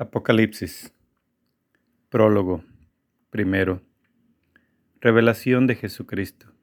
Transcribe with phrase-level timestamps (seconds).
[0.00, 0.94] Apocalipsis.
[2.08, 2.64] Prólogo.
[3.28, 3.82] Primero.
[4.98, 6.54] Revelación de Jesucristo.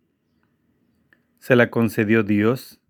[1.38, 2.82] Se la concedió Dios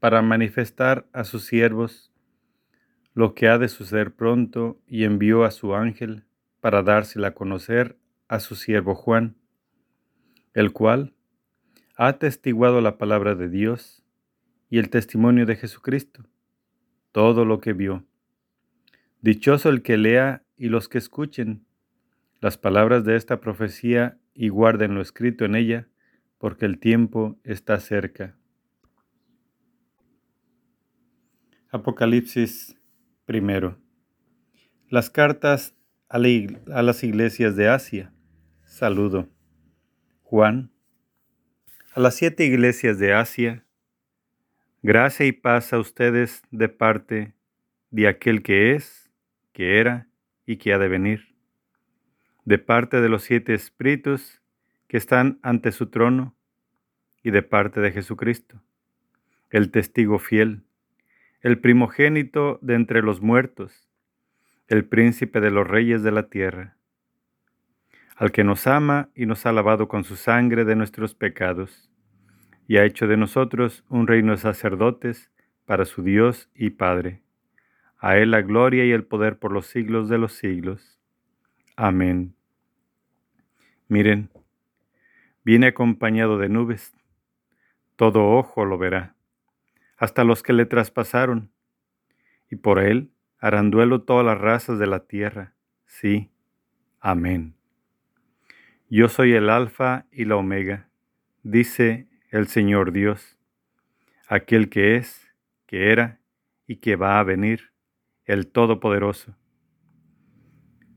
[0.00, 2.10] para manifestar a sus siervos
[3.12, 6.24] lo que ha de suceder pronto y envió a su ángel
[6.62, 7.98] para dársela a conocer
[8.28, 9.36] a su siervo Juan,
[10.54, 11.12] el cual
[11.98, 14.02] ha atestiguado la palabra de Dios
[14.70, 16.24] y el testimonio de Jesucristo,
[17.12, 18.06] todo lo que vio
[19.26, 21.66] Dichoso el que lea y los que escuchen
[22.40, 25.88] las palabras de esta profecía y guarden lo escrito en ella,
[26.38, 28.36] porque el tiempo está cerca.
[31.72, 32.76] Apocalipsis
[33.24, 33.76] primero.
[34.90, 35.74] Las cartas
[36.08, 38.12] a, a las iglesias de Asia.
[38.64, 39.28] Saludo.
[40.22, 40.70] Juan.
[41.96, 43.66] A las siete iglesias de Asia.
[44.84, 47.34] Gracia y paz a ustedes de parte
[47.90, 49.05] de aquel que es
[49.56, 50.06] que era
[50.44, 51.34] y que ha de venir,
[52.44, 54.42] de parte de los siete espíritus
[54.86, 56.36] que están ante su trono
[57.22, 58.60] y de parte de Jesucristo,
[59.48, 60.64] el testigo fiel,
[61.40, 63.88] el primogénito de entre los muertos,
[64.68, 66.76] el príncipe de los reyes de la tierra,
[68.14, 71.90] al que nos ama y nos ha lavado con su sangre de nuestros pecados,
[72.68, 75.30] y ha hecho de nosotros un reino de sacerdotes
[75.64, 77.22] para su Dios y Padre.
[77.98, 81.00] A Él la gloria y el poder por los siglos de los siglos.
[81.76, 82.34] Amén.
[83.88, 84.30] Miren,
[85.44, 86.94] viene acompañado de nubes.
[87.96, 89.14] Todo ojo lo verá,
[89.96, 91.50] hasta los que le traspasaron.
[92.50, 95.54] Y por Él harán duelo todas las razas de la tierra.
[95.86, 96.30] Sí.
[97.00, 97.54] Amén.
[98.88, 100.88] Yo soy el Alfa y la Omega,
[101.42, 103.36] dice el Señor Dios,
[104.28, 105.32] aquel que es,
[105.66, 106.20] que era
[106.66, 107.75] y que va a venir
[108.26, 109.36] el Todopoderoso.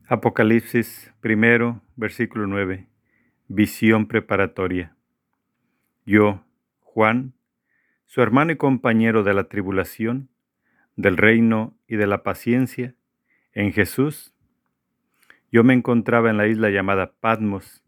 [0.08, 2.88] Apocalipsis primero, versículo 9.
[3.46, 4.96] Visión preparatoria.
[6.04, 6.44] Yo,
[6.80, 7.34] Juan,
[8.06, 10.28] su hermano y compañero de la tribulación,
[10.96, 12.96] del reino y de la paciencia,
[13.52, 14.34] en Jesús,
[15.52, 17.84] yo me encontraba en la isla llamada Patmos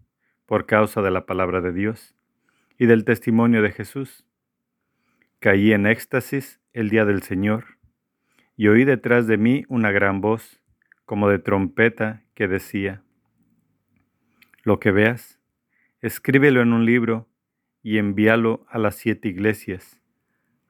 [0.47, 2.15] por causa de la palabra de Dios
[2.79, 4.25] y del testimonio de Jesús.
[5.41, 7.82] Caí en éxtasis el día del Señor
[8.57, 10.61] y oí detrás de mí una gran voz,
[11.05, 13.03] como de trompeta, que decía,
[14.63, 15.41] Lo que veas,
[16.01, 17.29] escríbelo en un libro
[17.83, 20.01] y envíalo a las siete iglesias,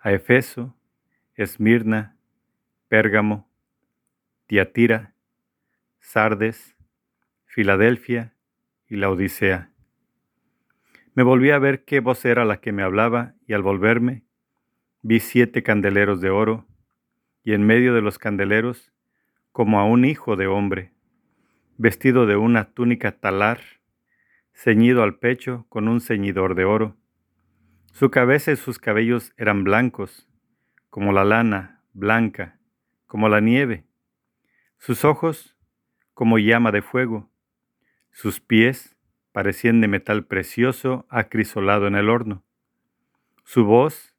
[0.00, 0.76] a Efeso,
[1.34, 2.16] Esmirna,
[2.88, 3.50] Pérgamo,
[4.46, 5.14] Tiatira,
[6.00, 6.76] Sardes,
[7.44, 8.34] Filadelfia
[8.88, 9.70] y la Odisea.
[11.14, 14.24] Me volví a ver qué voz era la que me hablaba y al volverme
[15.02, 16.66] vi siete candeleros de oro
[17.44, 18.92] y en medio de los candeleros
[19.50, 20.92] como a un hijo de hombre,
[21.76, 23.60] vestido de una túnica talar,
[24.54, 26.96] ceñido al pecho con un ceñidor de oro.
[27.92, 30.28] Su cabeza y sus cabellos eran blancos,
[30.88, 32.58] como la lana, blanca,
[33.06, 33.84] como la nieve.
[34.78, 35.56] Sus ojos,
[36.14, 37.30] como llama de fuego.
[38.10, 38.96] Sus pies
[39.32, 42.44] parecían de metal precioso acrisolado en el horno.
[43.44, 44.14] Su voz,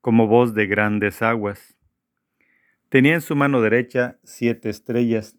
[0.00, 1.73] como voz de grandes aguas
[2.94, 5.36] Tenía en su mano derecha siete estrellas,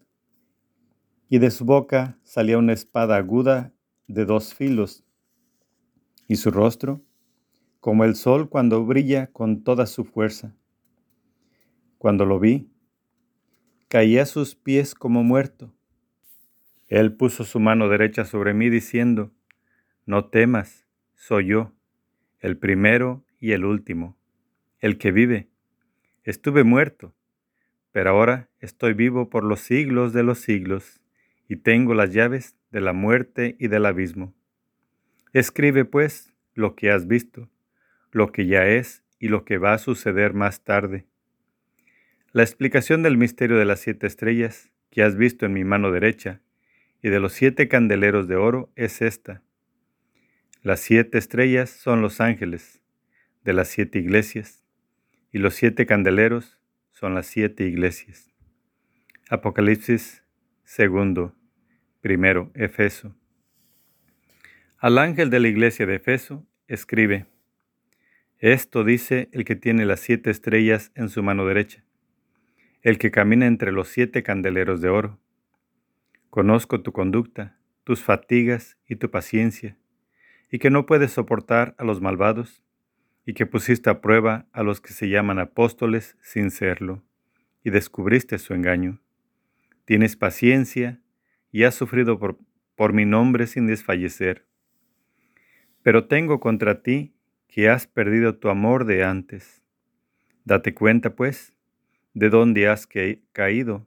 [1.30, 3.72] y de su boca salía una espada aguda
[4.08, 5.06] de dos filos,
[6.28, 7.00] y su rostro,
[7.80, 10.54] como el sol cuando brilla con toda su fuerza.
[11.96, 12.68] Cuando lo vi,
[13.88, 15.72] caí a sus pies como muerto.
[16.88, 19.32] Él puso su mano derecha sobre mí diciendo,
[20.04, 21.72] No temas, soy yo,
[22.38, 24.18] el primero y el último,
[24.78, 25.48] el que vive.
[26.22, 27.14] Estuve muerto
[27.96, 31.00] pero ahora estoy vivo por los siglos de los siglos,
[31.48, 34.34] y tengo las llaves de la muerte y del abismo.
[35.32, 37.48] Escribe pues lo que has visto,
[38.12, 41.06] lo que ya es y lo que va a suceder más tarde.
[42.32, 46.42] La explicación del misterio de las siete estrellas que has visto en mi mano derecha
[47.00, 49.40] y de los siete candeleros de oro es esta.
[50.60, 52.82] Las siete estrellas son los ángeles
[53.42, 54.66] de las siete iglesias,
[55.32, 56.56] y los siete candeleros
[56.98, 58.32] son las siete iglesias.
[59.28, 60.24] Apocalipsis
[60.64, 61.34] segundo,
[62.00, 63.14] primero, Efeso.
[64.78, 67.26] Al ángel de la iglesia de Efeso escribe,
[68.38, 71.84] Esto dice el que tiene las siete estrellas en su mano derecha,
[72.80, 75.20] el que camina entre los siete candeleros de oro.
[76.30, 79.76] Conozco tu conducta, tus fatigas y tu paciencia,
[80.50, 82.62] y que no puedes soportar a los malvados
[83.26, 87.02] y que pusiste a prueba a los que se llaman apóstoles sin serlo,
[87.64, 89.00] y descubriste su engaño.
[89.84, 91.02] Tienes paciencia
[91.50, 92.38] y has sufrido por,
[92.76, 94.46] por mi nombre sin desfallecer.
[95.82, 97.14] Pero tengo contra ti
[97.48, 99.62] que has perdido tu amor de antes.
[100.44, 101.52] Date cuenta, pues,
[102.14, 102.88] de dónde has
[103.32, 103.86] caído.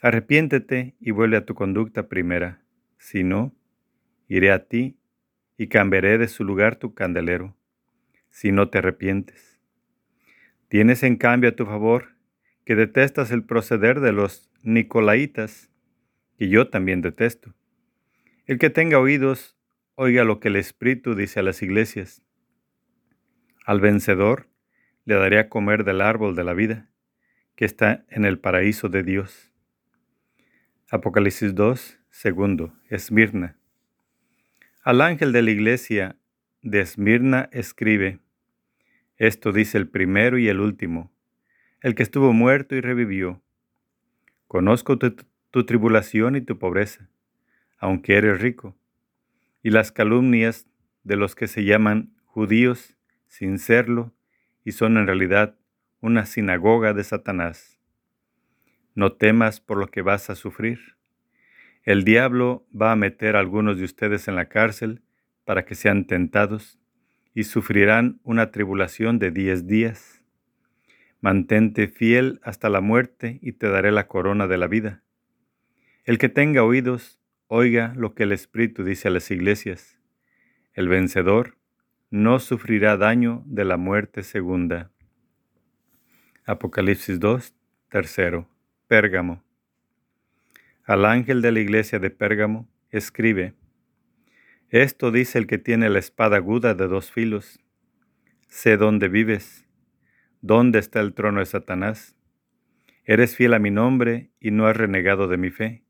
[0.00, 2.62] Arrepiéntete y vuelve a tu conducta primera.
[2.98, 3.54] Si no,
[4.28, 4.98] iré a ti
[5.56, 7.56] y cambiaré de su lugar tu candelero,
[8.34, 9.60] si no te arrepientes.
[10.66, 12.16] Tienes en cambio a tu favor
[12.64, 15.70] que detestas el proceder de los Nicolaitas,
[16.36, 17.54] que yo también detesto.
[18.46, 19.56] El que tenga oídos,
[19.94, 22.22] oiga lo que el Espíritu dice a las iglesias.
[23.64, 24.48] Al vencedor
[25.04, 26.90] le daré a comer del árbol de la vida,
[27.54, 29.52] que está en el paraíso de Dios.
[30.90, 33.56] Apocalipsis 2, segundo, Esmirna.
[34.82, 36.16] Al ángel de la iglesia
[36.62, 38.23] de Esmirna escribe,
[39.16, 41.12] esto dice el primero y el último,
[41.80, 43.42] el que estuvo muerto y revivió.
[44.48, 45.14] Conozco tu,
[45.50, 47.08] tu tribulación y tu pobreza,
[47.78, 48.76] aunque eres rico,
[49.62, 50.66] y las calumnias
[51.04, 52.96] de los que se llaman judíos
[53.28, 54.12] sin serlo
[54.64, 55.56] y son en realidad
[56.00, 57.78] una sinagoga de Satanás.
[58.94, 60.96] No temas por lo que vas a sufrir.
[61.82, 65.02] El diablo va a meter a algunos de ustedes en la cárcel
[65.44, 66.78] para que sean tentados
[67.34, 70.22] y sufrirán una tribulación de diez días.
[71.20, 75.02] Mantente fiel hasta la muerte y te daré la corona de la vida.
[76.04, 79.98] El que tenga oídos, oiga lo que el Espíritu dice a las iglesias.
[80.74, 81.56] El vencedor
[82.10, 84.90] no sufrirá daño de la muerte segunda.
[86.46, 87.54] Apocalipsis 2,
[87.88, 88.48] tercero.
[88.86, 89.42] Pérgamo.
[90.84, 93.54] Al ángel de la iglesia de Pérgamo, escribe,
[94.74, 97.60] Esto dice el que tiene la espada aguda de dos filos.
[98.48, 99.68] Sé dónde vives,
[100.40, 102.16] dónde está el trono de Satanás.
[103.04, 105.84] Eres fiel a mi nombre y no has renegado de mi fe,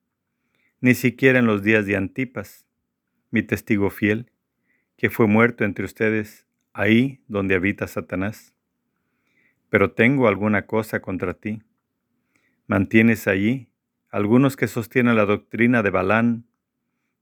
[0.83, 2.67] ni siquiera en los días de Antipas,
[3.31, 4.31] mi testigo fiel,
[4.99, 8.55] que fue muerto entre ustedes, ahí donde habita Satanás.
[9.71, 11.63] Pero tengo alguna cosa contra ti.
[12.67, 13.71] Mantienes allí
[14.11, 16.45] algunos que sostienen la doctrina de Balán,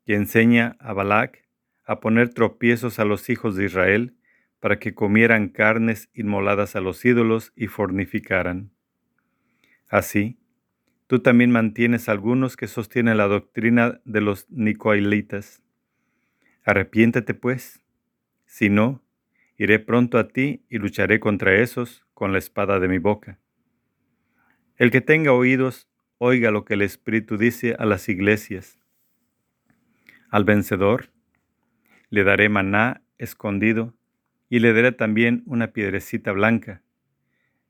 [0.05, 1.42] que enseña a Balac
[1.85, 4.15] a poner tropiezos a los hijos de Israel
[4.61, 8.71] para que comieran carnes inmoladas a los ídolos y fornificaran.
[9.89, 10.39] Así,
[11.07, 15.63] tú también mantienes algunos que sostienen la doctrina de los nicoilitas
[16.65, 17.81] Arrepiéntete pues,
[18.47, 19.03] si no,
[19.57, 23.41] iré pronto a ti y lucharé contra esos con la espada de mi boca.
[24.77, 25.89] El que tenga oídos,
[26.19, 28.79] oiga lo que el Espíritu dice a las iglesias.
[30.31, 31.11] Al vencedor
[32.13, 33.95] le daré maná escondido
[34.51, 36.83] y le daré también una piedrecita blanca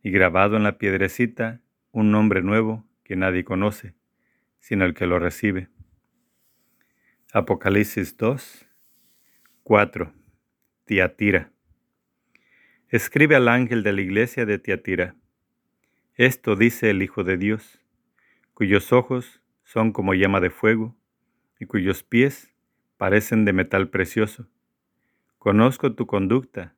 [0.02, 1.60] y grabado en la piedrecita
[1.92, 3.94] un nombre nuevo que nadie conoce,
[4.58, 5.68] sino el que lo recibe.
[7.32, 8.66] Apocalipsis 2,
[9.62, 10.12] 4.
[10.86, 11.52] Tiatira.
[12.88, 15.14] Escribe al ángel de la iglesia de Tiatira.
[16.16, 17.80] Esto dice el Hijo de Dios,
[18.54, 20.96] cuyos ojos son como llama de fuego
[21.60, 22.51] y cuyos pies
[23.02, 24.46] parecen de metal precioso.
[25.40, 26.76] Conozco tu conducta,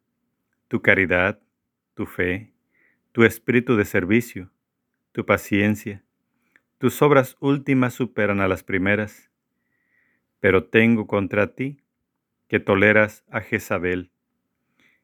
[0.69, 1.38] tu caridad,
[1.93, 2.50] tu fe,
[3.12, 4.50] tu espíritu de servicio,
[5.12, 6.03] tu paciencia.
[6.79, 9.31] Tus obras últimas superan a las primeras,
[10.40, 11.83] pero tengo contra ti
[12.49, 14.11] que toleras a Jezabel,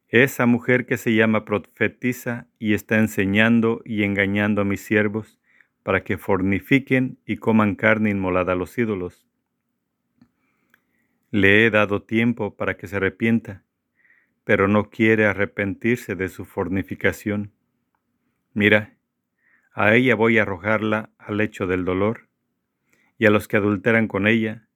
[0.09, 5.39] esa mujer que se llama profetiza y está enseñando y engañando a mis siervos
[5.83, 9.30] para que fornifiquen y coman carne inmolada a los ídolos.
[11.33, 13.63] Le he dado tiempo para que se arrepienta,
[14.43, 17.53] pero no quiere arrepentirse de su fornificación.
[18.53, 18.97] Mira,
[19.73, 22.29] a ella voy a arrojarla al lecho del dolor,
[23.17, 24.67] y a los que adulteran con ella,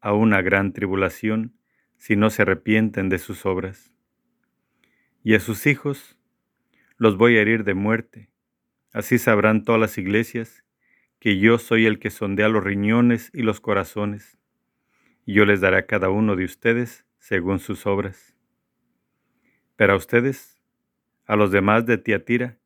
[0.00, 1.54] a una gran tribulación,
[1.96, 3.90] si no se arrepienten de sus obras.
[5.22, 6.18] Y a sus hijos
[6.98, 8.28] los voy a herir de muerte.
[8.92, 10.64] Así sabrán todas las iglesias
[11.18, 14.36] que yo soy el que sondea los riñones y los corazones,
[15.26, 18.36] y yo les daré a cada uno de ustedes según sus obras.
[19.76, 20.60] Pero a ustedes,
[21.26, 22.58] a los demás de Tiatira,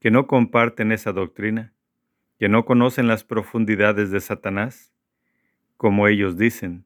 [0.00, 1.72] que no comparten esa doctrina,
[2.38, 4.92] que no conocen las profundidades de Satanás,
[5.76, 6.84] como ellos dicen,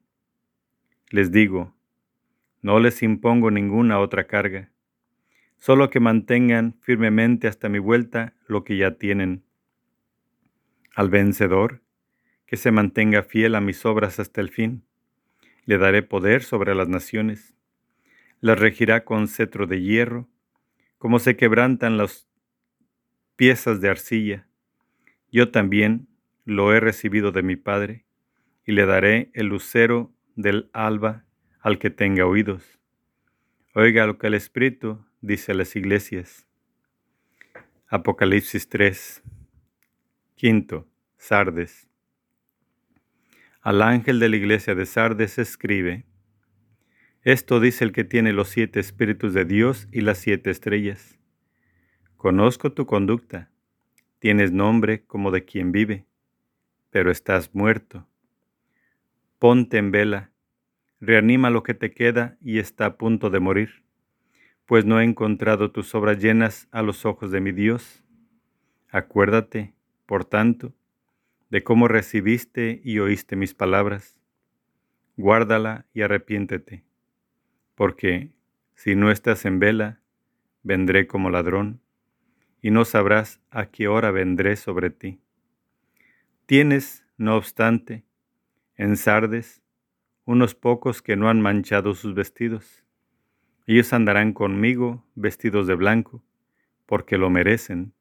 [1.09, 1.75] les digo,
[2.61, 4.71] no les impongo ninguna otra carga,
[5.57, 9.43] solo que mantengan firmemente hasta mi vuelta lo que ya tienen.
[10.95, 11.81] Al vencedor,
[12.53, 14.85] que se mantenga fiel a mis obras hasta el fin,
[15.65, 17.55] le daré poder sobre las naciones,
[18.41, 20.29] las regirá con cetro de hierro,
[20.99, 22.27] como se quebrantan las
[23.35, 24.47] piezas de arcilla.
[25.31, 26.07] Yo también
[26.45, 28.05] lo he recibido de mi Padre,
[28.67, 31.25] y le daré el lucero del alba
[31.59, 32.77] al que tenga oídos.
[33.73, 36.45] Oiga lo que el Espíritu dice a las iglesias.
[37.87, 39.23] Apocalipsis 3.
[40.35, 41.89] Quinto, Sardes.
[43.63, 46.03] Al ángel de la iglesia de Sardes escribe,
[47.21, 51.17] Esto dice el que tiene los siete espíritus de Dios y las siete estrellas.
[52.17, 53.51] Conozco tu conducta,
[54.19, 56.05] tienes nombre como de quien vive,
[56.89, 58.05] pero estás muerto.
[59.39, 60.31] Ponte en vela,
[60.99, 63.85] reanima lo que te queda y está a punto de morir,
[64.65, 68.03] pues no he encontrado tus obras llenas a los ojos de mi Dios.
[68.89, 69.73] Acuérdate,
[70.05, 70.73] por tanto,
[71.53, 74.19] de cómo recibiste y oíste mis palabras.
[75.17, 76.83] Guárdala y arrepiéntete,
[77.75, 78.31] porque
[78.73, 80.01] si no estás en vela,
[80.63, 81.79] vendré como ladrón,
[82.59, 85.19] y no sabrás a qué hora vendré sobre ti.
[86.47, 88.03] Tienes, no obstante,
[88.75, 89.61] en Sardes,
[90.25, 92.83] unos pocos que no han manchado sus vestidos.
[93.67, 96.23] Ellos andarán conmigo vestidos de blanco,
[96.87, 97.93] porque lo merecen.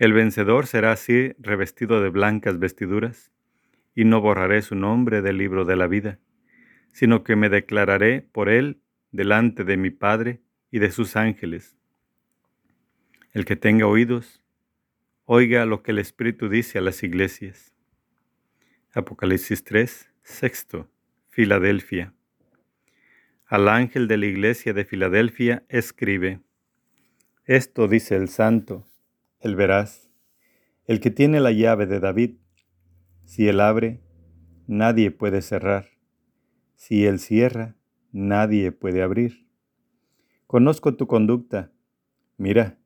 [0.00, 3.30] El vencedor será así revestido de blancas vestiduras,
[3.94, 6.18] y no borraré su nombre del libro de la vida,
[6.90, 8.80] sino que me declararé por él
[9.12, 10.40] delante de mi Padre
[10.70, 11.76] y de sus ángeles.
[13.32, 14.42] El que tenga oídos,
[15.26, 17.74] oiga lo que el Espíritu dice a las iglesias.
[18.94, 20.90] Apocalipsis 3, sexto,
[21.28, 22.14] Filadelfia.
[23.44, 26.40] Al ángel de la iglesia de Filadelfia escribe,
[27.44, 28.86] Esto dice el santo,
[29.40, 30.10] el veraz,
[30.84, 32.36] el que tiene la llave de David.
[33.24, 34.02] Si él abre,
[34.66, 35.86] nadie puede cerrar.
[36.74, 37.76] Si él cierra,
[38.12, 39.48] nadie puede abrir.
[40.46, 41.72] Conozco tu conducta.
[42.36, 42.78] Mira,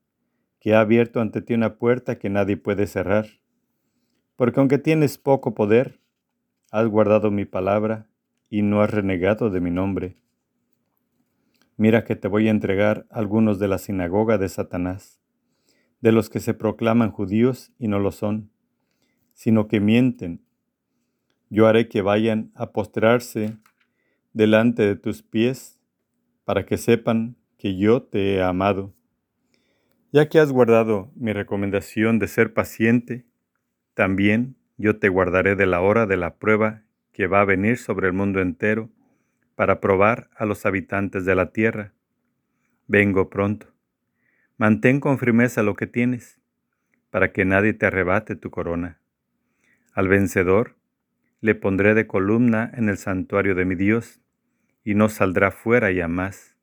[0.59, 3.27] que ha abierto ante ti una puerta que nadie puede cerrar.
[4.35, 5.99] Porque aunque tienes poco poder,
[6.71, 8.07] has guardado mi palabra
[8.49, 10.17] y no has renegado de mi nombre.
[11.75, 15.24] Mira que te voy a entregar algunos de la sinagoga de Satanás
[16.05, 18.51] de los que se proclaman judíos y no lo son,
[19.33, 20.39] sino que mienten.
[21.49, 23.57] Yo haré que vayan a postrarse
[24.31, 25.79] delante de tus pies
[26.43, 28.93] para que sepan que yo te he amado.
[30.11, 33.25] Ya que has guardado mi recomendación de ser paciente,
[33.95, 36.83] también yo te guardaré de la hora de la prueba
[37.13, 38.91] que va a venir sobre el mundo entero
[39.55, 41.93] para probar a los habitantes de la tierra.
[42.85, 43.74] Vengo pronto.
[44.57, 46.39] Mantén con firmeza lo que tienes,
[47.09, 48.99] para que nadie te arrebate tu corona.
[49.93, 50.77] Al vencedor
[51.41, 54.21] le pondré de columna en el santuario de mi Dios,
[54.83, 56.55] y no saldrá fuera ya más,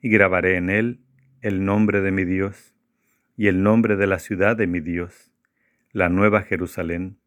[0.00, 1.00] y grabaré en él
[1.42, 2.74] el nombre de mi Dios,
[3.36, 5.30] y el nombre de la ciudad de mi Dios,
[5.92, 7.18] la nueva Jerusalén,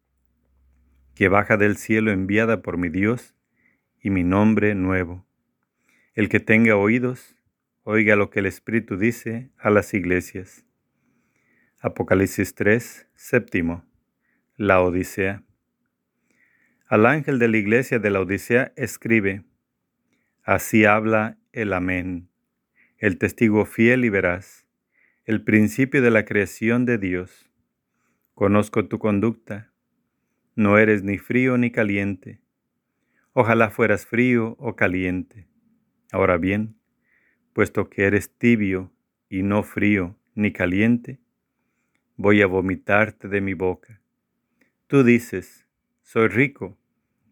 [1.14, 3.36] que baja del cielo enviada por mi Dios,
[4.00, 5.24] y mi nombre nuevo.
[6.14, 7.36] El que tenga oídos,
[7.84, 10.64] Oiga lo que el Espíritu dice a las iglesias.
[11.80, 13.84] Apocalipsis 3, séptimo.
[14.56, 15.42] La Odisea.
[16.86, 19.42] Al ángel de la iglesia de la Odisea escribe,
[20.44, 22.28] Así habla el Amén,
[22.98, 24.64] el testigo fiel y veraz,
[25.24, 27.50] el principio de la creación de Dios.
[28.34, 29.72] Conozco tu conducta,
[30.54, 32.40] no eres ni frío ni caliente.
[33.32, 35.48] Ojalá fueras frío o caliente.
[36.12, 36.76] Ahora bien,
[37.52, 38.90] puesto que eres tibio
[39.28, 41.18] y no frío ni caliente,
[42.16, 44.00] voy a vomitarte de mi boca.
[44.86, 45.66] Tú dices,
[46.02, 46.78] soy rico,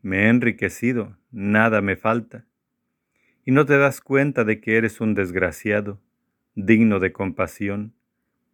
[0.03, 2.47] me he enriquecido, nada me falta,
[3.45, 6.01] y no te das cuenta de que eres un desgraciado,
[6.55, 7.95] digno de compasión,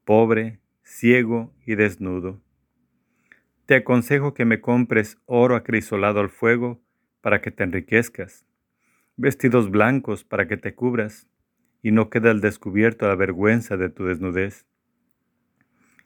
[0.04, 2.40] pobre, ciego y desnudo.
[3.66, 6.80] Te aconsejo que me compres oro acrisolado al fuego
[7.20, 8.46] para que te enriquezcas,
[9.16, 11.26] vestidos blancos para que te cubras,
[11.86, 14.66] y no queda al descubierto la vergüenza de tu desnudez,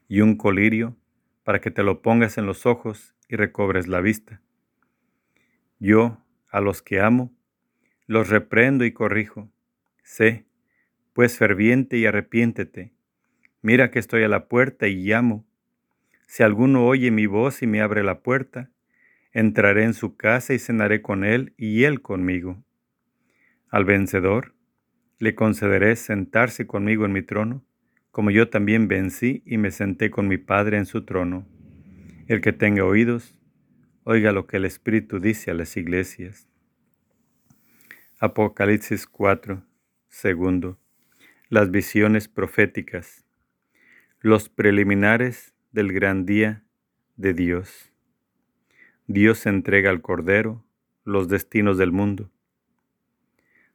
[0.09, 0.95] y un colirio
[1.43, 4.43] para que te lo pongas en los ojos y recobres la vista.
[5.79, 7.33] Yo, a los que amo,
[8.07, 9.51] los reprendo y corrijo.
[10.03, 10.45] Sé,
[11.15, 12.93] pues ferviente y arrepiéntete.
[13.63, 15.47] Mira que estoy a la puerta y llamo.
[16.27, 18.69] Si alguno oye mi voz y me abre la puerta,
[19.33, 22.63] entraré en su casa y cenaré con él y él conmigo.
[23.71, 24.53] Al vencedor,
[25.21, 27.63] le concederé sentarse conmigo en mi trono,
[28.11, 31.47] como yo también vencí y me senté con mi Padre en su trono.
[32.27, 33.39] El que tenga oídos,
[34.05, 36.49] oiga lo que el Espíritu dice a las iglesias.
[38.19, 39.63] Apocalipsis 4,
[40.09, 40.79] segundo.
[41.51, 43.27] Las visiones proféticas.
[44.21, 46.65] Los preliminares del gran día
[47.17, 47.93] de Dios.
[49.07, 50.65] Dios entrega al Cordero
[51.05, 52.31] los destinos del mundo.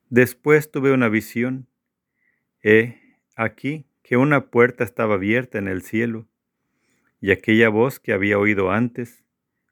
[0.10, 1.68] Después tuve una visión.
[2.62, 3.00] He
[3.36, 6.28] aquí que una puerta estaba abierta en el cielo,
[7.20, 9.24] y aquella voz que había oído antes,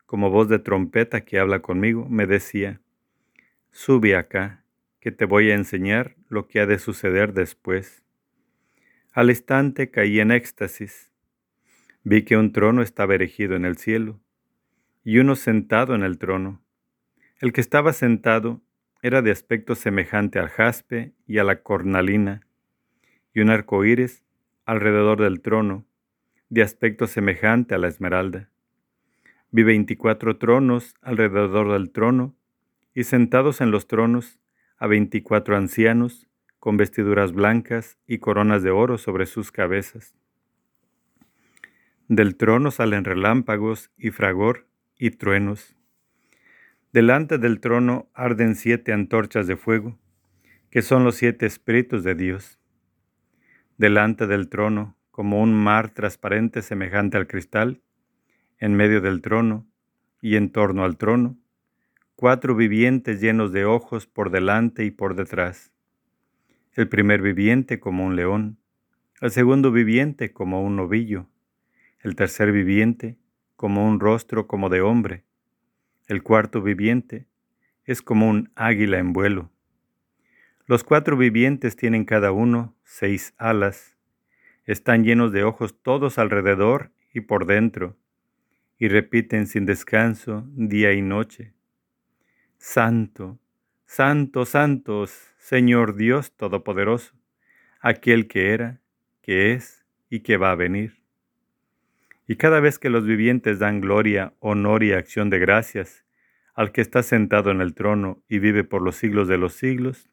[0.07, 2.81] como voz de trompeta que habla conmigo, me decía,
[3.71, 4.63] Sube acá,
[4.99, 8.03] que te voy a enseñar lo que ha de suceder después.
[9.11, 11.11] Al instante caí en éxtasis.
[12.03, 14.19] Vi que un trono estaba erigido en el cielo,
[15.03, 16.63] y uno sentado en el trono.
[17.39, 18.61] El que estaba sentado
[19.03, 22.47] era de aspecto semejante al jaspe y a la cornalina,
[23.33, 24.23] y un arco iris
[24.65, 25.85] alrededor del trono,
[26.47, 28.49] de aspecto semejante a la esmeralda.
[29.51, 32.33] Vi veinticuatro tronos alrededor del trono,
[32.95, 34.39] y sentados en los tronos
[34.77, 36.25] a veinticuatro ancianos,
[36.59, 40.15] con vestiduras blancas y coronas de oro sobre sus cabezas.
[42.07, 44.65] Del trono salen relámpagos y fragor
[44.97, 45.75] y truenos.
[46.93, 49.97] Delante del trono arden siete antorchas de fuego,
[50.69, 52.59] que son los siete espíritus de Dios.
[53.79, 57.81] Delante del trono, como un mar transparente semejante al cristal,
[58.59, 59.65] en medio del trono
[60.21, 61.35] y en torno al trono,
[62.15, 65.71] cuatro vivientes llenos de ojos por delante y por detrás
[66.73, 68.59] el primer viviente como un león,
[69.19, 71.25] el segundo viviente como un novillo,
[72.01, 73.17] el tercer viviente
[73.55, 75.23] como un rostro como de hombre,
[76.07, 77.27] el cuarto viviente
[77.85, 79.51] es como un águila en vuelo.
[80.65, 83.97] Los cuatro vivientes tienen cada uno seis alas,
[84.65, 87.97] están llenos de ojos todos alrededor y por dentro,
[88.79, 91.53] y repiten sin descanso día y noche.
[92.57, 93.39] Santo,
[93.85, 97.13] Santo, santos, Señor Dios Todopoderoso,
[97.79, 98.81] aquel que era,
[99.21, 101.02] que es y que va a venir.
[102.27, 106.05] Y cada vez que los vivientes dan gloria, honor y acción de gracias
[106.55, 110.09] al que está sentado en el trono y vive por los siglos de los siglos,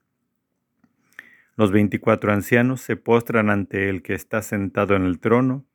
[1.56, 5.66] los veinticuatro ancianos se postran ante el que está sentado en el trono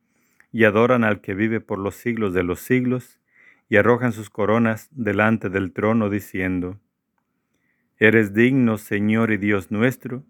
[0.51, 3.19] y adoran al que vive por los siglos de los siglos
[3.69, 6.79] y arrojan sus coronas delante del trono diciendo,
[7.97, 10.23] Eres digno, Señor y Dios nuestro,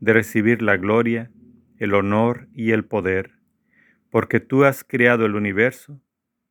[0.00, 1.30] de recibir la gloria,
[1.78, 3.32] el honor y el poder,
[4.14, 6.00] porque tú has creado el universo,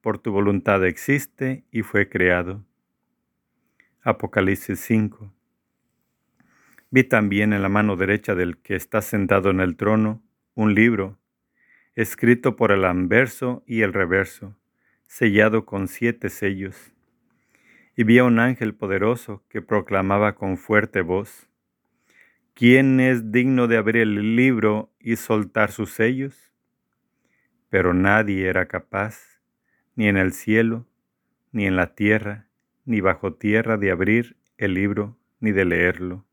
[0.01, 2.65] por tu voluntad existe y fue creado.
[4.01, 5.33] Apocalipsis 5.
[6.91, 10.21] Vi también en la mano derecha del que está sentado en el trono
[10.55, 11.17] un libro,
[11.95, 14.57] escrito por el anverso y el reverso,
[15.07, 16.91] sellado con siete sellos
[17.95, 21.47] y vi a un ángel poderoso que proclamaba con fuerte voz,
[22.55, 26.52] ¿quién es digno de abrir el libro y soltar sus sellos?
[27.73, 29.41] Pero nadie era capaz,
[29.95, 30.85] ni en el cielo,
[31.51, 32.45] ni en la tierra,
[32.85, 36.23] ni bajo tierra, de abrir el libro ni de leerlo.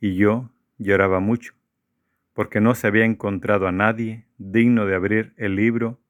[0.00, 1.52] Y yo lloraba mucho,
[2.32, 6.00] porque no se había encontrado a nadie digno de abrir el libro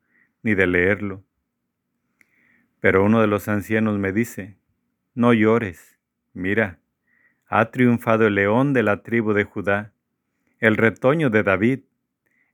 [0.44, 1.24] ni de leerlo.
[2.78, 4.56] Pero uno de los ancianos me dice,
[5.16, 5.98] no llores,
[6.32, 6.78] mira,
[7.48, 9.92] ha triunfado el león de la tribu de Judá,
[10.60, 11.80] el retoño de David,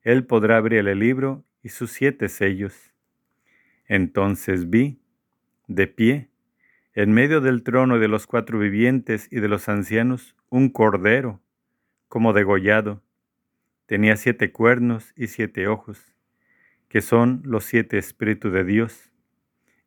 [0.00, 2.94] él podrá abrir el libro y sus siete sellos.
[3.88, 5.02] Entonces vi,
[5.66, 6.30] de pie,
[6.94, 11.42] en medio del trono de los cuatro vivientes y de los ancianos, un cordero,
[12.08, 13.02] como degollado.
[13.84, 16.16] Tenía siete cuernos y siete ojos,
[16.88, 19.12] que son los siete espíritus de Dios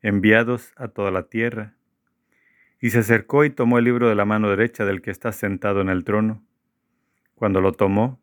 [0.03, 1.73] enviados a toda la tierra.
[2.79, 5.81] Y se acercó y tomó el libro de la mano derecha del que está sentado
[5.81, 6.43] en el trono.
[7.33, 8.20] Cuando lo tomó,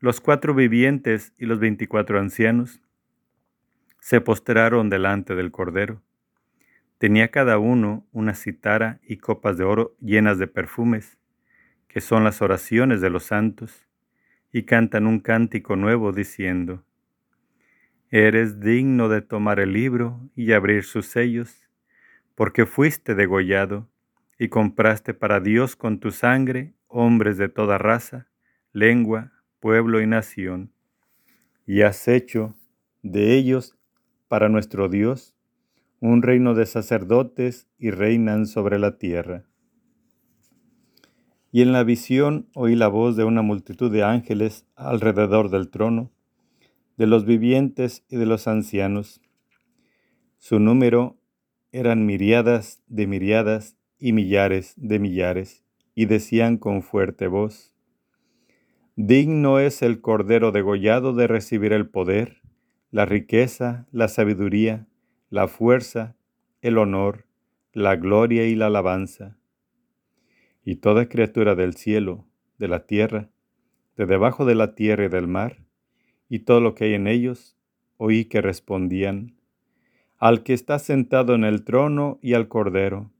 [0.00, 2.80] los cuatro vivientes y los veinticuatro ancianos
[4.00, 6.00] se postraron delante del Cordero.
[6.96, 11.18] Tenía cada uno una citara y copas de oro llenas de perfumes,
[11.86, 13.86] que son las oraciones de los santos,
[14.52, 16.82] y cantan un cántico nuevo diciendo,
[18.10, 21.68] Eres digno de tomar el libro y abrir sus sellos,
[22.34, 23.86] porque fuiste degollado
[24.38, 28.26] y compraste para Dios con tu sangre hombres de toda raza,
[28.72, 30.72] lengua, pueblo y nación,
[31.66, 32.54] y has hecho
[33.02, 33.76] de ellos
[34.28, 35.36] para nuestro Dios
[36.00, 39.44] un reino de sacerdotes y reinan sobre la tierra.
[41.52, 46.10] Y en la visión oí la voz de una multitud de ángeles alrededor del trono,
[46.96, 49.20] de los vivientes y de los ancianos.
[50.38, 51.18] Su número
[51.72, 57.69] eran miriadas de miriadas y millares de millares, y decían con fuerte voz,
[59.02, 62.42] Digno es el Cordero degollado de recibir el poder,
[62.90, 64.88] la riqueza, la sabiduría,
[65.30, 66.16] la fuerza,
[66.60, 67.24] el honor,
[67.72, 69.38] la gloria y la alabanza.
[70.66, 72.26] Y toda criatura del cielo,
[72.58, 73.30] de la tierra,
[73.96, 75.64] de debajo de la tierra y del mar,
[76.28, 77.56] y todo lo que hay en ellos,
[77.96, 79.34] oí que respondían,
[80.18, 83.10] al que está sentado en el trono y al Cordero,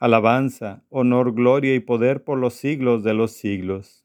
[0.00, 4.01] alabanza, honor, gloria y poder por los siglos de los siglos.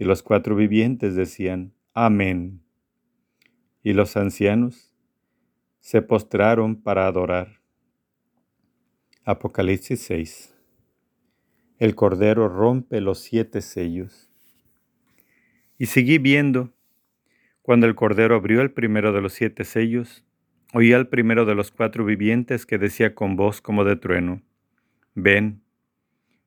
[0.00, 2.62] Y los cuatro vivientes decían, Amén.
[3.82, 4.94] Y los ancianos
[5.80, 7.60] se postraron para adorar.
[9.26, 10.54] Apocalipsis 6.
[11.78, 14.30] El Cordero rompe los siete sellos.
[15.76, 16.72] Y seguí viendo.
[17.60, 20.24] Cuando el Cordero abrió el primero de los siete sellos,
[20.72, 24.40] oí al primero de los cuatro vivientes que decía con voz como de trueno,
[25.14, 25.62] Ven.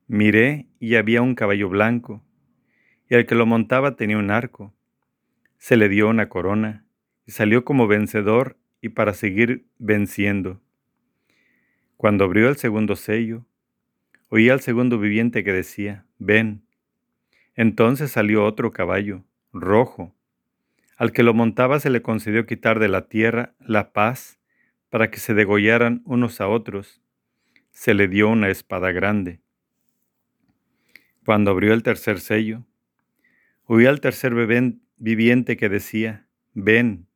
[0.08, 2.24] Miré y había un caballo blanco,
[3.10, 4.74] y el que lo montaba tenía un arco.
[5.58, 6.86] Se le dio una corona,
[7.26, 10.62] y salió como vencedor y para seguir venciendo.
[11.98, 13.46] Cuando abrió el segundo sello,
[14.30, 16.66] oí al segundo viviente que decía, ven.
[17.56, 20.14] Entonces salió otro caballo, rojo.
[20.98, 24.40] Al que lo montaba se le concedió quitar de la tierra la paz
[24.90, 27.02] para que se degollaran unos a otros.
[27.72, 29.40] Se le dio una espada grande.
[31.26, 32.66] Cuando abrió el tercer sello,
[33.66, 34.34] oí al tercer
[34.98, 37.08] viviente que decía, ven.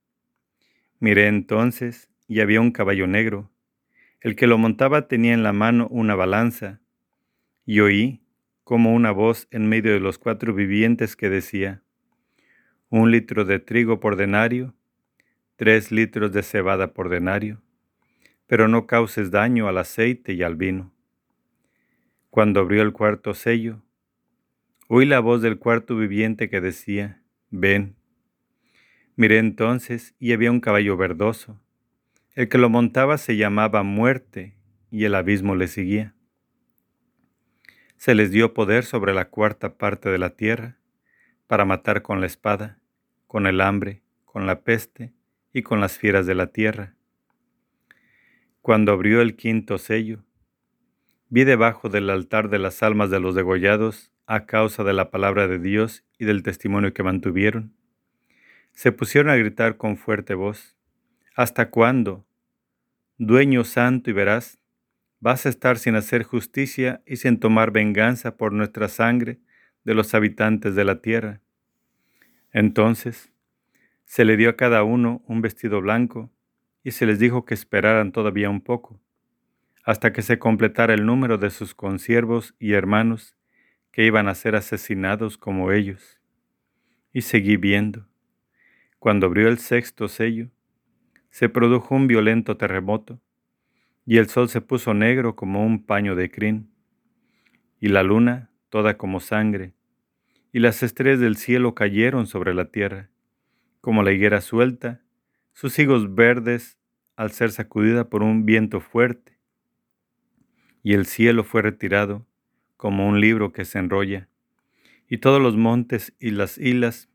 [0.99, 3.51] Miré entonces y había un caballo negro
[4.21, 6.81] el que lo montaba tenía en la mano una balanza,
[7.65, 8.21] y oí
[8.63, 11.81] como una voz en medio de los cuatro vivientes que decía,
[12.89, 14.73] un litro de trigo por denario,
[15.55, 17.61] tres litros de cebada por denario,
[18.47, 20.91] pero no causes daño al aceite y al vino.
[22.29, 23.81] Cuando abrió el cuarto sello,
[24.87, 27.95] oí la voz del cuarto viviente que decía, ven.
[29.15, 31.59] Miré entonces y había un caballo verdoso
[32.37, 34.53] el que lo montaba se llamaba muerte
[34.91, 36.13] y el abismo le seguía.
[37.95, 40.77] Se les dio poder sobre la cuarta parte de la tierra
[41.47, 42.77] para matar con la espada,
[43.25, 45.15] con el hambre, con la peste
[45.51, 46.95] y con las fieras de la tierra.
[48.61, 50.23] Cuando abrió el quinto sello,
[51.29, 55.47] vi debajo del altar de las almas de los degollados a causa de la palabra
[55.47, 57.73] de Dios y del testimonio que mantuvieron.
[58.73, 60.75] Se pusieron a gritar con fuerte voz,
[61.35, 62.25] ¿Hasta cuándo,
[63.17, 64.59] dueño santo y veraz,
[65.19, 69.39] vas a estar sin hacer justicia y sin tomar venganza por nuestra sangre
[69.83, 71.39] de los habitantes de la tierra.
[72.51, 73.31] Entonces
[74.05, 76.31] se le dio a cada uno un vestido blanco
[76.83, 78.99] y se les dijo que esperaran todavía un poco,
[79.83, 83.36] hasta que se completara el número de sus consiervos y hermanos
[83.97, 86.19] que iban a ser asesinados como ellos.
[87.13, 88.07] Y seguí viendo.
[88.99, 90.51] Cuando abrió el sexto sello,
[91.31, 93.19] se produjo un violento terremoto,
[94.05, 96.69] y el sol se puso negro como un paño de crin,
[97.79, 99.73] y la luna toda como sangre,
[100.53, 103.09] y las estrellas del cielo cayeron sobre la tierra,
[103.81, 105.01] como la higuera suelta,
[105.53, 106.77] sus higos verdes
[107.15, 109.39] al ser sacudida por un viento fuerte,
[110.83, 112.26] y el cielo fue retirado
[112.77, 114.29] como un libro que se enrolla,
[115.09, 117.09] y todos los montes y las islas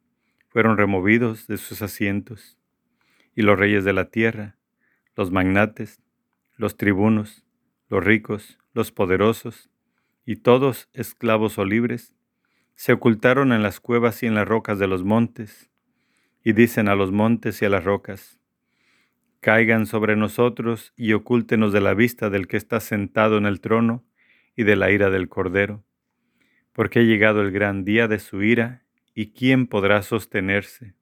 [0.49, 2.59] fueron removidos de sus asientos
[3.35, 4.57] y los reyes de la tierra,
[5.17, 6.03] los magnates,
[6.57, 7.47] los tribunos,
[7.89, 9.71] los ricos, los poderosos,
[10.25, 12.15] y todos, esclavos o libres,
[12.75, 15.71] se ocultaron en las cuevas y en las rocas de los montes,
[16.45, 18.41] y dicen a los montes y a las rocas,
[19.41, 24.05] caigan sobre nosotros y ocúltenos de la vista del que está sentado en el trono
[24.57, 25.85] y de la ira del Cordero,
[26.73, 28.83] porque ha llegado el gran día de su ira,
[29.15, 30.95] y quién podrá sostenerse.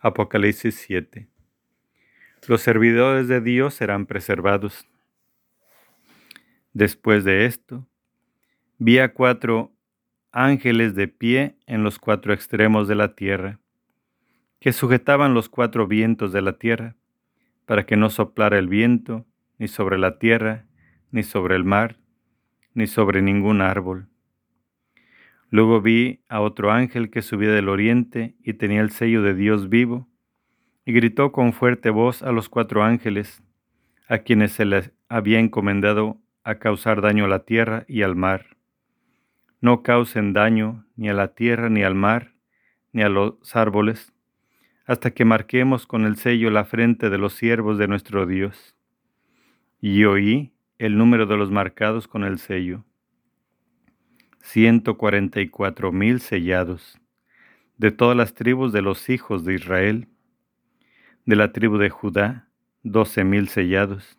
[0.00, 1.28] Apocalipsis 7.
[2.48, 4.88] Los servidores de Dios serán preservados.
[6.72, 7.86] Después de esto,
[8.78, 9.72] vi a cuatro
[10.32, 13.60] ángeles de pie en los cuatro extremos de la tierra,
[14.58, 16.96] que sujetaban los cuatro vientos de la tierra,
[17.66, 19.26] para que no soplara el viento
[19.58, 20.66] ni sobre la tierra,
[21.10, 21.98] ni sobre el mar,
[22.74, 24.08] ni sobre ningún árbol.
[25.50, 29.68] Luego vi a otro ángel que subía del oriente y tenía el sello de Dios
[29.68, 30.08] vivo,
[30.84, 33.42] y gritó con fuerte voz a los cuatro ángeles,
[34.08, 38.56] a quienes se les había encomendado a causar daño a la tierra y al mar.
[39.60, 42.32] No causen daño ni a la tierra, ni al mar,
[42.92, 44.12] ni a los árboles,
[44.86, 48.76] hasta que marquemos con el sello la frente de los siervos de nuestro Dios.
[49.80, 52.84] Y oí el número de los marcados con el sello
[54.42, 57.00] ciento cuarenta y cuatro mil sellados,
[57.78, 60.08] de todas las tribus de los hijos de Israel,
[61.24, 62.48] de la tribu de Judá,
[62.82, 64.18] doce mil sellados,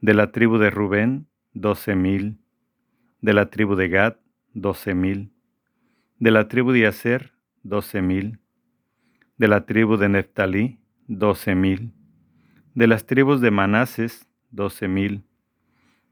[0.00, 2.38] De la tribu de Rubén, doce mil.
[3.20, 4.16] De la tribu de Gad,
[4.54, 5.30] doce mil.
[6.18, 8.38] De la tribu de Aser, doce mil.
[9.36, 11.92] De la tribu de Neftalí, doce mil.
[12.74, 15.22] De las tribus de Manases, doce mil.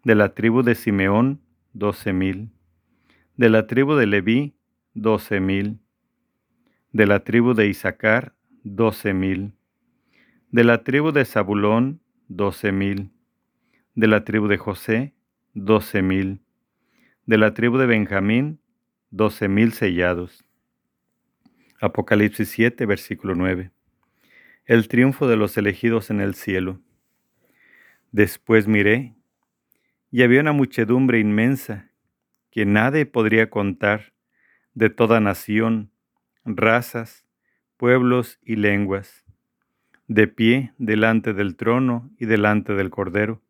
[0.05, 1.41] De la tribu de Simeón,
[1.73, 2.51] doce mil.
[3.37, 4.55] De la tribu de Leví,
[4.95, 5.81] doce mil.
[6.93, 8.33] De la tribu de Isaacar,
[8.63, 9.55] doce mil.
[10.53, 13.11] De la tribu de Zabulón, doce mil.
[13.97, 15.15] De la tribu de José,
[15.53, 16.41] doce mil.
[17.27, 18.61] De la tribu de Benjamín,
[19.11, 20.45] doce mil sellados.
[21.81, 23.73] Apocalipsis 7, versículo 9.
[24.65, 26.81] El triunfo de los elegidos en el cielo.
[28.13, 29.18] Después miré,
[30.11, 31.91] y había una muchedumbre inmensa
[32.51, 34.13] que nadie podría contar,
[34.75, 35.91] de toda nación,
[36.45, 37.27] razas,
[37.77, 39.25] pueblos y lenguas,
[40.07, 43.43] de pie delante del trono y delante del Cordero,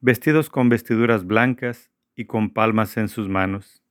[0.00, 3.82] vestidos con vestiduras blancas y con palmas en sus manos,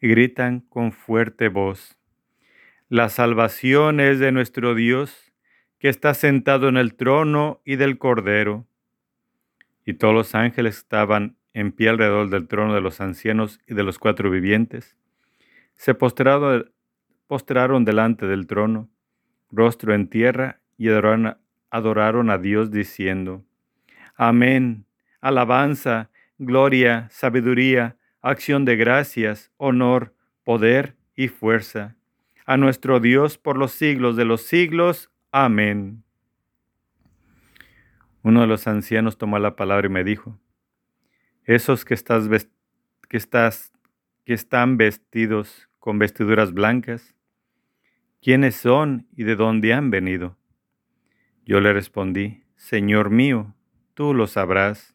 [0.00, 1.96] gritan con fuerte voz,
[2.88, 5.32] La salvación es de nuestro Dios,
[5.78, 8.67] que está sentado en el trono y del Cordero.
[9.88, 13.82] Y todos los ángeles estaban en pie alrededor del trono de los ancianos y de
[13.82, 14.98] los cuatro vivientes.
[15.76, 16.66] Se postraron,
[17.86, 18.90] delante del trono,
[19.50, 21.38] rostro en tierra, y adoraron,
[21.70, 23.46] adoraron a Dios diciendo,
[24.14, 24.84] Amén,
[25.22, 31.96] alabanza, gloria, sabiduría, acción de gracias, honor, poder y fuerza.
[32.44, 35.10] A nuestro Dios por los siglos de los siglos.
[35.32, 36.04] Amén.
[38.22, 40.38] Uno de los ancianos tomó la palabra y me dijo,
[41.44, 41.94] esos que,
[44.26, 47.14] están vestidos con vestiduras blancas,
[48.20, 50.36] ¿quiénes son y de dónde han venido?
[51.46, 53.54] Yo le respondí, Señor mío,
[53.94, 54.94] tú lo sabrás.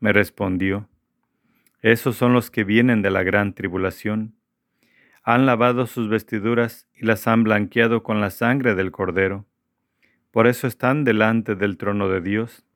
[0.00, 0.88] Me respondió,
[1.82, 4.34] esos son los que vienen de la gran tribulación.
[5.24, 9.44] Han lavado sus vestiduras y las han blanqueado con la sangre del cordero.
[10.32, 12.66] Por eso están delante del trono de Dios,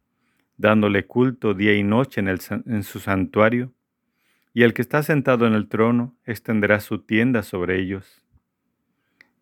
[0.57, 3.73] dándole culto día y noche en, su santuario.
[4.55, 8.23] Y el que está sentado en el trono extenderá su tienda sobre ellos.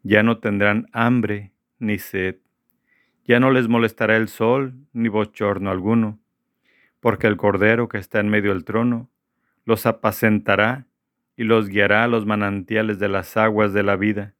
[0.03, 2.37] Ya no tendrán hambre ni sed
[3.25, 6.21] ya no les molestará el sol ni bochorno alguno,
[7.01, 9.11] porque el Cordero que está en medio del trono
[9.65, 10.87] los apacentará
[11.37, 14.35] y los guiará a los manantiales de las aguas de la vida,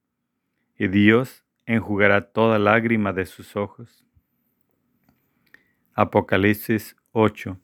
[0.79, 4.05] y Dios enjugará toda lágrima de sus ojos.
[5.95, 7.59] Apocalipsis 8.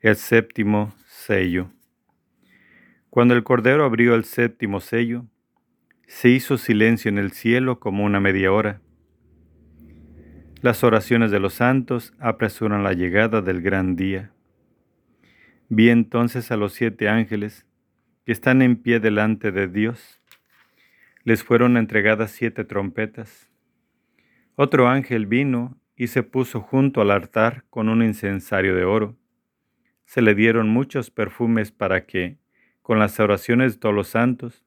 [0.00, 1.70] El séptimo sello.
[3.10, 5.24] Cuando el Cordero abrió el séptimo sello,
[6.06, 8.80] se hizo silencio en el cielo como una media hora
[10.64, 14.32] las oraciones de los santos apresuran la llegada del gran día.
[15.68, 17.66] Vi entonces a los siete ángeles
[18.24, 20.22] que están en pie delante de Dios.
[21.24, 23.50] Les fueron entregadas siete trompetas.
[24.56, 29.16] Otro ángel vino y se puso junto al altar con un incensario de oro.
[30.04, 32.36] Se le dieron muchos perfumes para que,
[32.82, 34.64] con las oraciones de todos los santos,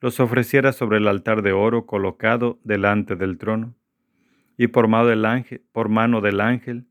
[0.00, 3.74] los ofreciera sobre el altar de oro colocado delante del trono
[4.56, 6.86] y por mano del ángel, por mano del ángel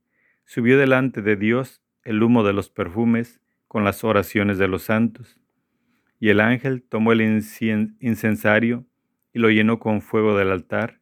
[0.46, 5.40] subió delante de Dios el humo de los perfumes con las oraciones de los santos.
[6.20, 8.86] Y el ángel tomó el incensario
[9.34, 11.00] y lo llenó con fuego del altar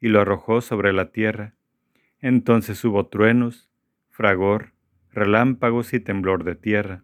[0.00, 1.54] y lo arrojó sobre la tierra.
[2.20, 3.70] Entonces hubo truenos,
[4.10, 4.72] fragor,
[5.10, 7.02] relámpagos y temblor de tierra.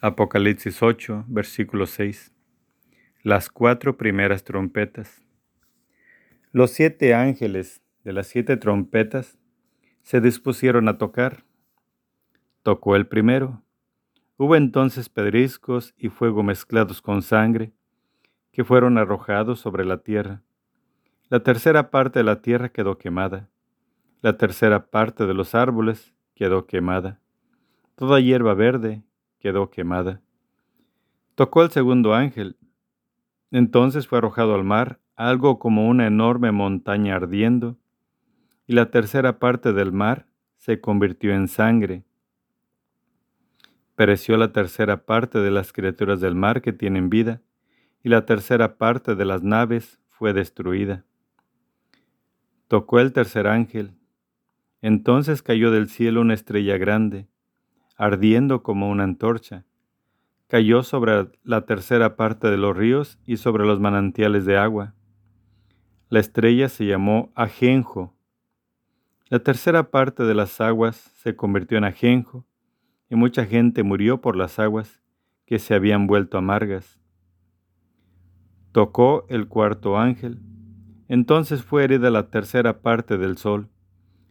[0.00, 2.32] Apocalipsis 8, versículo 6.
[3.22, 5.24] Las cuatro primeras trompetas.
[6.52, 9.38] Los siete ángeles de las siete trompetas
[10.02, 11.44] se dispusieron a tocar.
[12.62, 13.62] Tocó el primero.
[14.36, 17.72] Hubo entonces pedriscos y fuego mezclados con sangre,
[18.52, 20.42] que fueron arrojados sobre la tierra.
[21.28, 23.48] La tercera parte de la tierra quedó quemada.
[24.22, 27.20] La tercera parte de los árboles quedó quemada.
[27.94, 29.02] Toda hierba verde
[29.38, 30.20] quedó quemada.
[31.34, 32.56] Tocó el segundo ángel.
[33.50, 37.76] Entonces fue arrojado al mar algo como una enorme montaña ardiendo,
[38.68, 40.26] y la tercera parte del mar
[40.58, 42.04] se convirtió en sangre.
[43.96, 47.40] Pereció la tercera parte de las criaturas del mar que tienen vida,
[48.08, 51.04] y la tercera parte de las naves fue destruida.
[52.66, 53.98] Tocó el tercer ángel.
[54.80, 57.28] Entonces cayó del cielo una estrella grande,
[57.98, 59.66] ardiendo como una antorcha.
[60.46, 64.94] Cayó sobre la tercera parte de los ríos y sobre los manantiales de agua.
[66.08, 68.16] La estrella se llamó Ajenjo.
[69.28, 72.46] La tercera parte de las aguas se convirtió en ajenjo,
[73.10, 75.02] y mucha gente murió por las aguas
[75.44, 76.98] que se habían vuelto amargas.
[78.72, 80.40] Tocó el cuarto ángel.
[81.08, 83.68] Entonces fue herida la tercera parte del sol,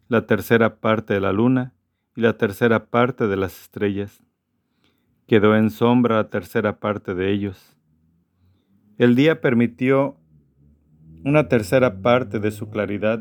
[0.08, 1.74] la tercera parte de la luna
[2.16, 4.24] y la tercera parte de las estrellas.
[5.26, 7.76] Quedó en sombra la tercera parte de ellos.
[8.98, 10.18] El día permitió
[11.24, 13.20] una tercera parte de su claridad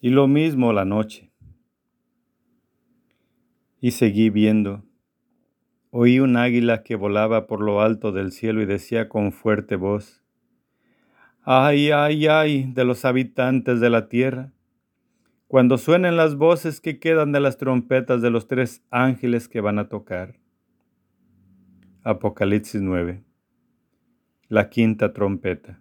[0.00, 1.32] y lo mismo la noche.
[3.86, 4.82] Y seguí viendo.
[5.90, 10.24] Oí un águila que volaba por lo alto del cielo y decía con fuerte voz,
[11.42, 14.52] Ay, ay, ay de los habitantes de la tierra,
[15.46, 19.78] cuando suenen las voces que quedan de las trompetas de los tres ángeles que van
[19.78, 20.34] a tocar.
[22.02, 23.22] Apocalipsis 9.
[24.48, 25.80] La quinta trompeta.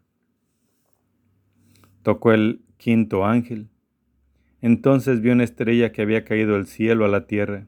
[2.04, 3.72] Tocó el quinto ángel
[4.65, 7.68] entonces vio una estrella que había caído del cielo a la tierra.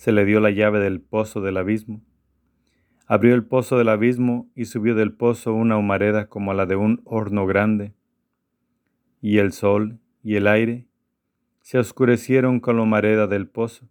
[0.00, 2.00] Se le dio la llave del pozo del abismo.
[3.06, 7.02] Abrió el pozo del abismo y subió del pozo una humareda como la de un
[7.04, 7.92] horno grande.
[9.20, 10.86] Y el sol y el aire
[11.60, 13.90] se oscurecieron con la humareda del pozo.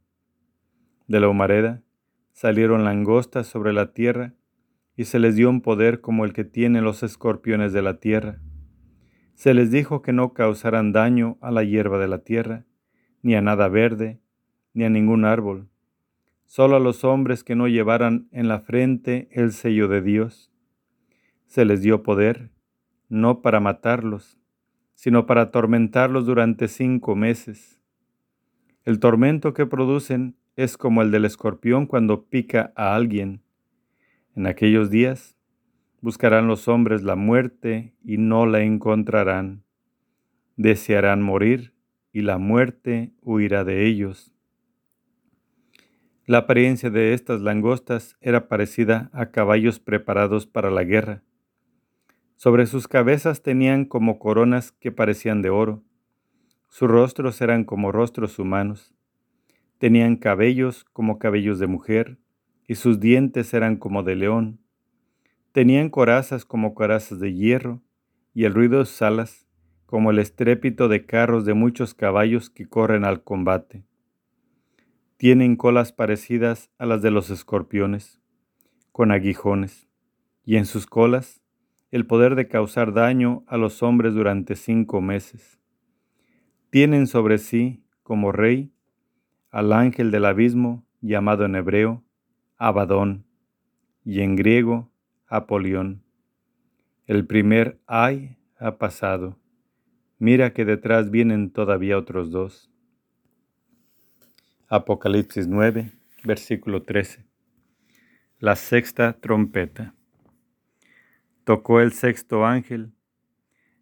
[1.06, 1.84] De la humareda
[2.32, 4.34] salieron langostas sobre la tierra
[4.96, 8.40] y se les dio un poder como el que tienen los escorpiones de la tierra
[9.36, 12.66] se les dijo que no causaran daño a la hierba de la tierra,
[13.22, 14.20] ni a nada verde,
[14.74, 15.69] ni a ningún árbol,
[16.50, 20.52] solo a los hombres que no llevaran en la frente el sello de Dios.
[21.46, 22.50] Se les dio poder,
[23.08, 24.38] no para matarlos,
[24.96, 27.80] sino para atormentarlos durante cinco meses.
[28.84, 33.42] El tormento que producen es como el del escorpión cuando pica a alguien.
[34.36, 35.40] En aquellos días
[36.02, 39.64] Buscarán los hombres la muerte y no la encontrarán.
[40.56, 41.74] Desearán morir
[42.14, 44.34] y la muerte huirá de ellos.
[46.30, 51.24] La apariencia de estas langostas era parecida a caballos preparados para la guerra.
[52.36, 55.82] Sobre sus cabezas tenían como coronas que parecían de oro.
[56.68, 58.94] Sus rostros eran como rostros humanos.
[59.80, 62.20] Tenían cabellos como cabellos de mujer,
[62.68, 64.60] y sus dientes eran como de león
[65.52, 67.82] Tenían corazas como corazas de hierro,
[68.36, 69.48] y el ruido de sus alas
[69.88, 73.89] como el estrépito de carros de muchos caballos que corren al combate.
[75.20, 78.22] Tienen colas parecidas a las de los escorpiones,
[78.94, 79.90] con aguijones,
[80.46, 81.42] y en sus colas
[81.92, 85.60] el poder de causar daño a los hombres durante cinco meses.
[86.70, 88.72] Tienen sobre sí, como rey,
[89.52, 92.02] al ángel del abismo, llamado en hebreo
[92.56, 93.26] Abadón,
[94.06, 94.90] y en griego
[95.28, 96.02] Apolión.
[97.08, 99.38] El primer ay ha pasado.
[100.18, 102.72] Mira que detrás vienen todavía otros dos.
[104.72, 107.26] Apocalipsis 9, versículo 13.
[108.38, 109.96] La sexta trompeta.
[111.44, 112.92] Tocó el sexto ángel.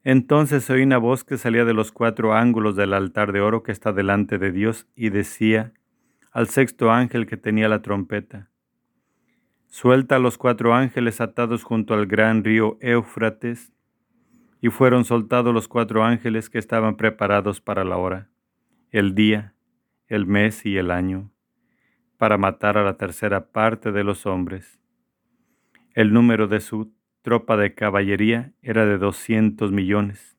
[0.05, 3.73] Entonces oí una voz que salía de los cuatro ángulos del altar de oro que
[3.73, 5.73] está delante de Dios y decía
[6.31, 8.49] al sexto ángel que tenía la trompeta,
[9.67, 13.73] Suelta a los cuatro ángeles atados junto al gran río Éufrates,
[14.61, 18.29] y fueron soltados los cuatro ángeles que estaban preparados para la hora,
[18.91, 19.53] el día,
[20.07, 21.31] el mes y el año,
[22.17, 24.79] para matar a la tercera parte de los hombres.
[25.93, 30.37] El número de su tropa de caballería era de doscientos millones.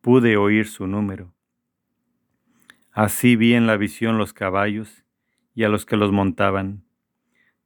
[0.00, 1.32] Pude oír su número.
[2.90, 5.04] Así vi en la visión los caballos
[5.54, 6.84] y a los que los montaban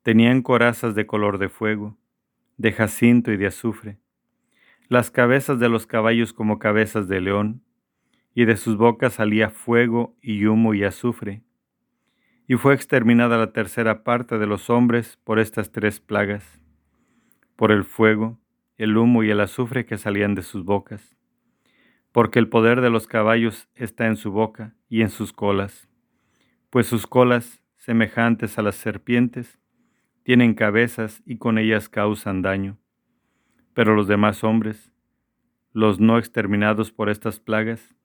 [0.08, 1.98] Tenían corazas de color de fuego,
[2.56, 3.98] de jacinto y de azufre,
[4.88, 7.62] las cabezas de los caballos como cabezas de león,
[8.38, 11.42] y de sus bocas salía fuego y humo y azufre.
[12.46, 16.60] Y fue exterminada la tercera parte de los hombres por estas tres plagas,
[17.56, 18.38] por el fuego,
[18.76, 21.16] el humo y el azufre que salían de sus bocas,
[22.12, 25.88] porque el poder de los caballos está en su boca y en sus colas,
[26.70, 29.58] pues sus colas, semejantes a las serpientes,
[30.22, 32.78] tienen cabezas y con ellas causan daño.
[33.74, 34.92] Pero los demás hombres,
[35.72, 37.97] los no exterminados por estas plagas,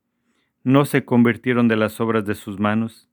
[0.64, 3.10] no se convirtieron de las obras de sus manos,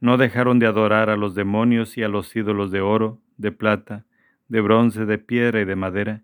[0.00, 4.06] no dejaron de adorar a los demonios y a los ídolos de oro, de plata,
[4.48, 6.22] de bronce, de piedra y de madera,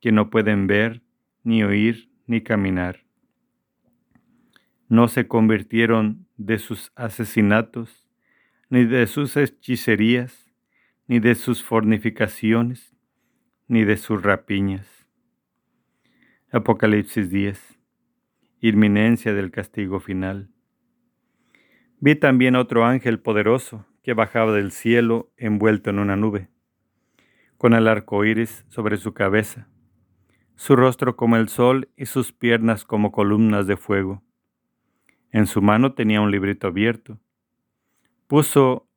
[0.00, 1.02] que no pueden ver,
[1.42, 3.04] ni oír, ni caminar.
[4.88, 8.06] No se convirtieron de sus asesinatos,
[8.68, 10.52] ni de sus hechicerías,
[11.06, 12.94] ni de sus fornificaciones,
[13.66, 15.06] ni de sus rapiñas.
[16.52, 17.73] Apocalipsis 10.
[18.66, 20.48] Inminencia del castigo final.
[22.00, 26.48] Vi también otro ángel poderoso que bajaba del cielo envuelto en una nube,
[27.58, 29.68] con el arco iris sobre su cabeza,
[30.56, 34.22] su rostro como el sol y sus piernas como columnas de fuego.
[35.30, 37.20] En su mano tenía un librito abierto.
[38.28, 38.88] Puso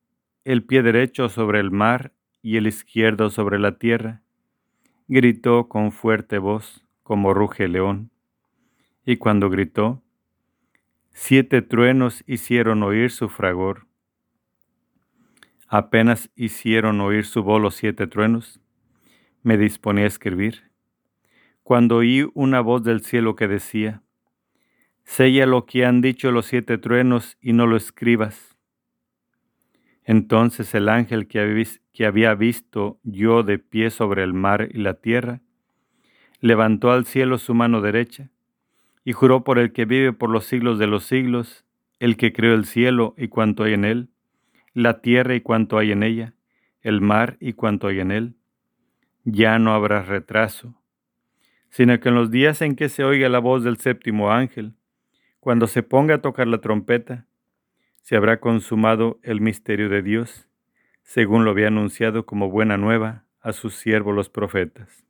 [0.46, 4.22] el pie derecho sobre el mar y el izquierdo sobre la tierra.
[5.10, 8.12] Gritó con fuerte voz, como ruge león.
[9.10, 10.04] Y cuando gritó,
[11.14, 13.88] siete truenos hicieron oír su fragor.
[15.70, 18.60] Apenas hicieron oír su voz los siete truenos,
[19.44, 20.72] me disponía a escribir,
[21.64, 24.04] cuando oí una voz del cielo que decía,
[25.06, 28.58] Sella lo que han dicho los siete truenos y no lo escribas.
[30.04, 35.40] Entonces el ángel que había visto yo de pie sobre el mar y la tierra,
[36.42, 38.32] levantó al cielo su mano derecha,
[39.08, 41.64] y juró por el que vive por los siglos de los siglos,
[41.98, 44.10] el que creó el cielo y cuanto hay en él,
[44.74, 46.34] la tierra y cuanto hay en ella,
[46.82, 48.36] el mar y cuanto hay en él.
[49.24, 50.76] Ya no habrá retraso,
[51.70, 54.74] sino que en los días en que se oiga la voz del séptimo ángel,
[55.40, 57.28] cuando se ponga a tocar la trompeta,
[58.02, 60.50] se habrá consumado el misterio de Dios,
[61.04, 65.06] según lo había anunciado como buena nueva a sus siervos los profetas.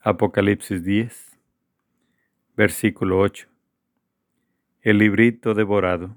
[0.00, 1.35] Apocalipsis 10,
[2.56, 3.48] versículo 8.
[4.82, 6.16] El librito devorado.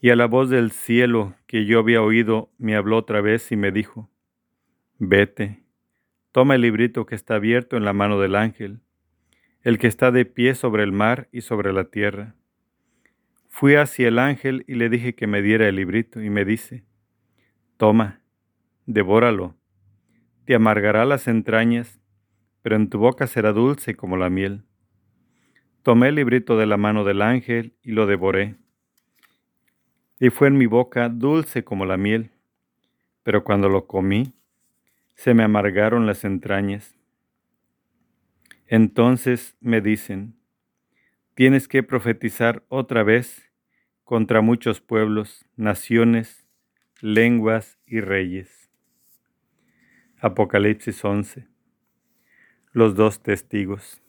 [0.00, 3.56] Y a la voz del cielo que yo había oído me habló otra vez y
[3.56, 4.10] me dijo,
[4.98, 5.64] Vete,
[6.32, 8.80] toma el librito que está abierto en la mano del ángel
[9.62, 12.34] el que está de pie sobre el mar y sobre la tierra.
[13.48, 16.84] Fui hacia el ángel y le dije que me diera el librito, y me dice,
[17.76, 18.22] Toma,
[18.86, 19.56] devóralo,
[20.46, 22.00] te amargará las entrañas,
[22.62, 24.64] pero en tu boca será dulce como la miel.
[25.82, 28.56] Tomé el librito de la mano del ángel y lo devoré,
[30.20, 32.30] y fue en mi boca dulce como la miel,
[33.24, 34.32] pero cuando lo comí,
[35.16, 36.94] se me amargaron las entrañas.
[38.68, 40.36] Entonces me dicen,
[41.34, 43.50] tienes que profetizar otra vez
[44.04, 46.46] contra muchos pueblos, naciones,
[47.00, 48.70] lenguas y reyes.
[50.20, 51.48] Apocalipsis 11.
[52.72, 54.00] Los dos testigos.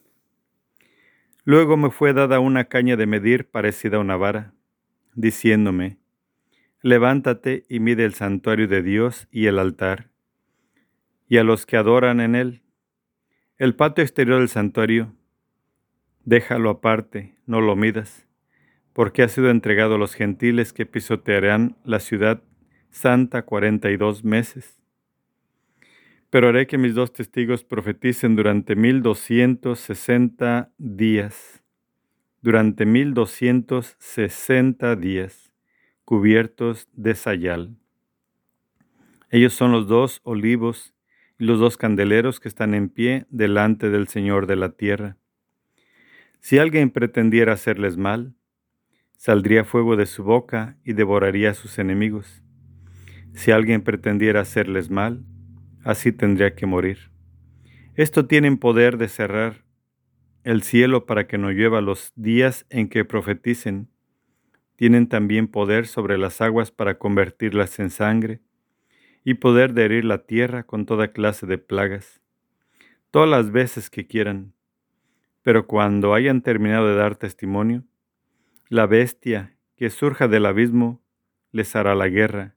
[1.45, 4.53] Luego me fue dada una caña de medir parecida a una vara,
[5.13, 5.99] diciéndome,
[6.81, 10.09] levántate y mide el santuario de Dios y el altar,
[11.27, 12.61] y a los que adoran en él,
[13.57, 15.13] el patio exterior del santuario,
[16.23, 18.25] déjalo aparte, no lo midas,
[18.93, 22.41] porque ha sido entregado a los gentiles que pisotearán la ciudad
[22.89, 24.82] santa cuarenta y dos meses.
[26.34, 31.63] Pero haré que mis dos testigos profeticen durante mil doscientos sesenta días,
[32.41, 35.53] durante mil doscientos sesenta días,
[36.05, 37.77] cubiertos de sayal.
[39.29, 40.95] Ellos son los dos olivos
[41.38, 45.17] los dos candeleros que están en pie delante del Señor de la tierra.
[46.39, 48.34] Si alguien pretendiera hacerles mal,
[49.17, 52.41] saldría fuego de su boca y devoraría a sus enemigos.
[53.36, 55.23] Si alguien pretendiera hacerles mal,
[55.84, 57.11] así tendría que morir.
[57.95, 59.63] Esto tienen poder de cerrar
[60.43, 63.89] el cielo para que no llueva los días en que profeticen.
[64.75, 68.41] Tienen también poder sobre las aguas para convertirlas en sangre
[69.23, 72.21] y poder de herir la tierra con toda clase de plagas,
[73.11, 74.53] todas las veces que quieran.
[75.43, 77.84] Pero cuando hayan terminado de dar testimonio,
[78.69, 81.01] la bestia que surja del abismo
[81.51, 82.55] les hará la guerra,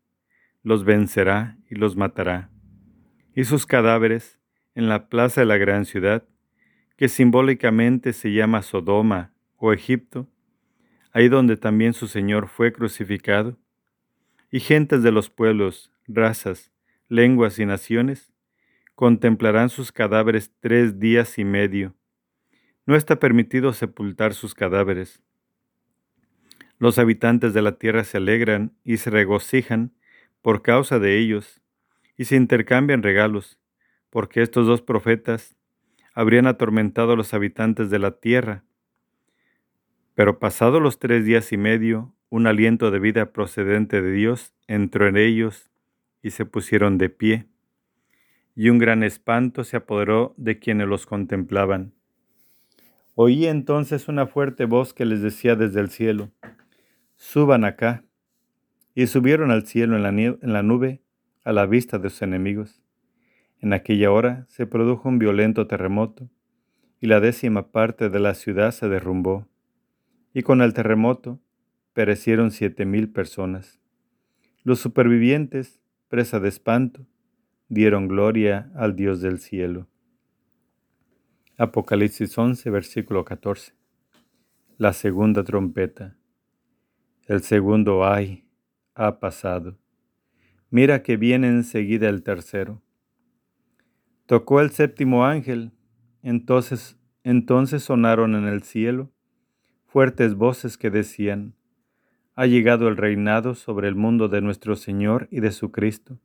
[0.62, 2.50] los vencerá y los matará.
[3.36, 4.40] Y sus cadáveres
[4.74, 6.24] en la plaza de la gran ciudad,
[6.96, 10.26] que simbólicamente se llama Sodoma o Egipto,
[11.12, 13.58] ahí donde también su Señor fue crucificado,
[14.50, 16.72] y gentes de los pueblos, razas,
[17.10, 18.32] lenguas y naciones,
[18.94, 21.94] contemplarán sus cadáveres tres días y medio.
[22.86, 25.22] No está permitido sepultar sus cadáveres.
[26.78, 29.92] Los habitantes de la tierra se alegran y se regocijan
[30.40, 31.60] por causa de ellos,
[32.16, 33.58] y se intercambian regalos,
[34.10, 35.56] porque estos dos profetas
[36.14, 38.64] habrían atormentado a los habitantes de la tierra.
[40.14, 45.06] Pero pasados los tres días y medio, un aliento de vida procedente de Dios entró
[45.06, 45.70] en ellos
[46.22, 47.46] y se pusieron de pie,
[48.54, 51.92] y un gran espanto se apoderó de quienes los contemplaban.
[53.14, 56.30] Oí entonces una fuerte voz que les decía desde el cielo,
[57.16, 58.04] Suban acá.
[58.94, 61.02] Y subieron al cielo en la, en la nube
[61.46, 62.82] a la vista de sus enemigos,
[63.60, 66.28] En aquella hora se produjo un violento terremoto,
[67.00, 69.46] y la décima parte de la ciudad se derrumbó,
[70.34, 71.40] y con el terremoto
[71.92, 73.80] perecieron siete mil personas.
[74.64, 77.06] Los supervivientes, presa de espanto,
[77.68, 79.86] dieron gloria al Dios del cielo.
[81.58, 83.72] Apocalipsis 11, versículo 14.
[84.78, 86.16] La segunda trompeta.
[87.28, 88.48] El segundo ay
[88.94, 89.78] ha pasado.
[90.70, 92.82] Mira que viene enseguida el tercero.
[94.26, 95.72] Tocó el séptimo ángel,
[96.22, 99.12] entonces, entonces sonaron en el cielo
[99.86, 101.54] fuertes voces que decían,
[102.34, 106.18] ha llegado el reinado sobre el mundo de nuestro Señor y de su Cristo,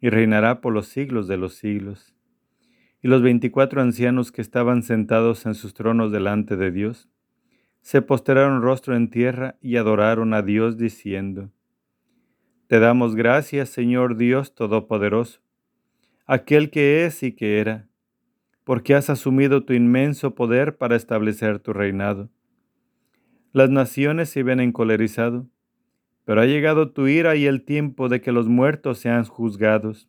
[0.00, 2.14] y reinará por los siglos de los siglos.
[3.00, 7.08] Y los veinticuatro ancianos que estaban sentados en sus tronos delante de Dios,
[7.80, 11.50] se postraron rostro en tierra y adoraron a Dios diciendo,
[12.70, 15.40] Te damos gracias, Señor Dios Todopoderoso,
[16.24, 17.88] aquel que es y que era,
[18.64, 22.30] porque has asumido tu inmenso poder para establecer tu reinado
[23.52, 25.48] las naciones se ven encolerizado,
[26.24, 30.08] pero ha llegado tu ira y el tiempo de que los muertos sean juzgados.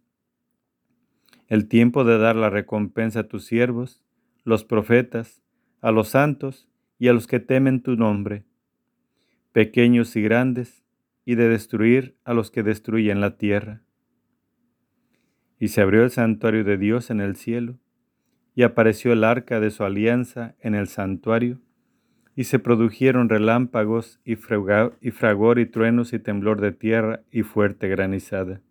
[1.47, 4.03] El tiempo de dar la recompensa a tus siervos,
[4.43, 5.41] los profetas,
[5.81, 8.45] a los santos y a los que temen tu nombre,
[9.53, 10.80] pequeños y grandes,
[11.25, 13.81] y de destruir a los que destruyen la tierra.
[15.59, 17.77] Y se abrió el santuario de Dios en el cielo,
[18.55, 21.61] y apareció el arca de su alianza en el santuario,
[22.35, 28.61] y se produjeron relámpagos y, fragor y truenos y temblor de tierra y fuerte granizada.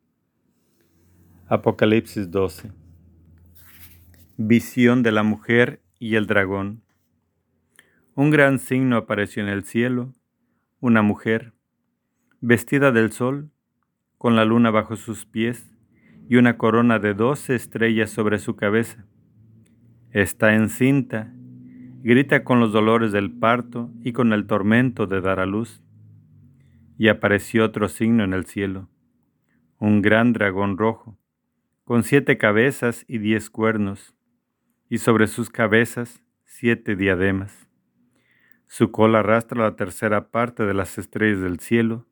[1.46, 2.72] Apocalipsis 12.
[4.36, 6.82] Visión de la mujer y el dragón.
[8.14, 10.14] Un gran signo apareció en el cielo,
[10.80, 11.52] una mujer,
[12.40, 13.50] vestida del sol,
[14.18, 15.74] con la luna bajo sus pies
[16.28, 19.06] y una corona de doce estrellas sobre su cabeza.
[20.10, 21.32] Está encinta
[22.02, 25.82] grita con los dolores del parto y con el tormento de dar a luz.
[26.96, 28.88] Y apareció otro signo en el cielo,
[29.78, 31.18] un gran dragón rojo,
[31.84, 34.14] con siete cabezas y diez cuernos,
[34.88, 37.68] y sobre sus cabezas siete diademas.
[38.66, 42.06] Su cola arrastra la tercera parte de las estrellas del cielo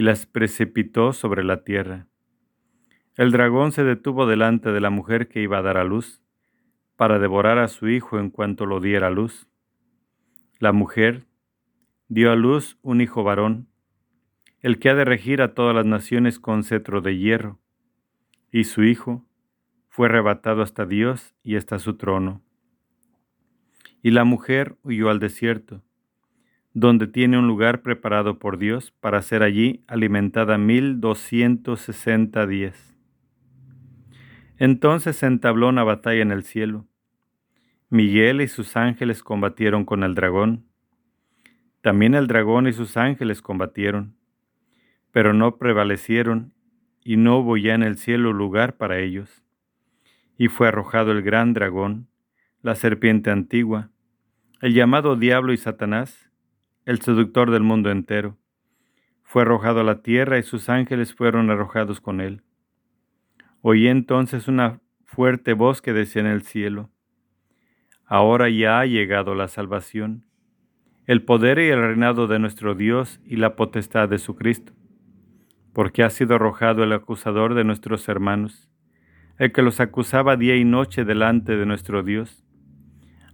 [0.00, 2.06] y las precipitó sobre la tierra.
[3.16, 6.22] El dragón se detuvo delante de la mujer que iba a dar a luz
[6.96, 9.46] para devorar a su hijo en cuanto lo diera a luz.
[10.58, 11.26] La mujer
[12.08, 13.68] dio a luz un hijo varón,
[14.60, 17.58] el que ha de regir a todas las naciones con cetro de hierro,
[18.50, 19.26] y su hijo
[19.90, 22.40] fue arrebatado hasta Dios y hasta su trono.
[24.02, 25.82] Y la mujer huyó al desierto,
[26.72, 32.96] donde tiene un lugar preparado por Dios para ser allí alimentada mil doscientos sesenta días.
[34.58, 36.86] Entonces se entabló una batalla en el cielo
[37.92, 40.64] Miguel y sus ángeles combatieron con el dragón.
[41.80, 44.14] También el dragón y sus ángeles combatieron,
[45.10, 46.54] pero no prevalecieron
[47.02, 49.42] y no hubo ya en el cielo lugar para ellos.
[50.38, 52.06] Y fue arrojado el gran dragón,
[52.62, 53.90] la serpiente antigua,
[54.60, 56.29] el llamado diablo y Satanás,
[56.90, 58.36] el seductor del mundo entero.
[59.22, 62.42] Fue arrojado a la tierra y sus ángeles fueron arrojados con él.
[63.62, 66.90] Oí entonces una fuerte voz que decía en el cielo,
[68.06, 70.24] Ahora ya ha llegado la salvación,
[71.06, 74.72] el poder y el reinado de nuestro Dios y la potestad de su Cristo,
[75.72, 78.68] porque ha sido arrojado el acusador de nuestros hermanos,
[79.38, 82.44] el que los acusaba día y noche delante de nuestro Dios.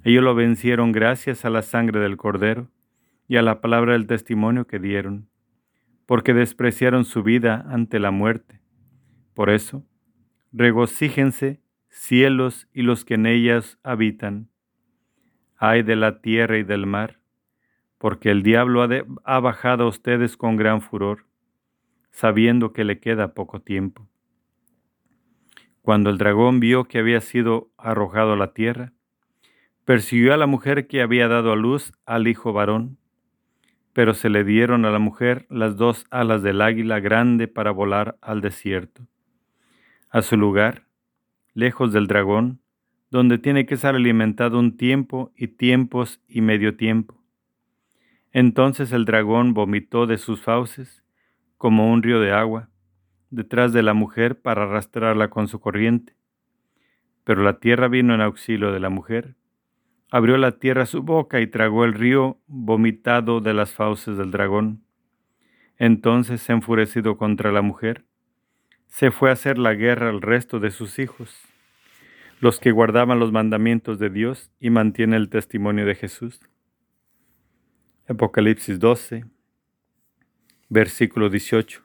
[0.04, 2.68] Ellos lo vencieron gracias a la sangre del Cordero
[3.28, 5.28] y a la palabra del testimonio que dieron,
[6.06, 8.60] porque despreciaron su vida ante la muerte.
[9.34, 9.84] Por eso,
[10.52, 14.48] regocíjense cielos y los que en ellas habitan
[15.58, 17.18] ay de la tierra y del mar,
[17.98, 18.88] porque el diablo ha,
[19.24, 21.24] ha, bajado a ustedes con gran furor,
[22.10, 24.06] sabiendo que le queda poco tiempo.
[25.80, 28.92] Cuando el dragón vio que había sido arrojado a la tierra,
[29.84, 32.98] persiguió a la mujer que había dado a luz al hijo varón,
[33.96, 38.18] pero se le dieron a la mujer las dos alas del águila grande para volar
[38.20, 39.06] al desierto.
[40.10, 40.82] A su lugar,
[41.54, 42.60] lejos del dragón,
[43.10, 47.24] donde tiene que ser alimentado un tiempo y tiempos y medio tiempo.
[48.32, 51.02] Entonces el dragón vomitó de sus fauces
[51.56, 52.68] como un río de agua
[53.30, 56.12] detrás de la mujer para arrastrarla con su corriente.
[57.24, 59.36] Pero la tierra vino en auxilio de la mujer.
[60.10, 64.84] Abrió la tierra su boca y tragó el río vomitado de las fauces del dragón.
[65.78, 68.04] Entonces, enfurecido contra la mujer,
[68.86, 71.46] se fue a hacer la guerra al resto de sus hijos
[72.40, 76.40] los que guardaban los mandamientos de Dios y mantienen el testimonio de Jesús.
[78.08, 79.24] Apocalipsis 12,
[80.68, 81.82] versículo 18.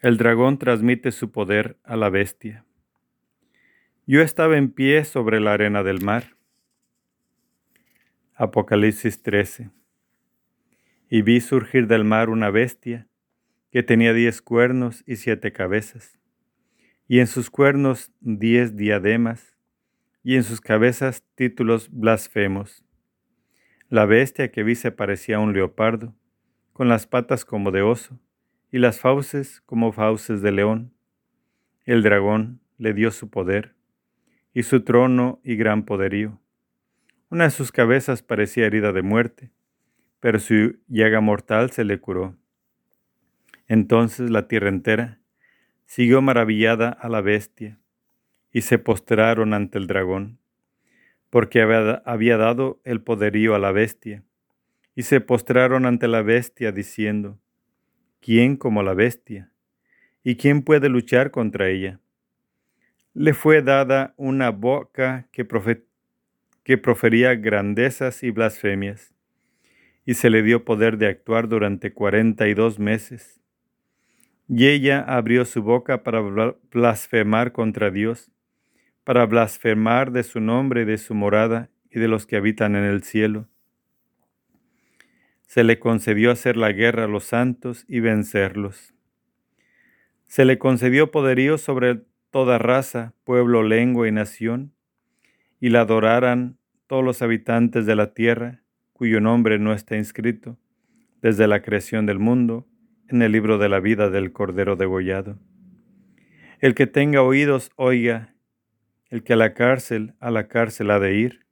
[0.00, 2.64] El dragón transmite su poder a la bestia.
[4.06, 6.36] Yo estaba en pie sobre la arena del mar.
[8.38, 9.70] Apocalipsis 13.
[11.08, 13.08] Y vi surgir del mar una bestia
[13.70, 16.18] que tenía diez cuernos y siete cabezas
[17.08, 19.56] y en sus cuernos diez diademas,
[20.22, 22.84] y en sus cabezas títulos blasfemos.
[23.88, 26.14] La bestia que vi se parecía a un leopardo,
[26.72, 28.18] con las patas como de oso,
[28.72, 30.92] y las fauces como fauces de león.
[31.84, 33.76] El dragón le dio su poder,
[34.52, 36.40] y su trono y gran poderío.
[37.28, 39.50] Una de sus cabezas parecía herida de muerte,
[40.20, 42.36] pero su llaga mortal se le curó.
[43.66, 45.18] Entonces la tierra entera
[45.86, 47.80] siguió maravillada a la bestia,
[48.52, 50.38] y se postraron ante el dragón,
[51.28, 54.22] porque había dado el poderío a la bestia,
[54.94, 57.40] y se postraron ante la bestia diciendo,
[58.20, 59.50] ¿quién como la bestia?
[60.22, 61.98] ¿Y quién puede luchar contra ella?
[63.14, 65.44] Le fue dada una boca que,
[66.66, 69.14] que profería grandezas y blasfemias,
[70.04, 73.40] y se le dio poder de actuar durante cuarenta y dos meses
[74.48, 76.20] y ella abrió su boca para
[76.70, 78.30] blasfemar contra Dios,
[79.04, 83.02] para blasfemar de su nombre, de su morada y de los que habitan en el
[83.02, 83.48] cielo.
[85.46, 88.94] Se le concedió hacer la guerra a los santos y vencerlos.
[90.26, 94.72] Se le concedió poderío sobre toda raza, pueblo, lengua y nación,
[95.60, 100.58] y la adoraran todos los habitantes de la tierra, cuyo nombre no está inscrito,
[101.22, 102.66] desde la creación del mundo,
[103.08, 105.38] en el libro de la vida del Cordero degollado.
[106.60, 108.34] El que tenga oídos, oiga.
[109.08, 111.46] El que a la cárcel, a la cárcel ha de ir.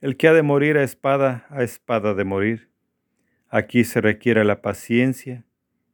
[0.00, 2.68] El que ha de morir a espada, a espada de morir.
[3.48, 5.46] Aquí se requiere la paciencia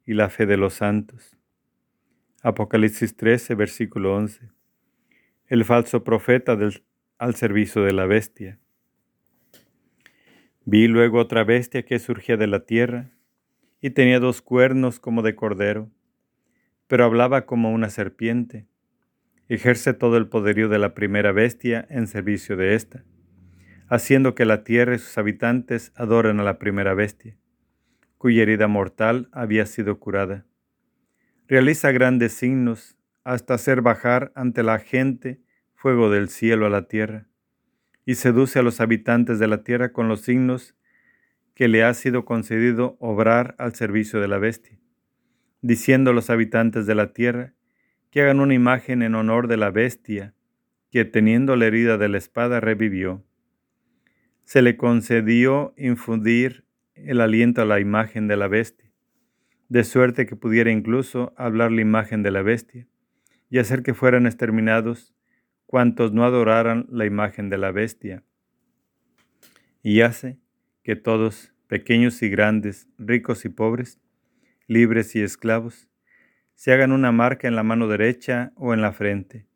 [0.05, 1.37] y la fe de los santos.
[2.41, 4.49] Apocalipsis 13, versículo 11.
[5.47, 6.83] El falso profeta del,
[7.21, 8.57] al servicio de la bestia.
[10.65, 13.11] Vi luego otra bestia que surgía de la tierra
[13.79, 15.91] y tenía dos cuernos como de cordero,
[16.87, 18.65] pero hablaba como una serpiente.
[19.49, 23.03] Ejerce todo el poderío de la primera bestia en servicio de ésta,
[23.87, 27.37] haciendo que la tierra y sus habitantes adoren a la primera bestia,
[28.17, 30.47] cuya herida mortal había sido curada.
[31.47, 35.40] Realiza grandes signos hasta hacer bajar ante la gente
[35.81, 37.25] fuego del cielo a la tierra,
[38.05, 40.75] y seduce a los habitantes de la tierra con los signos
[41.55, 44.77] que le ha sido concedido obrar al servicio de la bestia,
[45.63, 47.55] diciendo a los habitantes de la tierra
[48.11, 50.35] que hagan una imagen en honor de la bestia,
[50.91, 53.25] que teniendo la herida de la espada revivió.
[54.43, 56.63] Se le concedió infundir
[56.93, 58.91] el aliento a la imagen de la bestia,
[59.67, 62.85] de suerte que pudiera incluso hablar la imagen de la bestia,
[63.49, 65.15] y hacer que fueran exterminados
[65.71, 68.23] cuantos no adoraran la imagen de la bestia.
[69.81, 70.37] Y hace
[70.83, 73.97] que todos, pequeños y grandes, ricos y pobres,
[74.67, 75.87] libres y esclavos,
[76.55, 79.47] se hagan una marca en la mano derecha o en la frente,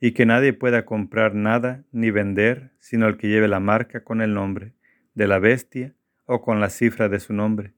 [0.00, 4.22] y que nadie pueda comprar nada ni vender sino el que lleve la marca con
[4.22, 4.72] el nombre
[5.14, 7.74] de la bestia o con la cifra de su nombre.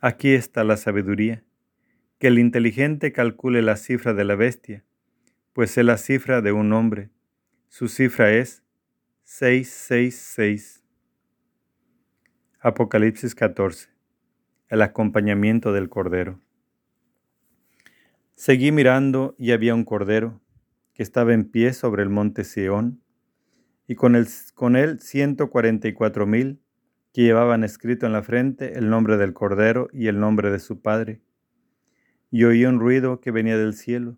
[0.00, 1.42] Aquí está la sabiduría,
[2.20, 4.84] que el inteligente calcule la cifra de la bestia,
[5.52, 7.10] pues es la cifra de un hombre.
[7.68, 8.62] Su cifra es
[9.24, 10.82] 666.
[12.60, 13.88] Apocalipsis 14.
[14.68, 16.40] El acompañamiento del Cordero.
[18.34, 20.40] Seguí mirando y había un Cordero
[20.94, 23.02] que estaba en pie sobre el monte Sión
[23.86, 26.62] y con, él, con él 144 mil
[27.12, 30.80] que llevaban escrito en la frente el nombre del Cordero y el nombre de su
[30.80, 31.20] Padre.
[32.30, 34.16] Y oí un ruido que venía del cielo,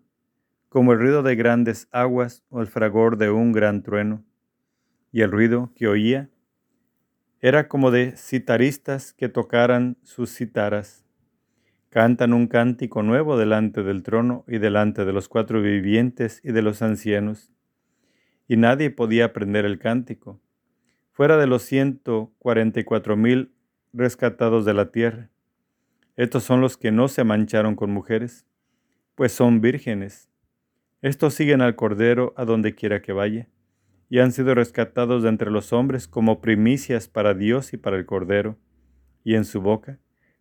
[0.75, 4.25] como el ruido de grandes aguas o el fragor de un gran trueno.
[5.09, 6.29] Y el ruido que oía
[7.39, 11.05] era como de citaristas que tocaran sus citaras.
[11.89, 16.61] Cantan un cántico nuevo delante del trono y delante de los cuatro vivientes y de
[16.61, 17.53] los ancianos.
[18.45, 20.41] Y nadie podía aprender el cántico,
[21.13, 23.53] fuera de los ciento cuarenta y cuatro mil
[23.93, 25.29] rescatados de la tierra.
[26.17, 28.45] Estos son los que no se mancharon con mujeres,
[29.15, 30.29] pues son vírgenes.
[31.05, 33.47] Estos siguen al Cordero a donde quiera que vaya
[34.09, 38.07] y han sido rescatados de entre los hombres como primicias para Dios y para el
[38.07, 38.57] Cordero,
[39.23, 39.99] y en su boca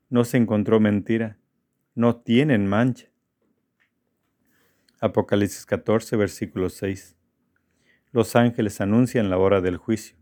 [0.08, 1.36] no se encontró mentira,
[1.94, 3.08] no tienen mancha.
[5.02, 7.14] Apocalipsis 14, versículo 6.
[8.12, 10.16] Los ángeles anuncian la hora del juicio.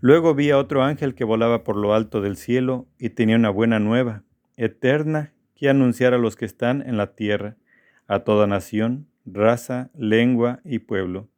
[0.00, 3.50] Luego vi a otro ángel que volaba por lo alto del cielo y tenía una
[3.50, 4.24] buena nueva,
[4.56, 7.56] eterna, que anunciar a los que están en la tierra,
[8.06, 11.28] a toda nación, raza, lengua y pueblo.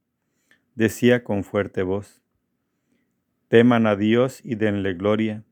[0.74, 2.22] Decía con fuerte voz,
[3.48, 5.44] teman a Dios y denle gloria,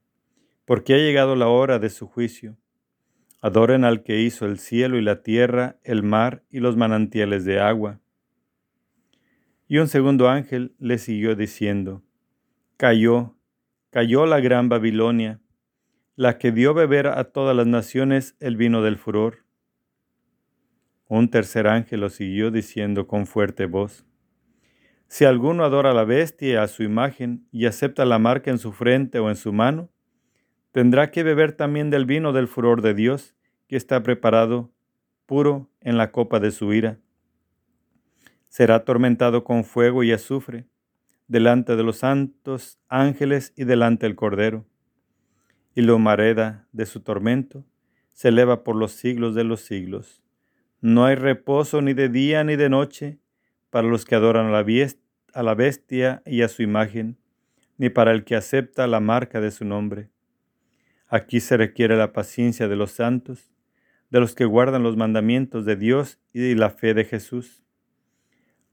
[0.65, 2.57] porque ha llegado la hora de su juicio.
[3.41, 7.61] Adoren al que hizo el cielo y la tierra, el mar y los manantiales de
[7.61, 8.01] agua.
[9.69, 12.03] Y un segundo ángel le siguió diciendo,
[12.77, 13.37] Cayó,
[13.91, 15.41] cayó la gran Babilonia,
[16.17, 19.44] la que dio beber a todas las naciones el vino del furor.
[21.17, 24.05] Un tercer ángel lo siguió diciendo con fuerte voz,
[25.07, 28.73] Si alguno adora a la bestia a su imagen y acepta la marca en su
[28.73, 29.91] frente o en su mano,
[30.73, 33.37] tendrá que beber también del vino del furor de Dios,
[33.69, 34.73] que está preparado
[35.25, 36.99] puro en la copa de su ira.
[38.49, 40.67] Será atormentado con fuego y azufre,
[41.29, 44.67] delante de los santos ángeles y delante del Cordero.
[45.77, 47.65] Y la humareda de su tormento
[48.13, 50.24] se eleva por los siglos de los siglos.
[50.87, 53.19] No hay reposo ni de día ni de noche
[53.71, 57.17] para los que adoran a la, bestia y a su imagen,
[57.79, 60.11] ni para el que acepta la marca de su nombre
[61.09, 63.51] Aquí se requiere la paciencia de los santos,
[64.11, 67.65] de los que guardan los mandamientos de Dios y la fe de Jesús.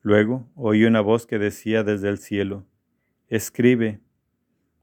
[0.01, 2.67] Luego oí una voz que decía desde el cielo,
[3.29, 4.01] Escribe,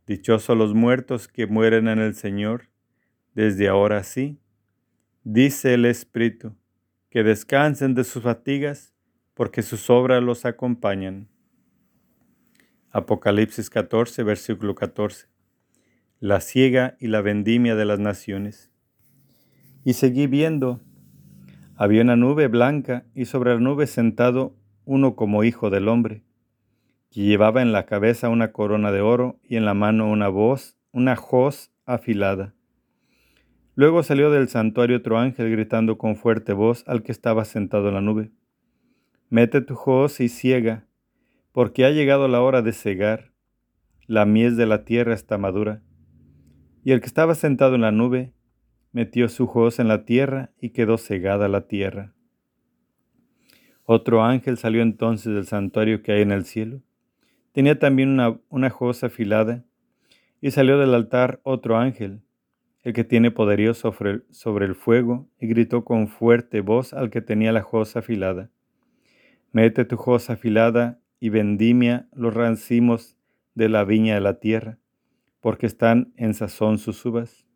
[0.07, 2.70] dichosos los muertos que mueren en el Señor,
[3.35, 4.39] desde ahora sí,
[5.24, 6.57] dice el Espíritu,
[7.11, 8.94] que descansen de sus fatigas,
[9.34, 11.28] porque sus obras los acompañan.
[12.90, 15.28] Apocalipsis 14, versículo 14
[16.20, 18.72] la ciega y la vendimia de las naciones.
[19.84, 20.80] Y seguí viendo.
[21.76, 26.24] Había una nube blanca y sobre la nube sentado uno como hijo del hombre,
[27.11, 30.76] que llevaba en la cabeza una corona de oro y en la mano una voz,
[30.90, 32.54] una hoz afilada.
[33.79, 37.95] Luego salió del santuario otro ángel gritando con fuerte voz al que estaba sentado en
[37.95, 38.33] la nube.
[39.31, 40.89] Mete tu hoz y ciega,
[41.53, 43.31] porque ha llegado la hora de cegar.
[44.09, 45.81] La mies de la tierra está madura.
[46.83, 48.33] Y el que estaba sentado en la nube
[48.91, 52.14] metió su hoz en la tierra y quedó cegada la tierra.
[53.85, 56.83] Otro ángel salió entonces del santuario que hay en el cielo.
[57.53, 59.64] Tenía también una, una afilada,
[60.41, 62.22] y salió del altar otro ángel,
[62.83, 67.11] el que tiene poderío sobre el, sobre el fuego, y gritó con fuerte voz al
[67.11, 68.51] que tenía la hoz afilada.
[69.53, 73.16] Mete tu hoz afilada y vendimia los rancimos
[73.55, 74.79] de la viña de la tierra
[75.41, 77.47] porque están en sazón sus uvas.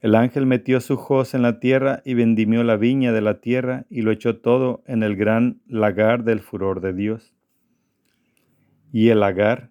[0.00, 3.86] El ángel metió su hoz en la tierra y vendimió la viña de la tierra
[3.88, 7.34] y lo echó todo en el gran lagar del furor de Dios.
[8.92, 9.70] Y el lagar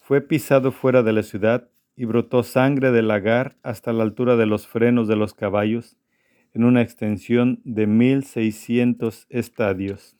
[0.00, 4.46] fue pisado fuera de la ciudad y brotó sangre del lagar hasta la altura de
[4.46, 5.96] los frenos de los caballos
[6.52, 10.16] en una extensión de mil seiscientos estadios.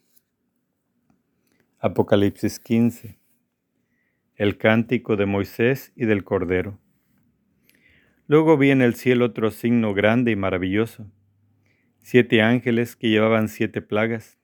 [1.79, 3.25] Apocalipsis 15
[4.37, 6.81] el cántico de Moisés y del Cordero.
[8.27, 11.09] Luego vi en el cielo otro signo grande y maravilloso,
[12.01, 14.39] siete ángeles que llevaban siete plagas,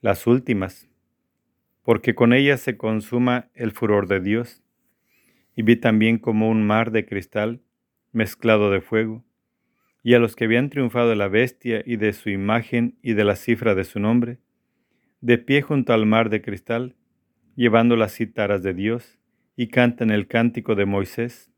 [0.00, 0.88] las últimas,
[1.82, 4.62] porque con ellas se consuma el furor de Dios.
[5.56, 7.60] Y vi también como un mar de cristal
[8.12, 9.24] mezclado de fuego,
[10.02, 13.24] y a los que habían triunfado de la bestia y de su imagen y de
[13.24, 14.38] la cifra de su nombre,
[15.20, 16.96] de pie junto al mar de cristal,
[17.54, 19.18] llevando las citaras de Dios,
[19.56, 21.50] y cantan el cántico de Moisés,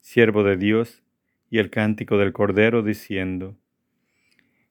[0.00, 1.02] siervo de Dios,
[1.50, 3.58] y el cántico del Cordero, diciendo,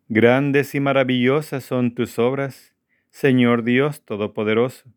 [0.09, 2.75] Grandes y maravillosas son tus obras,
[3.11, 4.89] Señor Dios Todopoderoso.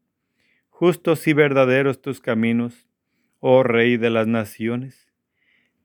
[0.70, 2.88] Justos y verdaderos tus caminos,
[3.46, 5.12] oh Rey de las naciones.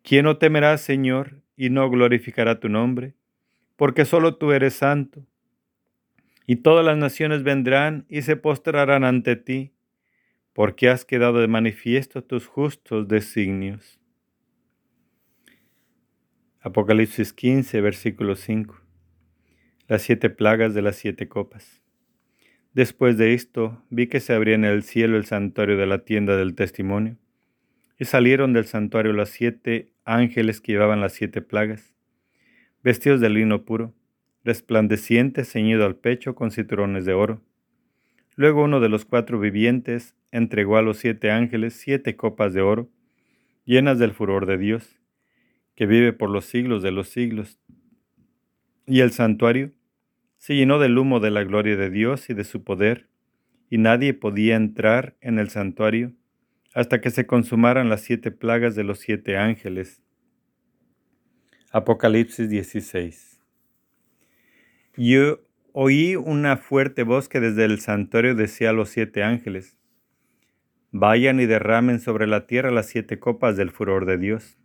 [0.02, 3.16] ¿Quién no temerá, Señor, y no glorificará tu nombre?
[3.76, 5.26] Porque solo tú eres santo.
[6.48, 9.74] Y todas las naciones vendrán y se postrarán ante ti
[10.54, 14.00] porque has quedado de manifiesto tus justos designios.
[16.62, 18.80] Apocalipsis 15, versículo 5.
[19.90, 21.82] Las siete plagas de las siete copas.
[22.72, 26.38] Después de esto, vi que se abría en el cielo el santuario de la tienda
[26.38, 27.18] del testimonio,
[28.00, 31.94] y salieron del santuario los siete ángeles que llevaban las siete plagas,
[32.82, 33.94] vestidos de lino puro,
[34.46, 37.42] resplandeciente, ceñido al pecho con cinturones de oro.
[38.36, 42.90] Luego uno de los cuatro vivientes entregó a los siete ángeles siete copas de oro,
[43.66, 44.98] llenas del furor de Dios,
[45.76, 47.60] que vive por los siglos de los siglos.
[48.88, 49.74] Y el santuario
[50.38, 53.10] se llenó del humo de la gloria de Dios y de su poder,
[53.70, 56.14] y nadie podía entrar en el santuario
[56.74, 60.02] hasta que se consumaran las siete plagas de los siete ángeles.
[61.72, 63.42] Apocalipsis 16.
[64.98, 65.40] Yo
[65.74, 69.78] oí una fuerte voz que desde el santuario decía a los siete ángeles,
[70.92, 74.58] Vayan y derramen sobre la tierra las siete copas del furor de Dios.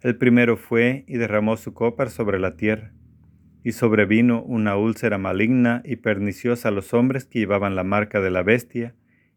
[0.00, 2.92] El primero fue y derramó su copa sobre la tierra,
[3.64, 8.30] y sobrevino una úlcera maligna y perniciosa a los hombres que llevaban la marca de
[8.30, 8.94] la bestia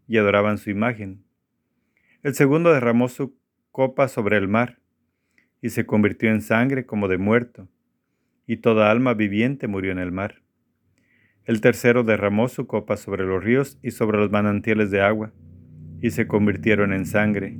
[0.08, 1.25] y adoraban su imagen.
[2.26, 3.38] El segundo derramó su
[3.70, 4.80] copa sobre el mar,
[5.62, 7.70] y se convirtió en sangre como de muerto,
[8.48, 10.42] y toda alma viviente murió en el mar.
[11.44, 15.34] El tercero derramó su copa sobre los ríos y sobre los manantiales de agua,
[16.02, 17.60] y se convirtieron en sangre.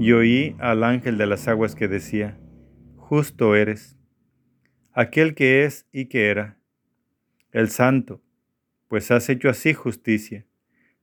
[0.00, 2.40] Y oí al ángel de las aguas que decía,
[2.96, 3.96] Justo eres,
[4.92, 6.58] aquel que es y que era,
[7.52, 8.20] el santo,
[8.88, 10.44] pues has hecho así justicia,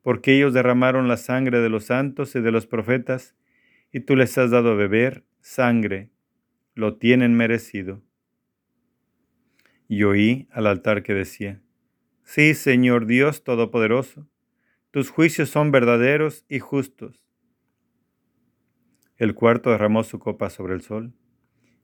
[0.08, 3.36] porque ellos derramaron la sangre de los santos y de los profetas,
[3.92, 6.12] y tú les has dado a beber sangre,
[6.76, 8.02] lo tienen merecido.
[9.90, 11.62] Y oí al altar que decía,
[12.24, 14.30] Sí, Señor Dios Todopoderoso,
[14.92, 17.28] tus juicios son verdaderos y justos.
[19.18, 21.16] El cuarto derramó su copa sobre el sol,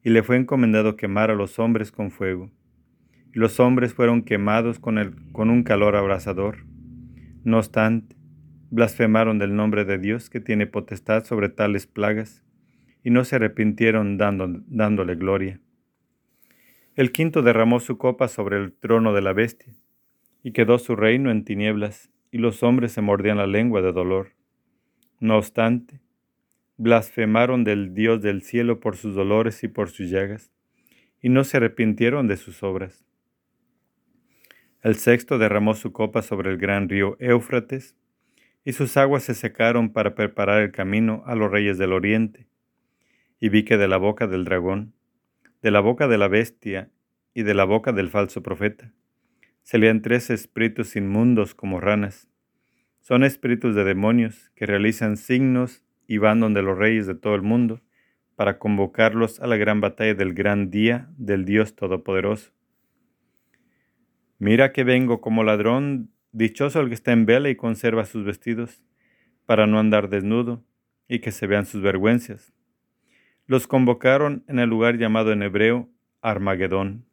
[0.02, 2.54] y le fue encomendado quemar a los hombres con fuego.
[3.34, 6.72] Y los hombres fueron quemados con, el, con un calor abrasador.
[7.44, 8.16] No obstante,
[8.70, 12.44] blasfemaron del nombre de Dios que tiene potestad sobre tales plagas,
[13.04, 15.60] y no se arrepintieron dándole gloria.
[16.96, 19.74] El quinto derramó su copa sobre el trono de la bestia,
[20.42, 24.30] y quedó su reino en tinieblas, y los hombres se mordían la lengua de dolor.
[25.20, 26.00] No obstante,
[26.78, 30.52] blasfemaron del Dios del cielo por sus dolores y por sus llagas,
[31.22, 33.06] y no se arrepintieron de sus obras.
[34.84, 37.96] El sexto derramó su copa sobre el gran río Éufrates,
[38.66, 42.48] y sus aguas se secaron para preparar el camino a los reyes del oriente.
[43.40, 44.94] Y vi que de la boca del dragón,
[45.62, 46.90] de la boca de la bestia
[47.34, 48.92] y de la boca del falso profeta,
[49.62, 52.30] salían tres espíritus inmundos como ranas.
[53.00, 57.42] Son espíritus de demonios que realizan signos y van donde los reyes de todo el
[57.42, 57.80] mundo
[58.36, 62.52] para convocarlos a la gran batalla del gran día del Dios Todopoderoso.
[64.44, 68.84] Mira que vengo como ladrón, dichoso el que está en vela y conserva sus vestidos,
[69.46, 70.62] para no andar desnudo
[71.08, 72.54] y que se vean sus vergüenzas.
[73.48, 75.88] Los convocaron en el lugar llamado en hebreo
[76.22, 77.06] Armagedón.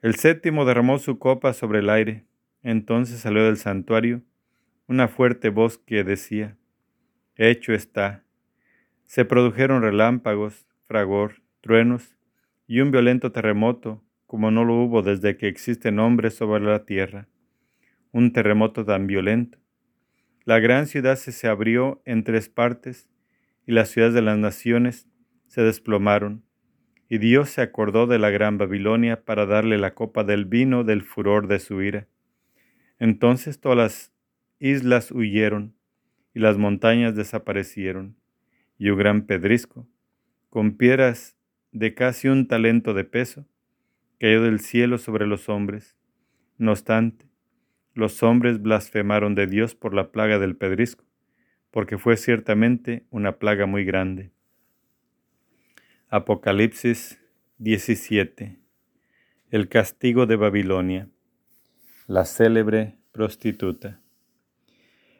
[0.00, 2.24] El séptimo derramó su copa sobre el aire.
[2.62, 4.22] Entonces salió del santuario
[4.86, 6.56] una fuerte voz que decía,
[7.34, 8.22] Hecho está.
[9.02, 12.16] Se produjeron relámpagos, fragor, truenos
[12.68, 17.28] y un violento terremoto, como no lo hubo desde que existen hombres sobre la tierra.
[18.12, 19.58] Un terremoto tan violento.
[20.46, 23.10] La gran ciudad se, se abrió en tres partes
[23.66, 25.06] y las ciudades de las naciones
[25.48, 26.46] se desplomaron
[27.10, 31.02] y Dios se acordó de la gran Babilonia para darle la copa del vino del
[31.02, 32.08] furor de su ira.
[32.98, 34.12] Entonces todas las
[34.58, 35.74] islas huyeron,
[36.32, 38.16] y las montañas desaparecieron,
[38.78, 39.86] y un gran pedrisco,
[40.48, 41.36] con piedras
[41.70, 43.46] de casi un talento de peso,
[44.22, 45.96] cayó del cielo sobre los hombres.
[46.56, 47.26] No obstante,
[47.92, 51.04] los hombres blasfemaron de Dios por la plaga del pedrisco,
[51.72, 54.30] porque fue ciertamente una plaga muy grande.
[56.08, 57.20] Apocalipsis
[57.58, 58.60] 17.
[59.50, 61.08] El castigo de Babilonia.
[62.06, 64.00] La célebre prostituta.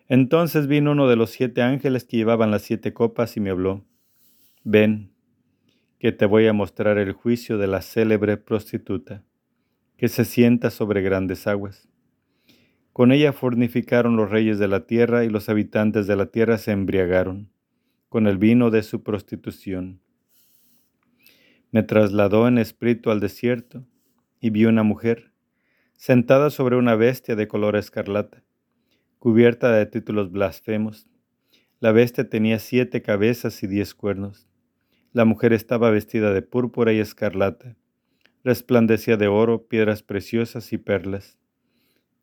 [0.06, 3.84] Entonces vino uno de los siete ángeles que llevaban las siete copas y me habló.
[4.62, 5.11] Ven,
[6.02, 9.24] que te voy a mostrar el juicio de la célebre prostituta,
[9.96, 11.88] que se sienta sobre grandes aguas.
[12.92, 16.72] Con ella fornificaron los reyes de la tierra y los habitantes de la tierra se
[16.72, 17.48] embriagaron
[18.10, 20.02] con el vino de su prostitución
[21.72, 23.86] me trasladó en espíritu al desierto
[24.40, 25.32] y vi una mujer
[25.94, 28.44] sentada sobre una bestia de color escarlata,
[29.18, 31.08] cubierta de títulos blasfemos.
[31.80, 34.46] La bestia tenía siete cabezas y diez cuernos.
[35.12, 37.76] La mujer estaba vestida de púrpura y escarlata,
[38.44, 41.38] resplandecía de oro, piedras preciosas y perlas.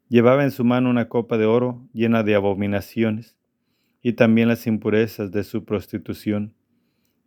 [0.08, 3.38] Llevaba en su mano una copa de oro llena de abominaciones
[4.02, 6.56] y también las impurezas de su prostitución,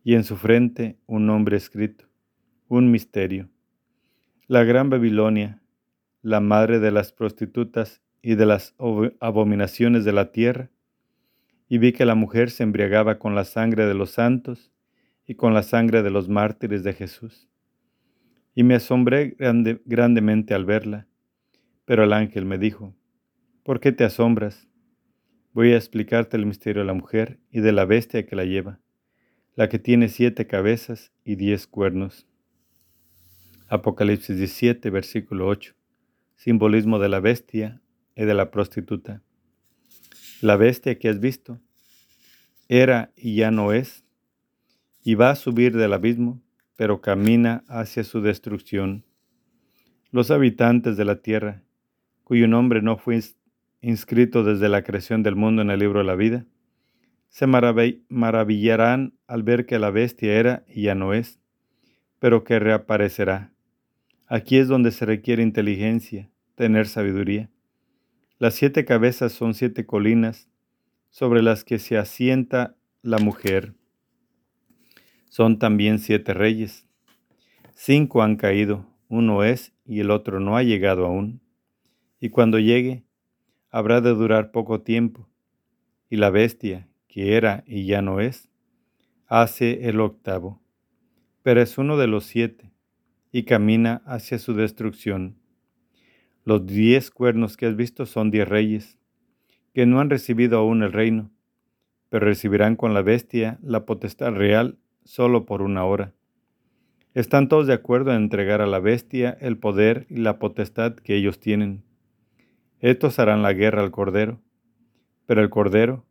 [0.03, 2.05] y en su frente un nombre escrito
[2.67, 3.49] un misterio.
[4.47, 5.61] La gran Babilonia,
[6.21, 8.75] la madre de las prostitutas y de las
[9.19, 10.71] abominaciones de la tierra,
[11.69, 14.72] y vi que la mujer se embriagaba con la sangre de los santos
[15.25, 17.47] y con la sangre de los mártires de Jesús.
[18.55, 19.35] Y me asombré
[19.85, 21.07] grandemente al verla,
[21.85, 22.95] pero el ángel me dijo,
[23.63, 24.67] ¿por qué te asombras?
[25.53, 28.79] Voy a explicarte el misterio de la mujer y de la bestia que la lleva,
[29.55, 32.27] la que tiene siete cabezas y diez cuernos.
[33.69, 35.73] Apocalipsis 17, versículo 8.
[36.35, 37.81] Simbolismo de la bestia
[38.15, 39.23] y de la prostituta.
[40.41, 41.59] La bestia que has visto
[42.67, 44.02] era y ya no es,
[45.03, 46.41] y va a subir del abismo,
[46.75, 49.05] pero camina hacia su destrucción.
[50.11, 51.63] Los habitantes de la tierra,
[52.23, 53.19] cuyo nombre no fue
[53.81, 56.45] inscrito desde la creación del mundo en el libro de la vida,
[57.29, 61.39] se maravillarán al ver que la bestia era y ya no es,
[62.19, 63.51] pero que reaparecerá.
[64.27, 67.49] Aquí es donde se requiere inteligencia, tener sabiduría.
[68.37, 70.47] Las siete cabezas son siete colinas
[71.09, 73.73] sobre las que se asienta la mujer.
[75.33, 76.85] Son también siete reyes.
[77.73, 81.41] Cinco han caído, uno es y el otro no ha llegado aún.
[82.19, 83.03] Y cuando llegue,
[83.71, 85.27] habrá de durar poco tiempo.
[86.07, 88.51] Y la bestia, que era y ya no es,
[89.25, 90.61] hace el octavo.
[91.41, 92.71] Pero es uno de los siete,
[93.31, 95.39] y camina hacia su destrucción.
[96.45, 98.99] Los diez cuernos que has visto son diez reyes,
[99.73, 101.31] que no han recibido aún el reino,
[102.09, 106.13] pero recibirán con la bestia la potestad real solo por una hora.
[107.13, 111.15] Están todos de acuerdo en entregar a la bestia el poder y la potestad que
[111.15, 111.83] ellos tienen.
[112.79, 114.41] Estos harán la guerra al Cordero,
[115.25, 116.05] pero el Cordero,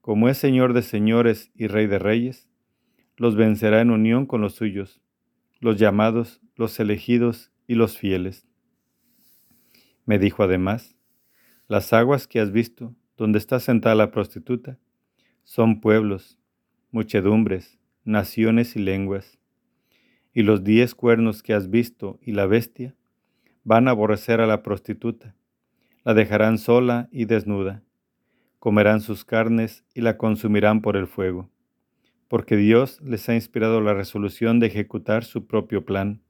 [0.00, 2.48] como es Señor de señores y Rey de reyes,
[3.16, 5.00] los vencerá en unión con los suyos,
[5.60, 8.46] los llamados, los elegidos y los fieles.
[10.04, 10.96] Me dijo además,
[11.68, 14.78] las aguas que has visto, donde está sentada la prostituta,
[15.44, 16.38] son pueblos,
[16.90, 19.38] muchedumbres, naciones y lenguas.
[20.32, 22.94] Y los diez cuernos que has visto y la bestia
[23.64, 25.34] van a aborrecer a la prostituta,
[26.04, 27.82] la dejarán sola y desnuda,
[28.58, 31.50] comerán sus carnes y la consumirán por el fuego,
[32.28, 36.22] porque Dios les ha inspirado la resolución de ejecutar su propio plan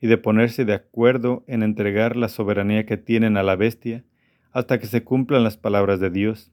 [0.00, 4.04] y de ponerse de acuerdo en entregar la soberanía que tienen a la bestia
[4.52, 6.52] hasta que se cumplan las palabras de Dios.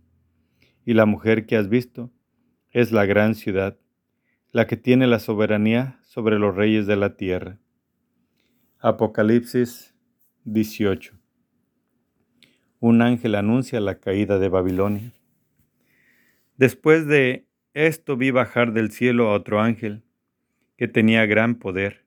[0.86, 2.12] Y la mujer que has visto
[2.72, 3.78] es la gran ciudad,
[4.56, 7.60] la que tiene la soberanía sobre los reyes de la tierra.
[8.80, 9.94] Apocalipsis
[10.46, 11.20] 18.
[12.80, 15.12] Un ángel anuncia la caída de Babilonia.
[16.56, 20.06] Después de esto vi bajar del cielo a otro ángel,
[20.78, 22.06] que tenía gran poder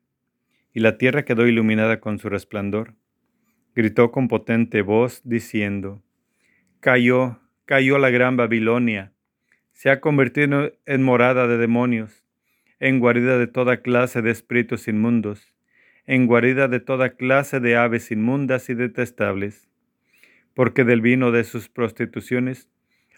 [0.73, 2.95] y la tierra quedó iluminada con su resplandor.
[3.75, 6.01] Gritó con potente voz, diciendo,
[6.79, 9.13] Cayó, cayó la gran Babilonia,
[9.71, 12.18] se ha convertido en morada de demonios,
[12.79, 15.53] en guarida de toda clase de espíritus inmundos,
[16.05, 19.69] en guarida de toda clase de aves inmundas y detestables,
[20.53, 22.69] porque del vino de sus prostituciones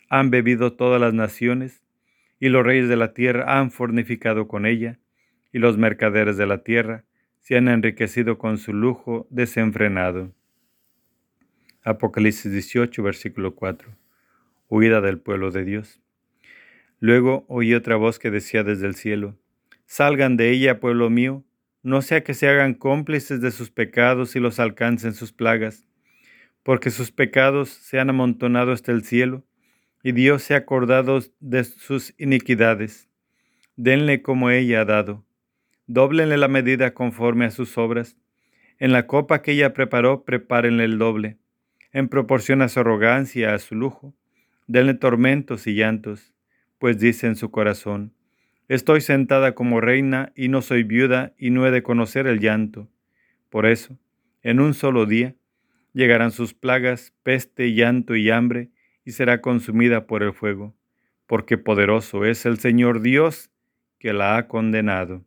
[0.09, 1.84] han bebido todas las naciones,
[2.39, 4.99] y los reyes de la tierra han fornificado con ella,
[5.53, 7.05] y los mercaderes de la tierra
[7.39, 10.34] se han enriquecido con su lujo desenfrenado.
[11.84, 13.89] Apocalipsis 18, versículo 4.
[14.70, 16.01] Huida del pueblo de Dios.
[16.99, 19.36] Luego oí otra voz que decía desde el cielo,
[19.91, 21.43] Salgan de ella, pueblo mío,
[21.83, 25.85] no sea que se hagan cómplices de sus pecados y los alcancen sus plagas,
[26.63, 29.43] porque sus pecados se han amontonado hasta el cielo,
[30.01, 33.09] y Dios se ha acordado de sus iniquidades.
[33.75, 35.25] Denle como ella ha dado
[35.87, 38.15] Dóblenle la medida conforme a sus obras.
[38.79, 41.37] En la copa que ella preparó, prepárenle el doble.
[41.91, 44.15] En proporción a su arrogancia, a su lujo,
[44.67, 46.33] denle tormentos y llantos,
[46.79, 48.13] pues dice en su corazón,
[48.72, 52.88] Estoy sentada como reina y no soy viuda y no he de conocer el llanto.
[53.49, 53.99] Por eso,
[54.43, 55.36] en un solo día,
[55.91, 58.69] llegarán sus plagas, peste, llanto y hambre,
[59.03, 60.74] y será consumida por el fuego,
[61.28, 63.51] porque poderoso es el Señor Dios
[63.99, 65.26] que la ha condenado.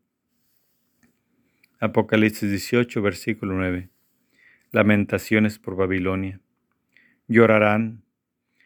[1.80, 3.90] Apocalipsis 18, versículo 9.
[4.72, 6.40] Lamentaciones por Babilonia.
[7.28, 8.04] Llorarán,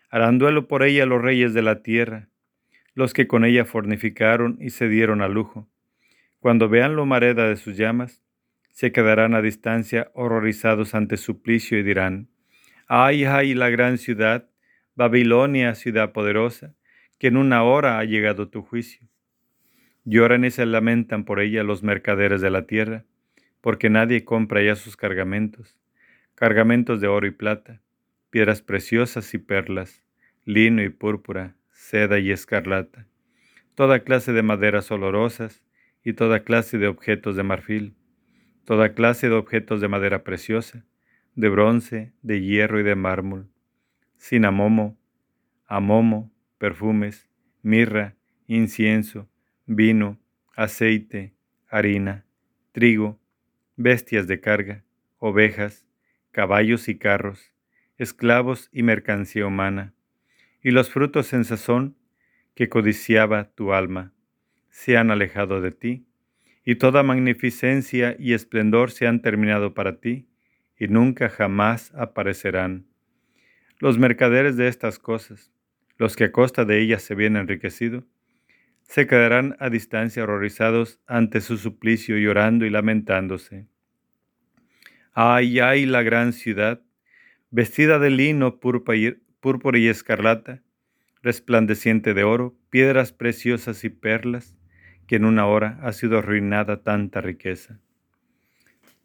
[0.09, 2.28] harán duelo por ella los reyes de la tierra,
[2.99, 5.69] los que con ella fornificaron y se dieron a lujo.
[6.41, 8.25] Cuando vean lo mareda de sus llamas,
[8.73, 12.27] se quedarán a distancia horrorizados ante suplicio y dirán,
[12.89, 14.51] ay, ay, la gran ciudad,
[14.97, 16.75] Babilonia, ciudad poderosa,
[17.21, 19.07] que en una hora ha llegado tu juicio.
[20.05, 23.05] Lloran y se lamentan por ella los mercaderes de la tierra,
[23.61, 25.79] porque nadie compra ya sus cargamentos,
[26.35, 27.81] cargamentos de oro y plata,
[28.31, 30.03] piedras preciosas y perlas,
[30.45, 31.55] lino y púrpura,
[31.89, 33.07] seda y escarlata,
[33.75, 35.65] toda clase de maderas olorosas
[36.05, 37.95] y toda clase de objetos de marfil,
[38.67, 40.85] toda clase de objetos de madera preciosa,
[41.35, 43.49] de bronce, de hierro y de mármol,
[44.19, 44.99] cinamomo,
[45.67, 47.27] amomo, perfumes,
[47.63, 48.17] mirra,
[48.47, 49.27] incienso,
[49.65, 50.19] vino,
[50.55, 51.33] aceite,
[51.71, 52.27] harina,
[52.73, 53.19] trigo,
[53.77, 54.85] bestias de carga,
[55.17, 55.87] ovejas,
[56.33, 57.55] caballos y carros,
[57.97, 59.95] esclavos y mercancía humana,
[60.69, 61.97] y los frutos en sazón
[62.55, 64.13] que codiciaba tu alma,
[64.69, 66.05] se han alejado de ti,
[66.63, 70.29] y toda magnificencia y esplendor se han terminado para ti,
[70.79, 72.85] y nunca jamás aparecerán.
[73.79, 75.51] Los mercaderes de estas cosas,
[75.97, 78.05] los que a costa de ellas se vienen enriquecido,
[78.83, 83.69] se quedarán a distancia horrorizados ante su suplicio, llorando y lamentándose.
[85.15, 86.83] Ay, ay, la gran ciudad,
[87.51, 88.61] vestida de lino
[89.41, 90.63] púrpura y escarlata,
[91.23, 94.57] resplandeciente de oro, piedras preciosas y perlas,
[95.07, 97.81] que en una hora ha sido arruinada tanta riqueza.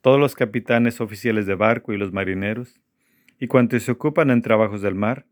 [0.02, 2.82] Todos los capitanes oficiales de barco y los marineros,
[3.40, 5.26] y cuantos se ocupan en trabajos del mar,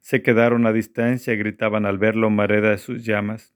[0.00, 3.54] se quedaron a distancia y gritaban al ver la humareda de sus llamas,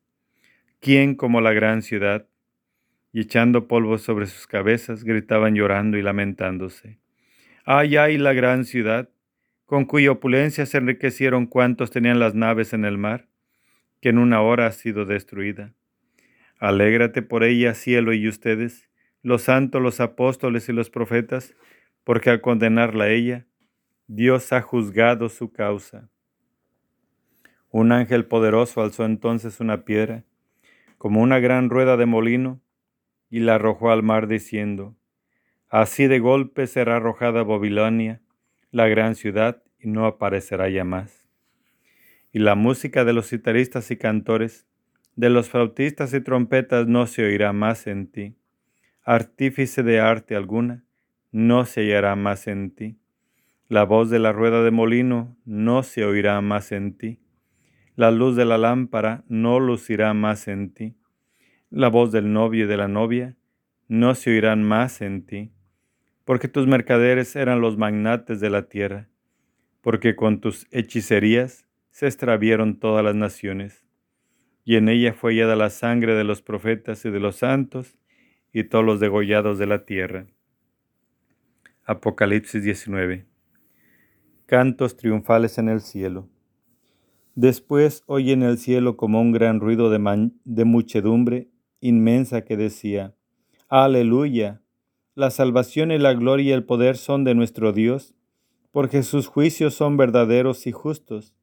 [0.80, 2.28] ¿quién como la gran ciudad?
[3.12, 6.99] Y echando polvo sobre sus cabezas, gritaban llorando y lamentándose.
[7.64, 9.09] ¡Ay, ay, la gran ciudad!
[9.75, 13.27] Con cuya opulencia se enriquecieron cuantos tenían las naves en el mar,
[14.01, 15.75] que en una hora ha sido destruida.
[16.61, 18.89] Alégrate por ella, cielo y ustedes,
[19.22, 21.57] los santos, los apóstoles y los profetas,
[22.05, 23.47] porque al condenarla a ella,
[24.07, 26.09] Dios ha juzgado su causa.
[27.68, 30.22] Un ángel poderoso alzó entonces una piedra,
[30.99, 32.61] como una gran rueda de molino,
[33.29, 34.95] y la arrojó al mar diciendo,
[35.68, 38.20] Así de golpe será arrojada Babilonia,
[38.75, 41.29] la gran ciudad, y no aparecerá ya más.
[42.33, 44.66] Y la música de los citaristas y cantores,
[45.14, 48.37] de los flautistas y trompetas no se oirá más en ti.
[49.05, 50.83] Artífice de arte alguna,
[51.31, 52.99] no se hallará más en ti.
[53.68, 57.20] La voz de la rueda de molino no se oirá más en ti.
[57.95, 60.97] La luz de la lámpara no lucirá más en ti.
[61.70, 63.37] La voz del novio y de la novia
[63.87, 65.53] no se oirán más en ti,
[66.25, 69.09] porque tus mercaderes eran los magnates de la tierra,
[69.81, 73.85] porque con tus hechicerías se extravieron todas las naciones,
[74.64, 77.99] y en ella fue hallada la sangre de los profetas y de los santos
[78.53, 80.27] y todos los degollados de la tierra.
[81.85, 83.27] Apocalipsis 19.
[84.47, 86.29] Cantos triunfales en el cielo.
[87.35, 91.49] Después oí en el cielo como un gran ruido de, de muchedumbre
[91.81, 93.14] inmensa que decía,
[93.68, 94.62] Aleluya,
[95.15, 98.15] la salvación y la gloria y el poder son de nuestro Dios,
[98.73, 101.35] porque sus juicios son verdaderos y justos,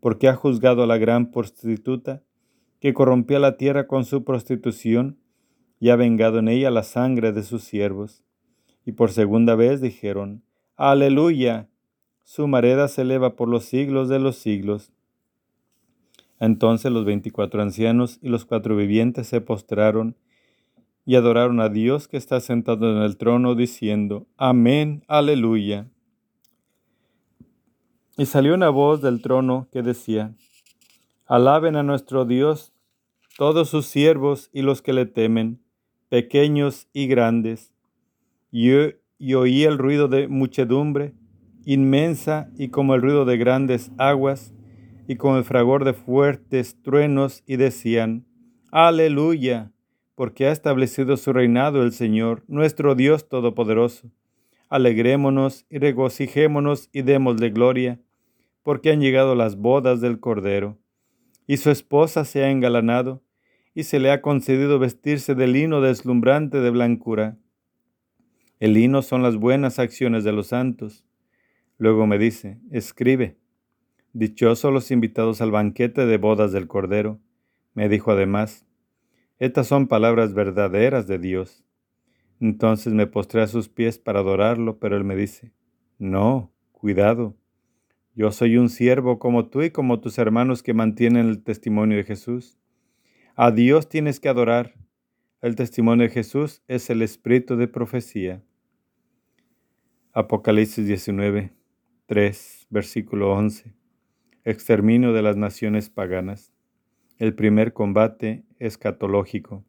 [0.00, 2.22] porque ha juzgado a la gran prostituta
[2.80, 5.18] que corrompió la tierra con su prostitución
[5.80, 8.22] y ha vengado en ella la sangre de sus siervos.
[8.84, 10.42] Y por segunda vez dijeron,
[10.76, 11.68] Aleluya,
[12.22, 14.92] su mareda se eleva por los siglos de los siglos.
[16.38, 20.16] Entonces los veinticuatro ancianos y los cuatro vivientes se postraron
[21.06, 25.88] y adoraron a Dios que está sentado en el trono, diciendo, Amén, aleluya.
[28.18, 30.34] Y salió una voz del trono que decía,
[31.26, 32.72] Alaben a nuestro Dios
[33.38, 35.62] todos sus siervos y los que le temen,
[36.08, 37.72] pequeños y grandes.
[38.50, 38.70] Y,
[39.18, 41.14] y oí el ruido de muchedumbre,
[41.64, 44.52] inmensa y como el ruido de grandes aguas,
[45.06, 48.26] y con el fragor de fuertes truenos, y decían,
[48.72, 49.72] Aleluya,
[50.16, 54.10] porque ha establecido su reinado el Señor, nuestro Dios Todopoderoso.
[54.68, 58.00] Alegrémonos y regocijémonos y démosle gloria,
[58.64, 60.78] porque han llegado las bodas del Cordero,
[61.46, 63.22] y su esposa se ha engalanado,
[63.74, 67.36] y se le ha concedido vestirse de lino deslumbrante de blancura.
[68.58, 71.04] El lino son las buenas acciones de los santos.
[71.76, 73.36] Luego me dice, escribe,
[74.14, 77.20] Dichosos los invitados al banquete de bodas del Cordero.
[77.74, 78.65] Me dijo además,
[79.38, 81.64] estas son palabras verdaderas de Dios.
[82.40, 85.52] Entonces me postré a sus pies para adorarlo, pero él me dice,
[85.98, 87.36] no, cuidado.
[88.14, 92.04] Yo soy un siervo como tú y como tus hermanos que mantienen el testimonio de
[92.04, 92.58] Jesús.
[93.34, 94.74] A Dios tienes que adorar.
[95.42, 98.42] El testimonio de Jesús es el espíritu de profecía.
[100.12, 101.52] Apocalipsis 19,
[102.06, 103.74] 3, versículo 11
[104.46, 106.52] exterminio de las naciones paganas,
[107.18, 109.64] el primer combate escatológico.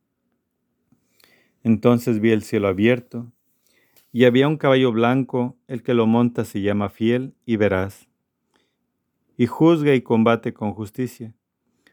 [1.64, 3.32] Entonces vi el cielo abierto,
[4.12, 8.08] y había un caballo blanco, el que lo monta se llama fiel y veraz,
[9.38, 11.36] y juzga y combate con justicia.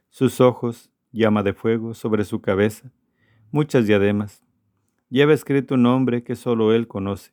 [0.09, 2.93] Sus ojos, llama de fuego, sobre su cabeza,
[3.51, 4.43] muchas diademas.
[5.11, 7.33] Lleva escrito un nombre que solo él conoce.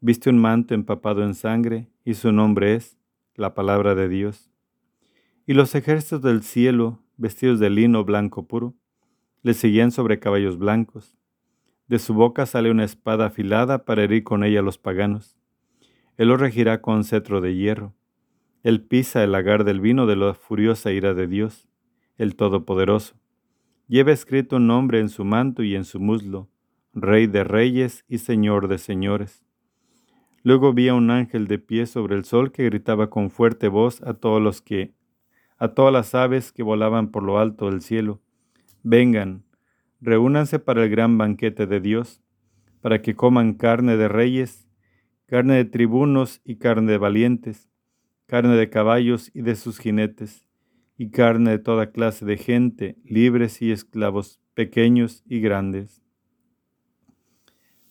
[0.00, 2.98] Viste un manto empapado en sangre, y su nombre es
[3.34, 4.50] la palabra de Dios.
[5.46, 8.74] Y los ejércitos del cielo, vestidos de lino blanco puro,
[9.42, 11.16] le seguían sobre caballos blancos.
[11.88, 15.36] De su boca sale una espada afilada para herir con ella a los paganos.
[16.16, 17.94] Él lo regirá con cetro de hierro.
[18.62, 21.68] Él pisa el lagar del vino de la furiosa ira de Dios,
[22.16, 23.16] el Todopoderoso.
[23.88, 26.48] Lleva escrito un nombre en su manto y en su muslo,
[26.94, 29.42] Rey de reyes y Señor de señores.
[30.42, 34.02] Luego vi a un ángel de pie sobre el sol que gritaba con fuerte voz
[34.02, 34.92] a todos los que,
[35.62, 38.20] a todas las aves que volaban por lo alto del cielo,
[38.82, 39.44] vengan,
[40.00, 42.20] reúnanse para el gran banquete de Dios,
[42.80, 44.68] para que coman carne de reyes,
[45.26, 47.70] carne de tribunos y carne de valientes,
[48.26, 50.48] carne de caballos y de sus jinetes,
[50.98, 56.02] y carne de toda clase de gente, libres y esclavos, pequeños y grandes.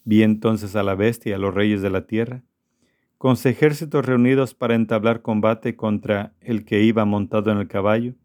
[0.04, 2.44] Vi entonces a la bestia y a los reyes de la tierra,
[3.22, 8.16] con sus ejércitos reunidos para entablar combate contra el que iba montado en el caballo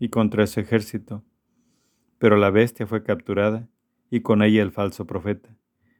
[0.00, 1.22] y contra su ejército.
[2.16, 3.68] Pero la bestia fue capturada,
[4.10, 5.54] y con ella el falso profeta,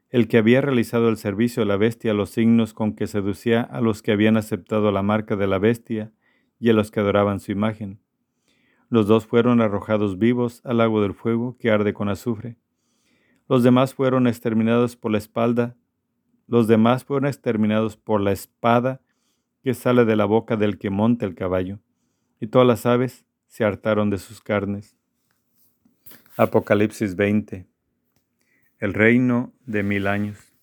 [0.09, 3.83] el que había realizado el servicio de la bestia los signos con que seducía a
[3.83, 6.11] los que habían aceptado la marca de la bestia
[6.59, 8.01] y a los que adoraban su imagen.
[8.89, 12.57] Los dos fueron arrojados vivos al lago del fuego que arde con azufre.
[13.47, 15.77] Los demás fueron exterminados por la espalda,
[16.49, 19.01] los demás fueron exterminados por la espada
[19.63, 21.79] que sale de la boca del que monta el caballo,
[22.41, 24.97] y todas las aves se hartaron de sus carnes.
[26.37, 27.67] Apocalipsis 20.
[28.79, 30.55] El reino de mil años.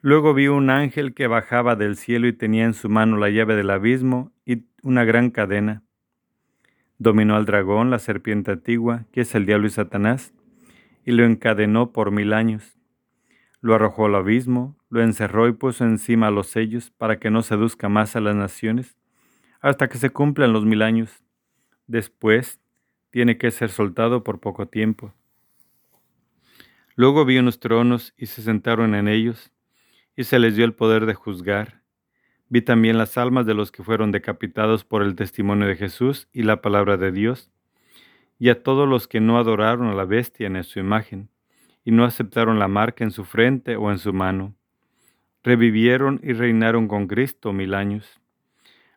[0.00, 3.54] Luego vi un ángel que bajaba del cielo y tenía en su mano la llave
[3.54, 5.84] del abismo y una gran cadena.
[6.98, 10.34] Dominó al dragón, la serpiente antigua, que es el diablo y Satanás,
[11.04, 12.81] y lo encadenó por mil años.
[13.62, 17.88] Lo arrojó al abismo, lo encerró y puso encima los sellos para que no seduzca
[17.88, 18.96] más a las naciones,
[19.60, 21.22] hasta que se cumplan los mil años.
[21.86, 22.60] Después
[23.10, 25.14] tiene que ser soltado por poco tiempo.
[26.96, 29.52] Luego vi unos tronos y se sentaron en ellos,
[30.16, 31.82] y se les dio el poder de juzgar.
[32.48, 36.42] Vi también las almas de los que fueron decapitados por el testimonio de Jesús y
[36.42, 37.50] la palabra de Dios,
[38.40, 41.30] y a todos los que no adoraron a la bestia en su imagen,
[41.84, 44.54] y no aceptaron la marca en su frente o en su mano.
[45.42, 48.20] Revivieron y reinaron con Cristo mil años.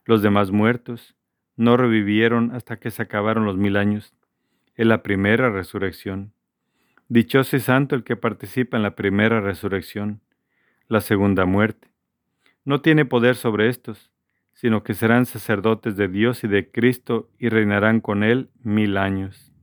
[0.05, 1.15] Los demás muertos,
[1.57, 4.13] no revivieron hasta que se acabaron los mil años.
[4.75, 6.33] Es la primera resurrección.
[7.07, 10.21] Dichoso y santo el que participa en la primera resurrección.
[10.87, 11.87] La segunda muerte.
[12.65, 14.11] No tiene poder sobre estos,
[14.53, 19.54] sino que serán sacerdotes de Dios y de Cristo y reinarán con él mil años.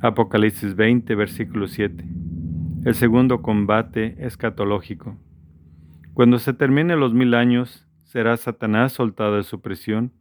[0.00, 2.04] Apocalipsis 20, versículo 7.
[2.84, 5.16] El segundo combate escatológico.
[6.12, 10.12] Cuando se terminen los mil años, será Satanás soltado de su prisión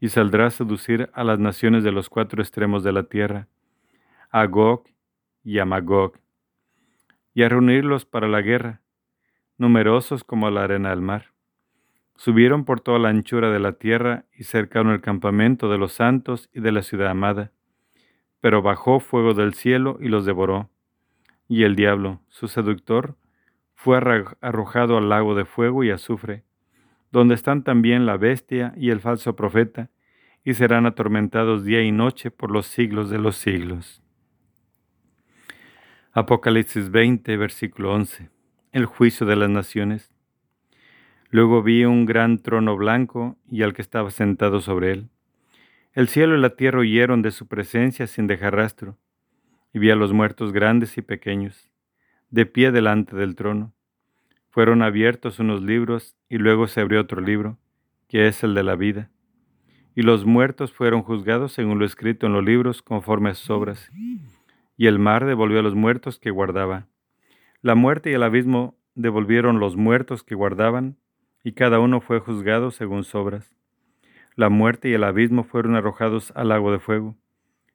[0.00, 3.46] y saldrá a seducir a las naciones de los cuatro extremos de la tierra,
[4.30, 4.84] a Gog
[5.44, 6.14] y a Magog,
[7.32, 8.80] y a reunirlos para la guerra,
[9.56, 11.26] numerosos como la arena del mar.
[12.16, 16.50] Subieron por toda la anchura de la tierra y cercaron el campamento de los santos
[16.52, 17.52] y de la ciudad amada.
[18.42, 20.68] Pero bajó fuego del cielo y los devoró.
[21.48, 23.16] Y el diablo, su seductor,
[23.74, 23.96] fue
[24.40, 26.44] arrojado al lago de fuego y azufre,
[27.10, 29.90] donde están también la bestia y el falso profeta,
[30.44, 34.02] y serán atormentados día y noche por los siglos de los siglos.
[36.12, 38.28] Apocalipsis 20, versículo 11.
[38.72, 40.10] El juicio de las naciones.
[41.30, 45.11] Luego vi un gran trono blanco y al que estaba sentado sobre él.
[45.94, 48.98] El cielo y la tierra huyeron de su presencia sin dejar rastro,
[49.72, 51.70] y vi a los muertos grandes y pequeños,
[52.30, 53.74] de pie delante del trono
[54.52, 57.56] fueron abiertos unos libros y luego se abrió otro libro,
[58.06, 59.10] que es el de la vida.
[59.94, 63.90] Y los muertos fueron juzgados según lo escrito en los libros conforme a sus obras.
[64.76, 66.86] Y el mar devolvió a los muertos que guardaba.
[67.62, 70.98] La muerte y el abismo devolvieron los muertos que guardaban,
[71.42, 73.56] y cada uno fue juzgado según sus obras.
[74.34, 77.16] La muerte y el abismo fueron arrojados al lago de fuego.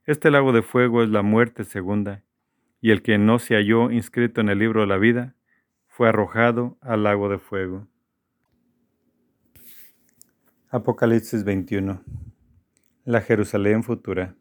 [0.06, 2.24] Este lago de fuego es la muerte segunda,
[2.82, 5.36] y el que no se halló inscrito en el libro de la vida
[5.88, 7.88] fue arrojado al lago de fuego.
[10.70, 12.04] Apocalipsis 21.
[13.06, 14.36] La Jerusalén futura.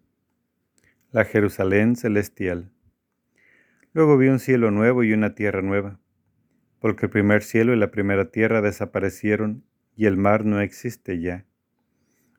[1.13, 2.71] La Jerusalén celestial.
[3.93, 5.99] Luego vi un cielo nuevo y una tierra nueva,
[6.81, 9.65] porque el primer cielo y la primera tierra desaparecieron
[9.97, 11.47] y el mar no existe ya.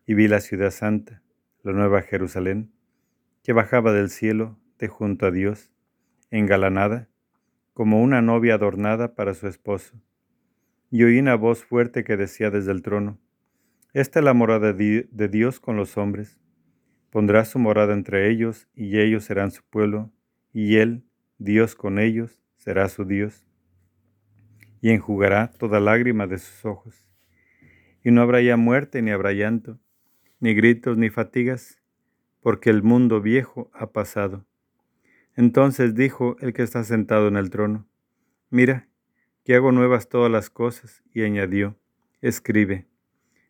[0.08, 1.22] Y vi la ciudad santa,
[1.64, 2.72] la nueva Jerusalén,
[3.44, 5.70] que bajaba del cielo de junto a Dios,
[6.32, 7.10] engalanada
[7.74, 10.02] como una novia adornada para su esposo.
[10.90, 13.20] Y oí una voz fuerte que decía desde el trono,
[13.94, 16.40] Esta es la morada de Dios con los hombres.
[17.10, 20.10] Pondrá su morada entre ellos, y ellos serán su pueblo,
[20.54, 21.04] y él,
[21.38, 23.46] Dios con ellos, será su Dios.
[24.80, 27.06] Y enjugará toda lágrima de sus ojos.
[28.04, 29.80] Y no habrá ya muerte, ni habrá llanto,
[30.39, 31.81] ni gritos, ni fatigas,
[32.41, 34.45] porque el mundo viejo ha pasado.
[35.35, 37.88] Entonces dijo el que está sentado en el trono,
[38.49, 38.88] Mira,
[39.43, 41.77] que hago nuevas todas las cosas, y añadió,
[42.22, 42.88] Escribe,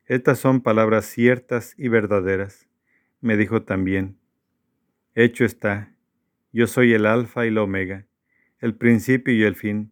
[0.06, 2.68] estas son palabras ciertas y verdaderas.
[3.22, 4.18] Me dijo también,
[5.16, 5.94] Hecho está,
[6.54, 8.06] yo soy el alfa y la omega,
[8.60, 9.92] el principio y el fin.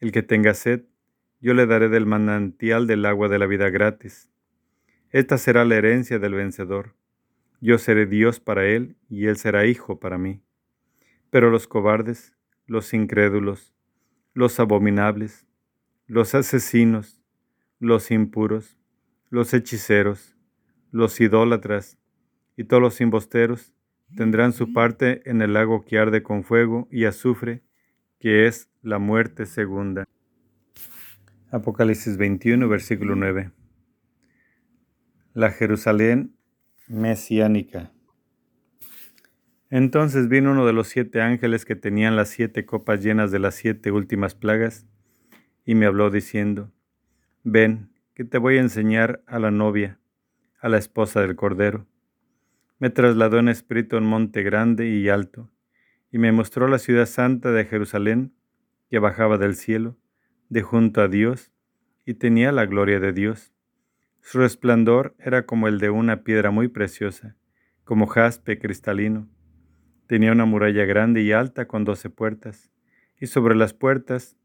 [0.00, 0.84] El que tenga sed,
[1.40, 4.30] yo le daré del manantial del agua de la vida gratis.
[5.10, 6.94] Esta será la herencia del vencedor.
[7.60, 10.42] Yo seré Dios para él y él será hijo para mí.
[11.30, 13.74] Pero los cobardes, los incrédulos,
[14.34, 15.46] los abominables,
[16.06, 17.22] los asesinos,
[17.78, 18.76] los impuros,
[19.30, 20.36] los hechiceros,
[20.90, 21.98] los idólatras
[22.56, 23.74] y todos los imbosteros
[24.16, 27.62] tendrán su parte en el lago que arde con fuego y azufre,
[28.18, 30.04] que es la muerte segunda.
[31.50, 33.55] Apocalipsis 21, versículo 9.
[35.36, 36.34] La Jerusalén
[36.88, 37.92] mesiánica.
[39.68, 43.54] Entonces vino uno de los siete ángeles que tenían las siete copas llenas de las
[43.54, 44.86] siete últimas plagas,
[45.66, 46.72] y me habló diciendo,
[47.44, 50.00] Ven, que te voy a enseñar a la novia,
[50.58, 51.86] a la esposa del Cordero.
[52.78, 55.50] Me trasladó en espíritu a un monte grande y alto,
[56.10, 58.32] y me mostró la ciudad santa de Jerusalén,
[58.88, 59.98] que bajaba del cielo,
[60.48, 61.52] de junto a Dios,
[62.06, 63.52] y tenía la gloria de Dios.
[64.26, 67.36] Su resplandor era como el de una piedra muy preciosa,
[67.84, 69.28] como jaspe cristalino
[70.08, 72.72] Tenía una muralla grande y alta con doce puertas,
[73.20, 74.36] y sobre las puertas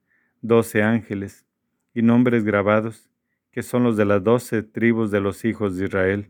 [0.43, 1.47] doce ángeles,
[1.95, 3.09] y nombres grabados,
[3.49, 6.29] que son los de las doce tribus de los hijos de Israel.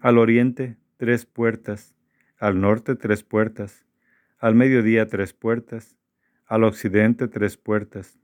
[0.00, 1.96] Al oriente tres puertas,
[2.38, 3.84] al norte tres puertas,
[4.38, 5.96] al mediodía tres puertas,
[6.46, 8.20] al occidente tres puertas.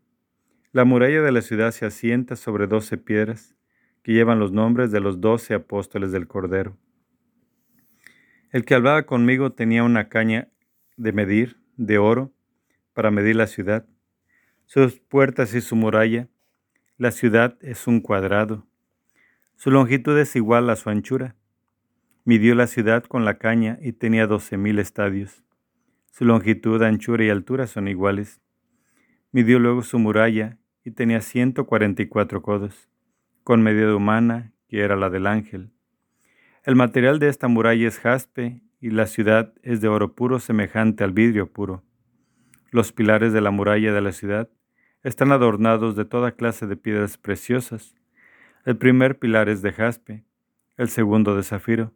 [0.70, 3.56] La muralla de la ciudad se asienta sobre doce piedras,
[4.02, 6.76] que llevan los nombres de los doce apóstoles del Cordero.
[8.50, 10.48] El que hablaba conmigo tenía una caña
[10.96, 12.32] de medir, de oro,
[12.92, 13.86] para medir la ciudad,
[14.66, 16.28] sus puertas y su muralla.
[16.98, 18.66] La ciudad es un cuadrado.
[19.56, 21.36] Su longitud es igual a su anchura.
[22.24, 25.42] Midió la ciudad con la caña y tenía doce mil estadios.
[26.10, 28.40] Su longitud, anchura y altura son iguales.
[29.32, 32.89] Midió luego su muralla y tenía ciento cuarenta y cuatro codos,
[33.44, 35.70] con medida humana, que era la del ángel.
[36.64, 41.04] El material de esta muralla es jaspe y la ciudad es de oro puro semejante
[41.04, 41.82] al vidrio puro.
[42.70, 44.48] Los pilares de la muralla de la ciudad
[45.02, 47.94] están adornados de toda clase de piedras preciosas.
[48.64, 50.24] El primer pilar es de jaspe,
[50.76, 51.92] el segundo de zafiro,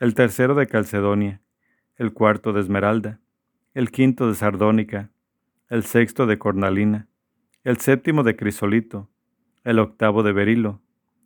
[0.00, 1.42] el tercero de calcedonia,
[1.96, 3.20] el cuarto de esmeralda,
[3.74, 5.10] el quinto de sardónica,
[5.68, 7.08] el sexto de cornalina,
[7.64, 9.10] el séptimo de crisolito,
[9.64, 10.80] el octavo de berilo,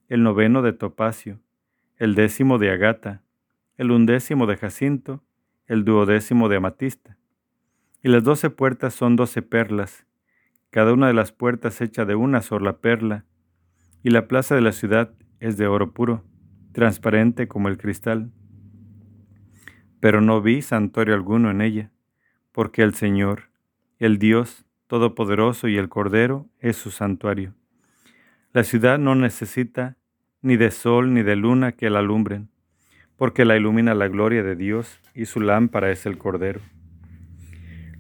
[0.09, 1.41] el noveno de topacio,
[1.97, 3.23] el décimo de agata,
[3.77, 5.23] el undécimo de jacinto,
[5.67, 7.17] el duodécimo de amatista.
[8.03, 10.07] Y las doce puertas son doce perlas,
[10.71, 13.25] cada una de las puertas hecha de una sola perla,
[14.03, 16.25] y la plaza de la ciudad es de oro puro,
[16.73, 18.33] transparente como el cristal.
[20.01, 21.93] Pero no vi santuario alguno en ella,
[22.51, 23.51] porque el Señor,
[23.99, 27.55] el Dios Todopoderoso y el Cordero es su santuario.
[28.55, 29.97] La ciudad no necesita
[30.43, 32.51] ni de sol ni de luna que la alumbren,
[33.17, 36.61] porque la ilumina la gloria de Dios y su lámpara es el Cordero.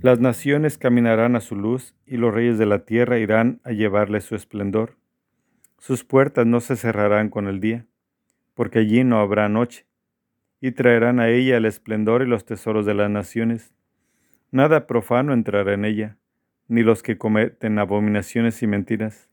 [0.02, 4.20] Las naciones caminarán a su luz y los reyes de la tierra irán a llevarle
[4.20, 4.98] su esplendor.
[5.78, 7.86] Sus puertas no se cerrarán con el día,
[8.52, 9.86] porque allí no habrá noche,
[10.60, 13.72] y traerán a ella el esplendor y los tesoros de las naciones.
[14.50, 16.18] Nada profano entrará en ella,
[16.68, 19.31] ni los que cometen abominaciones y mentiras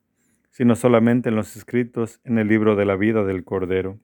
[0.49, 3.99] sino solamente en los escritos en el libro de la vida del Cordero.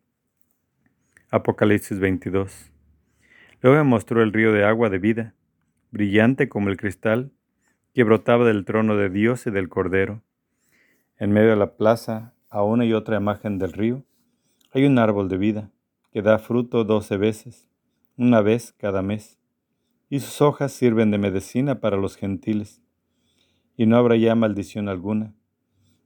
[1.31, 2.71] Apocalipsis 22.
[3.61, 5.35] Luego me mostró el río de agua de vida,
[5.91, 7.31] brillante como el cristal,
[7.93, 10.21] que brotaba del trono de Dios y del Cordero.
[11.17, 14.03] En medio de la plaza, a una y otra imagen del río,
[14.71, 15.71] hay un árbol de vida,
[16.11, 17.67] que da fruto doce veces,
[18.17, 19.39] una vez cada mes,
[20.09, 22.81] y sus hojas sirven de medicina para los gentiles,
[23.75, 25.33] y no habrá ya maldición alguna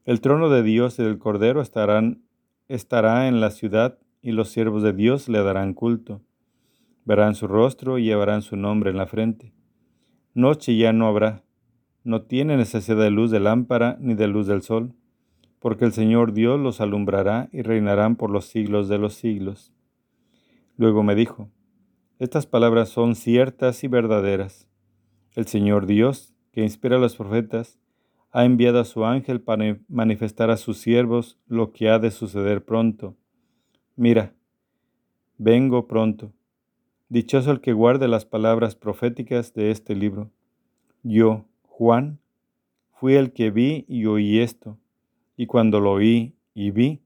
[0.10, 2.23] el trono de Dios y del Cordero estarán,
[2.68, 6.23] estará en la ciudad y los siervos de Dios le darán culto.
[7.06, 9.53] Verán su rostro y llevarán su nombre en la frente.
[10.34, 11.44] Noche ya no habrá.
[12.03, 14.95] No tiene necesidad de luz de lámpara ni de luz del sol,
[15.60, 19.72] porque el Señor Dios los alumbrará y reinarán por los siglos de los siglos.
[20.76, 21.52] Luego me dijo,
[22.18, 24.68] estas palabras son ciertas y verdaderas.
[25.36, 27.80] El Señor Dios, que inspira a los profetas,
[28.32, 32.64] ha enviado a su ángel para manifestar a sus siervos lo que ha de suceder
[32.64, 33.16] pronto.
[33.96, 34.34] Mira,
[35.38, 36.32] vengo pronto.
[37.10, 40.30] Dichoso el que guarde las palabras proféticas de este libro.
[41.02, 42.20] Yo, Juan,
[42.92, 44.78] fui el que vi y oí esto
[45.36, 47.00] y cuando lo oí y vi,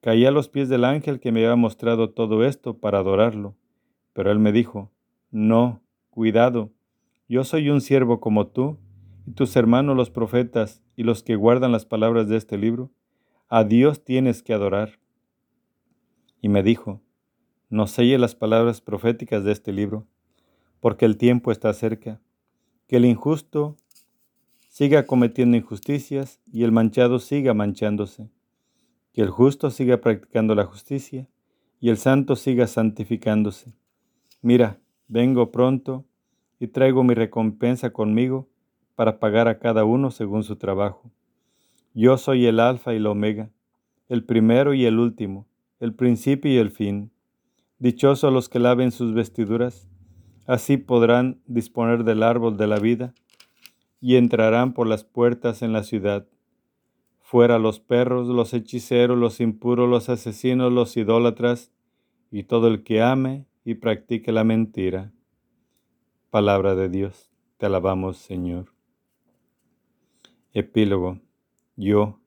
[0.00, 3.56] caí a los pies del ángel que me había mostrado todo esto para adorarlo.
[4.12, 4.92] Pero él me dijo,
[5.32, 6.70] No, cuidado,
[7.28, 8.78] yo soy un siervo como tú,
[9.26, 12.92] y tus hermanos los profetas y los que guardan las palabras de este libro,
[13.48, 15.00] a Dios tienes que adorar.
[16.40, 17.02] Y me dijo,
[17.68, 20.06] No selle las palabras proféticas de este libro,
[20.80, 22.20] porque el tiempo está cerca,
[22.86, 23.76] que el injusto
[24.68, 28.30] siga cometiendo injusticias y el manchado siga manchándose.
[29.12, 31.28] Que el justo siga practicando la justicia
[31.80, 33.74] y el santo siga santificándose.
[34.40, 34.78] Mira,
[35.08, 36.04] vengo pronto
[36.60, 38.48] y traigo mi recompensa conmigo
[38.96, 41.12] para pagar a cada uno según su trabajo.
[41.94, 43.50] Yo soy el alfa y el omega,
[44.08, 45.46] el primero y el último,
[45.78, 47.12] el principio y el fin.
[47.78, 49.88] Dichosos los que laven sus vestiduras,
[50.46, 53.14] así podrán disponer del árbol de la vida
[54.00, 56.26] y entrarán por las puertas en la ciudad.
[57.20, 61.72] Fuera los perros, los hechiceros, los impuros, los asesinos, los idólatras,
[62.30, 65.12] y todo el que ame y practique la mentira.
[66.30, 68.75] Palabra de Dios, te alabamos Señor.
[70.58, 71.20] Epílogo.
[71.76, 72.18] Yo,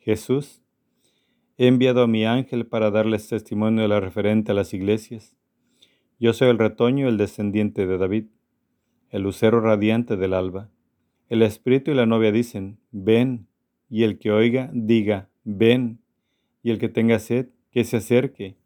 [0.00, 0.60] Jesús,
[1.56, 5.38] he enviado a mi ángel para darles testimonio de la referente a las iglesias.
[6.20, 8.26] Yo soy el retoño, el descendiente de David,
[9.08, 10.68] el lucero radiante del alba.
[11.30, 13.46] El espíritu y la novia dicen, ven,
[13.88, 15.98] y el que oiga, diga, ven,
[16.62, 18.58] y el que tenga sed, que se acerque,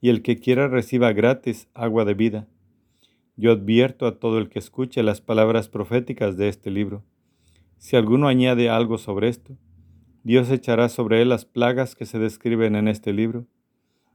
[0.00, 2.48] y el que quiera reciba gratis agua de vida.
[3.36, 7.04] Yo advierto a todo el que escuche las palabras proféticas de este libro.
[7.84, 9.58] Si alguno añade algo sobre esto,
[10.22, 13.46] Dios echará sobre él las plagas que se describen en este libro.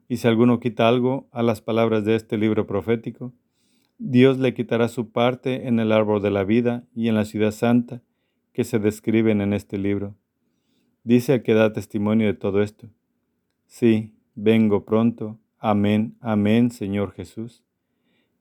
[0.07, 3.31] Y si alguno quita algo a las palabras de este libro profético,
[3.99, 7.51] Dios le quitará su parte en el árbol de la vida y en la ciudad
[7.51, 8.01] santa
[8.53, 10.15] que se describen en este libro.
[11.03, 12.89] Dice el que da testimonio de todo esto.
[13.67, 15.37] Sí, vengo pronto.
[15.59, 17.63] Amén, amén, Señor Jesús.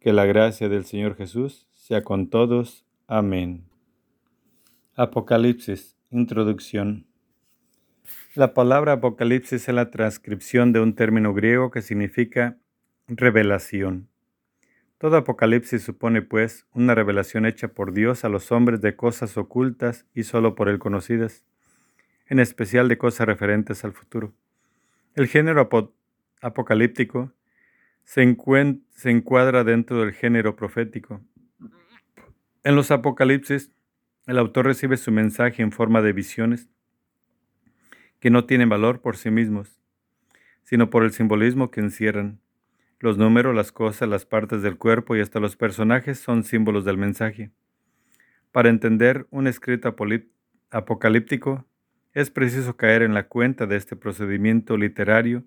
[0.01, 2.87] Que la gracia del Señor Jesús sea con todos.
[3.07, 3.68] Amén.
[5.01, 7.07] Apocalipsis, introducción.
[8.35, 12.57] La palabra Apocalipsis es la transcripción de un término griego que significa
[13.07, 14.09] revelación.
[14.99, 20.05] Todo Apocalipsis supone, pues, una revelación hecha por Dios a los hombres de cosas ocultas
[20.15, 21.45] y sólo por Él conocidas,
[22.27, 24.35] en especial de cosas referentes al futuro.
[25.15, 25.69] El género
[26.43, 27.33] apocalíptico
[28.03, 28.37] se,
[28.91, 31.21] se encuadra dentro del género profético.
[32.65, 33.71] En los Apocalipsis,
[34.29, 36.69] el autor recibe su mensaje en forma de visiones
[38.21, 39.81] que no tienen valor por sí mismos,
[40.65, 42.39] sino por el simbolismo que encierran.
[43.01, 46.99] Los números, las cosas, las partes del cuerpo y hasta los personajes son símbolos del
[46.99, 47.53] mensaje.
[48.53, 49.97] Para entender un escrito
[50.71, 51.65] apocalíptico,
[52.13, 55.45] es preciso caer en la cuenta de este procedimiento literario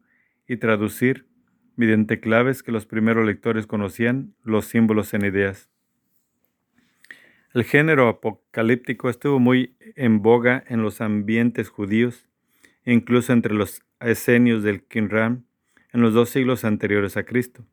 [0.47, 1.27] y traducir,
[1.75, 5.70] mediante claves que los primeros lectores conocían, los símbolos en ideas.
[7.53, 12.29] El género apocalíptico estuvo muy en boga en los ambientes judíos,
[12.85, 15.43] incluso entre los esenios del Qumran,
[15.91, 17.65] en los dos siglos anteriores a Cristo.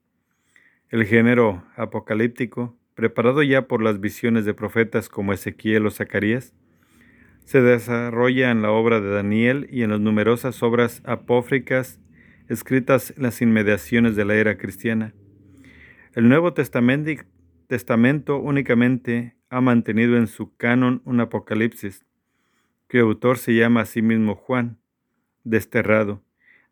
[0.89, 6.55] El género apocalíptico, preparado ya por las visiones de profetas como Ezequiel o Zacarías,
[7.45, 12.01] se desarrolla en la obra de Daniel y en las numerosas obras apófricas
[12.49, 15.15] escritas en las inmediaciones de la era cristiana.
[16.15, 22.05] El Nuevo Testamento únicamente ha mantenido en su canon un Apocalipsis,
[22.89, 24.79] cuyo autor se llama a sí mismo Juan,
[25.45, 26.23] desterrado,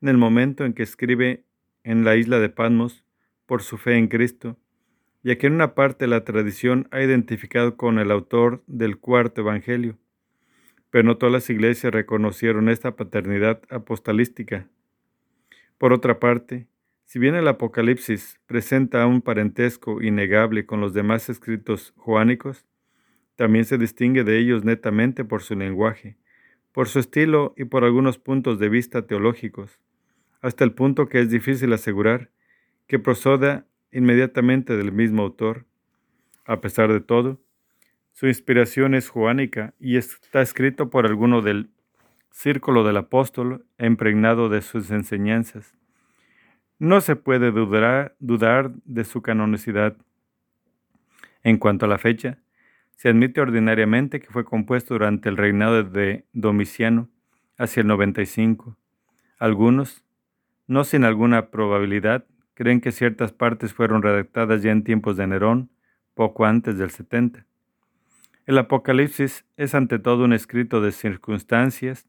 [0.00, 1.44] en el momento en que escribe
[1.84, 3.04] en la isla de Patmos
[3.46, 4.56] por su fe en Cristo,
[5.22, 9.98] ya que en una parte la tradición ha identificado con el autor del cuarto Evangelio,
[10.90, 14.68] pero no todas las iglesias reconocieron esta paternidad apostalística.
[15.78, 16.66] Por otra parte,
[17.06, 22.66] si bien el Apocalipsis presenta un parentesco innegable con los demás escritos joánicos,
[23.34, 26.18] también se distingue de ellos netamente por su lenguaje,
[26.72, 29.80] por su estilo y por algunos puntos de vista teológicos
[30.46, 32.30] hasta el punto que es difícil asegurar
[32.86, 35.64] que proceda inmediatamente del mismo autor.
[36.44, 37.40] A pesar de todo,
[38.12, 41.70] su inspiración es joánica y está escrito por alguno del
[42.30, 45.76] círculo del apóstol impregnado de sus enseñanzas.
[46.78, 49.96] No se puede dudar, de su canonicidad.
[51.42, 52.38] En cuanto a la fecha,
[52.96, 57.08] se admite ordinariamente que fue compuesto durante el reinado de Domiciano,
[57.56, 58.76] hacia el 95.
[59.38, 60.04] Algunos,
[60.66, 65.70] no sin alguna probabilidad, creen que ciertas partes fueron redactadas ya en tiempos de Nerón,
[66.14, 67.46] poco antes del 70.
[68.44, 72.06] El Apocalipsis es ante todo un escrito de circunstancias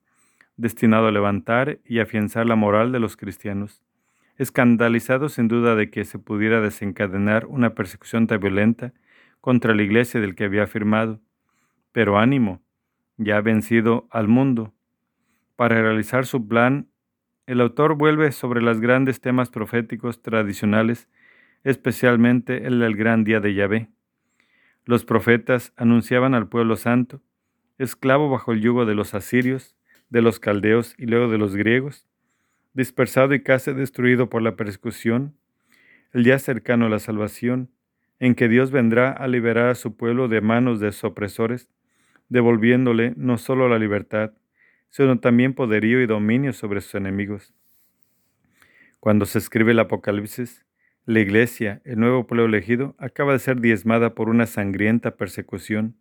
[0.57, 3.84] destinado a levantar y afianzar la moral de los cristianos,
[4.38, 8.93] escandalizado sin duda de que se pudiera desencadenar una persecución tan violenta
[9.41, 11.19] contra la iglesia del que había afirmado.
[11.91, 12.61] Pero ánimo,
[13.18, 14.73] ya ha vencido al mundo.
[15.55, 16.88] Para realizar su plan,
[17.47, 21.07] el autor vuelve sobre los grandes temas proféticos tradicionales,
[21.64, 23.89] especialmente el del gran día de Yahvé.
[24.85, 27.22] Los profetas anunciaban al pueblo santo,
[27.77, 29.76] esclavo bajo el yugo de los asirios,
[30.09, 32.07] de los caldeos y luego de los griegos,
[32.77, 35.35] dispersado y casi destruido por la persecución,
[36.13, 37.71] el día cercano a la salvación,
[38.19, 41.71] en que Dios vendrá a liberar a su pueblo de manos de sus opresores,
[42.29, 44.33] devolviéndole no solo la libertad,
[44.91, 47.55] sino también poderío y dominio sobre sus enemigos.
[48.99, 50.63] Cuando se escribe el Apocalipsis,
[51.05, 55.95] la iglesia, el nuevo pueblo elegido, acaba de ser diezmada por una sangrienta persecución,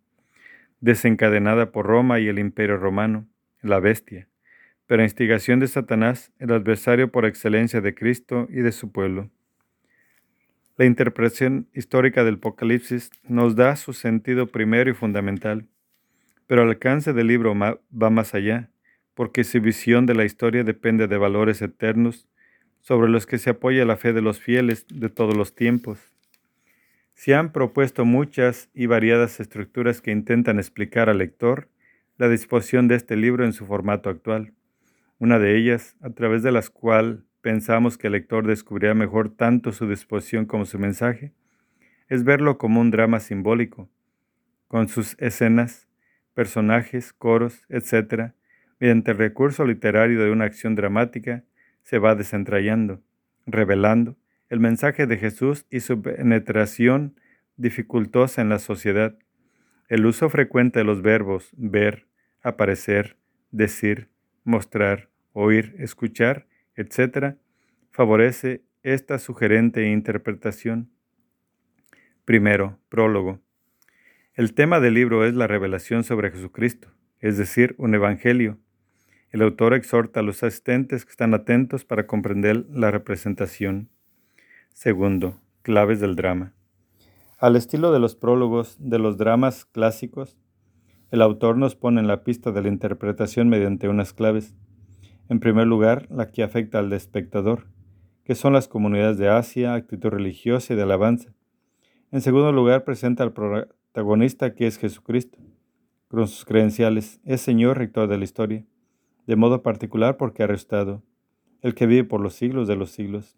[0.79, 3.27] desencadenada por Roma y el imperio romano,
[3.63, 4.27] la bestia,
[4.87, 9.29] pero a instigación de Satanás, el adversario por excelencia de Cristo y de su pueblo.
[10.77, 15.67] La interpretación histórica del Apocalipsis nos da su sentido primero y fundamental,
[16.47, 18.69] pero el alcance del libro va más allá,
[19.13, 22.29] porque su visión de la historia depende de valores eternos
[22.81, 25.99] sobre los que se apoya la fe de los fieles de todos los tiempos.
[27.15, 31.67] Se han propuesto muchas y variadas estructuras que intentan explicar al lector
[32.17, 34.53] la disposición de este libro en su formato actual.
[35.19, 39.71] Una de ellas, a través de las cual pensamos que el lector descubrirá mejor tanto
[39.71, 41.33] su disposición como su mensaje,
[42.07, 43.89] es verlo como un drama simbólico,
[44.67, 45.87] con sus escenas,
[46.33, 48.33] personajes, coros, etc.,
[48.79, 51.43] mediante el recurso literario de una acción dramática,
[51.81, 53.01] se va desentrañando,
[53.47, 54.17] revelando
[54.49, 57.19] el mensaje de Jesús y su penetración
[57.55, 59.17] dificultosa en la sociedad.
[59.89, 62.07] El uso frecuente de los verbos ver,
[62.43, 63.17] aparecer,
[63.51, 64.09] decir,
[64.47, 67.35] mostrar, oír, escuchar, etc.,
[67.91, 70.89] favorece esta sugerente interpretación.
[72.25, 73.39] Primero, prólogo.
[74.33, 78.57] El tema del libro es la revelación sobre Jesucristo, es decir, un evangelio.
[79.31, 83.89] El autor exhorta a los asistentes que están atentos para comprender la representación.
[84.73, 86.53] Segundo, claves del drama.
[87.37, 90.37] Al estilo de los prólogos de los dramas clásicos,
[91.11, 94.55] el autor nos pone en la pista de la interpretación mediante unas claves.
[95.29, 97.67] En primer lugar, la que afecta al espectador,
[98.23, 101.33] que son las comunidades de Asia, actitud religiosa y de alabanza.
[102.11, 105.37] En segundo lugar, presenta al protagonista que es Jesucristo,
[106.07, 108.65] con sus credenciales, es Señor rector de la historia,
[109.25, 111.03] de modo particular porque ha restado,
[111.61, 113.37] el que vive por los siglos de los siglos.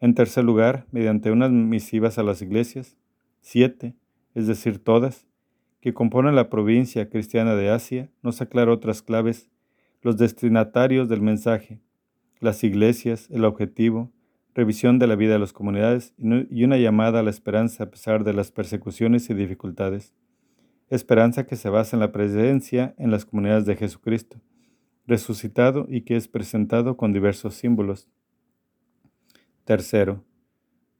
[0.00, 2.96] En tercer lugar, mediante unas misivas a las iglesias,
[3.40, 3.94] siete,
[4.34, 5.28] es decir, todas,
[5.80, 9.48] que componen la provincia cristiana de Asia, nos aclara otras claves
[10.02, 11.80] los destinatarios del mensaje,
[12.38, 14.10] las iglesias, el objetivo,
[14.54, 18.24] revisión de la vida de las comunidades y una llamada a la esperanza a pesar
[18.24, 20.14] de las persecuciones y dificultades.
[20.88, 24.40] Esperanza que se basa en la presencia en las comunidades de Jesucristo,
[25.06, 28.08] resucitado y que es presentado con diversos símbolos.
[29.64, 30.24] Tercero,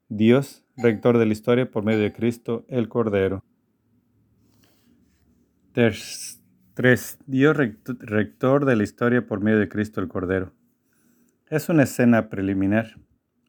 [0.09, 3.43] Dios, rector de la historia por medio de Cristo, el Cordero.
[5.73, 6.41] 3.
[7.27, 7.57] Dios
[7.87, 10.53] rector de la historia por medio de Cristo el Cordero.
[11.49, 12.97] Es una escena preliminar.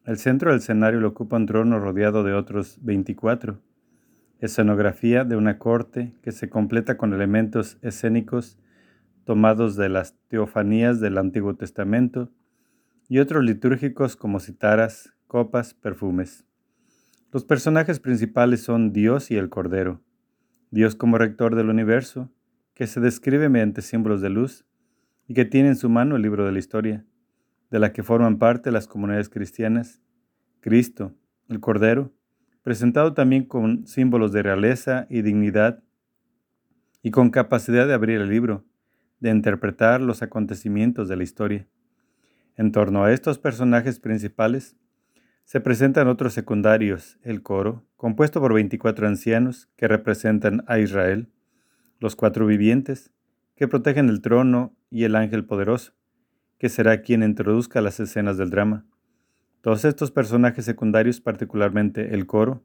[0.04, 3.60] El centro del escenario lo ocupa un trono rodeado de otros 24.
[4.38, 8.56] Escenografía de una corte que se completa con elementos escénicos
[9.24, 12.30] tomados de las teofanías del Antiguo Testamento
[13.08, 16.44] y otros litúrgicos como citaras, copas, perfumes.
[17.32, 20.02] Los personajes principales son Dios y el Cordero.
[20.72, 22.30] Dios como rector del universo,
[22.72, 24.64] que se describe mediante símbolos de luz
[25.28, 27.04] y que tiene en su mano el libro de la historia,
[27.70, 30.00] de la que forman parte las comunidades cristianas,
[30.60, 31.12] Cristo,
[31.50, 32.10] el Cordero,
[32.62, 35.82] presentado también con símbolos de realeza y dignidad,
[37.02, 38.64] y con capacidad de abrir el libro,
[39.20, 41.68] de interpretar los acontecimientos de la historia.
[42.56, 44.74] En torno a estos personajes principales
[45.44, 51.28] se presentan otros secundarios, el coro, compuesto por 24 ancianos que representan a Israel,
[52.00, 53.12] los cuatro vivientes,
[53.56, 55.92] que protegen el trono y el ángel poderoso,
[56.58, 58.86] que será quien introduzca las escenas del drama.
[59.60, 62.64] Todos estos personajes secundarios, particularmente el coro,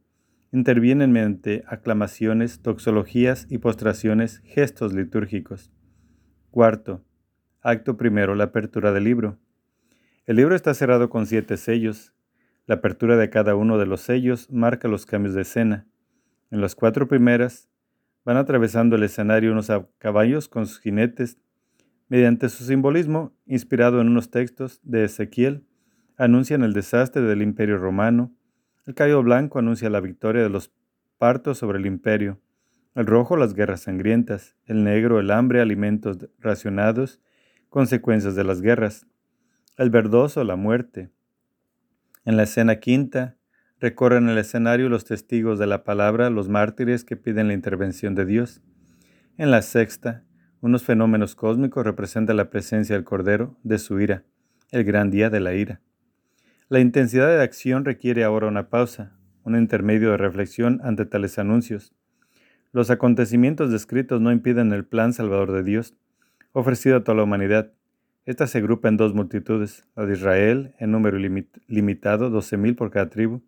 [0.52, 5.72] intervienen mediante aclamaciones, toxologías y postraciones, gestos litúrgicos.
[6.52, 7.04] Cuarto,
[7.62, 9.38] acto primero, la apertura del libro.
[10.26, 12.14] El libro está cerrado con siete sellos.
[12.68, 15.88] La apertura de cada uno de los sellos marca los cambios de escena.
[16.52, 17.70] En las cuatro primeras,
[18.26, 21.38] van atravesando el escenario unos caballos con sus jinetes.
[22.10, 25.66] Mediante su simbolismo, inspirado en unos textos de Ezequiel,
[26.18, 28.36] anuncian el desastre del imperio romano.
[28.86, 30.74] El caballo blanco anuncia la victoria de los
[31.18, 32.42] partos sobre el imperio.
[32.96, 34.58] El rojo, las guerras sangrientas.
[34.66, 37.22] El negro, el hambre, alimentos racionados,
[37.70, 39.08] consecuencias de las guerras.
[39.78, 41.12] El verdoso, la muerte.
[42.28, 43.38] En la escena quinta,
[43.80, 48.26] recorren el escenario los testigos de la palabra, los mártires que piden la intervención de
[48.26, 48.62] Dios.
[49.38, 50.26] En la sexta,
[50.60, 54.26] unos fenómenos cósmicos representan la presencia del Cordero, de su ira,
[54.72, 55.80] el gran día de la ira.
[56.68, 61.94] La intensidad de acción requiere ahora una pausa, un intermedio de reflexión ante tales anuncios.
[62.74, 65.96] Los acontecimientos descritos no impiden el plan salvador de Dios,
[66.52, 67.72] ofrecido a toda la humanidad.
[68.28, 72.92] Esta se agrupa en dos multitudes, la de Israel, en número limitado, doce mil por
[72.92, 73.42] cada tribu,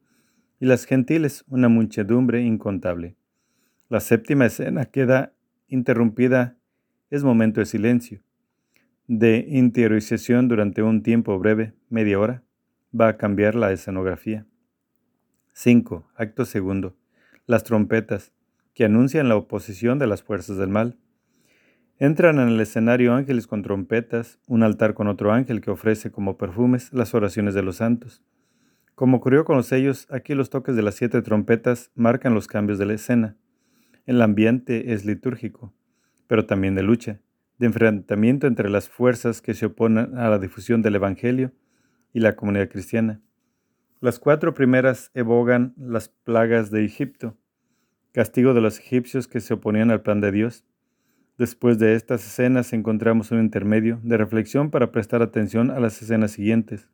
[0.61, 3.18] y las gentiles, una muchedumbre incontable.
[3.89, 5.34] La séptima escena queda
[5.68, 6.56] interrumpida,
[7.10, 8.22] es momento de silencio,
[9.06, 12.43] de interiorización durante un tiempo breve, media hora,
[12.97, 14.45] va a cambiar la escenografía.
[15.51, 16.10] 5.
[16.15, 16.95] Acto segundo.
[17.47, 18.31] Las trompetas,
[18.73, 20.97] que anuncian la oposición de las fuerzas del mal.
[22.01, 26.38] Entran en el escenario ángeles con trompetas, un altar con otro ángel que ofrece como
[26.38, 28.23] perfumes las oraciones de los santos.
[28.95, 32.80] Como ocurrió con los sellos, aquí los toques de las siete trompetas marcan los cambios
[32.80, 33.35] de la escena.
[34.05, 35.73] El ambiente es litúrgico,
[36.27, 37.19] pero también de lucha,
[37.57, 41.51] de enfrentamiento entre las fuerzas que se oponen a la difusión del Evangelio
[42.13, 43.19] y la comunidad cristiana.
[43.99, 47.35] Las cuatro primeras evocan las plagas de Egipto,
[48.13, 50.63] castigo de los egipcios que se oponían al plan de Dios.
[51.39, 56.31] Después de estas escenas encontramos un intermedio de reflexión para prestar atención a las escenas
[56.31, 56.89] siguientes.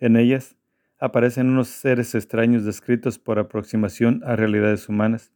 [0.00, 0.56] En ellas
[0.98, 5.32] aparecen unos seres extraños descritos por aproximación a realidades humanas.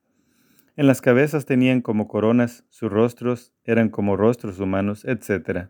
[0.74, 5.68] En las cabezas tenían como coronas, sus rostros eran como rostros humanos, etc.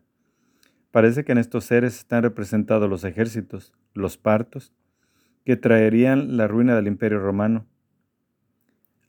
[0.90, 4.72] Parece que en estos seres están representados los ejércitos, los partos,
[5.44, 7.66] que traerían la ruina del imperio romano.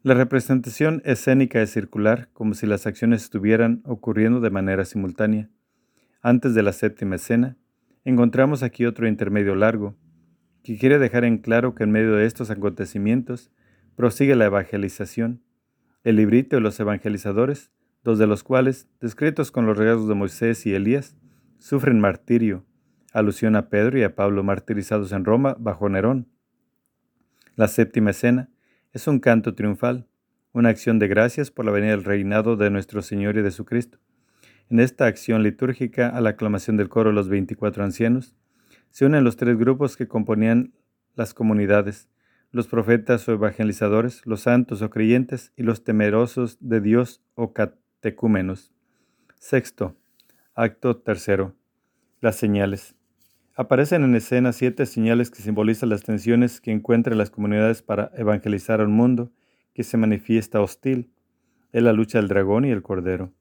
[0.03, 5.49] La representación escénica es circular, como si las acciones estuvieran ocurriendo de manera simultánea.
[6.21, 7.57] Antes de la séptima escena,
[8.05, 9.95] encontramos aquí otro intermedio largo,
[10.63, 13.51] que quiere dejar en claro que en medio de estos acontecimientos
[13.95, 15.41] prosigue la evangelización.
[16.03, 17.71] El librito de los evangelizadores,
[18.03, 21.17] dos de los cuales, descritos con los regalos de Moisés y Elías,
[21.57, 22.65] sufren martirio,
[23.13, 26.27] alusión a Pedro y a Pablo martirizados en Roma bajo Nerón.
[27.55, 28.49] La séptima escena
[28.93, 30.07] es un canto triunfal,
[30.53, 33.65] una acción de gracias por la venida del reinado de nuestro Señor y de su
[33.65, 33.99] Cristo.
[34.69, 38.35] En esta acción litúrgica, a la aclamación del coro de los veinticuatro ancianos,
[38.89, 40.73] se unen los tres grupos que componían
[41.15, 42.09] las comunidades,
[42.51, 48.73] los profetas o evangelizadores, los santos o creyentes y los temerosos de Dios o catecúmenos.
[49.39, 49.95] Sexto,
[50.59, 51.53] Acto tercero.
[52.19, 52.96] Las señales.
[53.59, 58.81] Aparecen en escena siete señales que simbolizan las tensiones que encuentran las comunidades para evangelizar
[58.81, 59.31] a un mundo
[59.73, 61.09] que se manifiesta hostil.
[61.71, 63.34] Es la lucha del dragón y el cordero.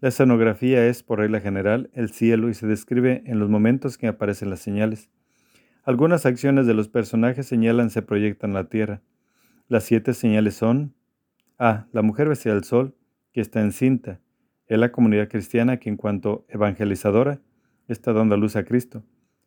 [0.00, 4.08] La escenografía es, por regla general, el cielo y se describe en los momentos que
[4.08, 5.08] aparecen las señales.
[5.84, 9.02] Algunas acciones de los personajes señalan se proyectan la tierra.
[9.68, 10.96] Las siete señales son
[11.58, 11.86] A.
[11.92, 12.96] La mujer vestida del sol,
[13.32, 14.20] que está encinta.
[14.66, 17.40] Es la comunidad cristiana que en cuanto evangelizadora
[17.86, 19.04] está dando luz a Cristo,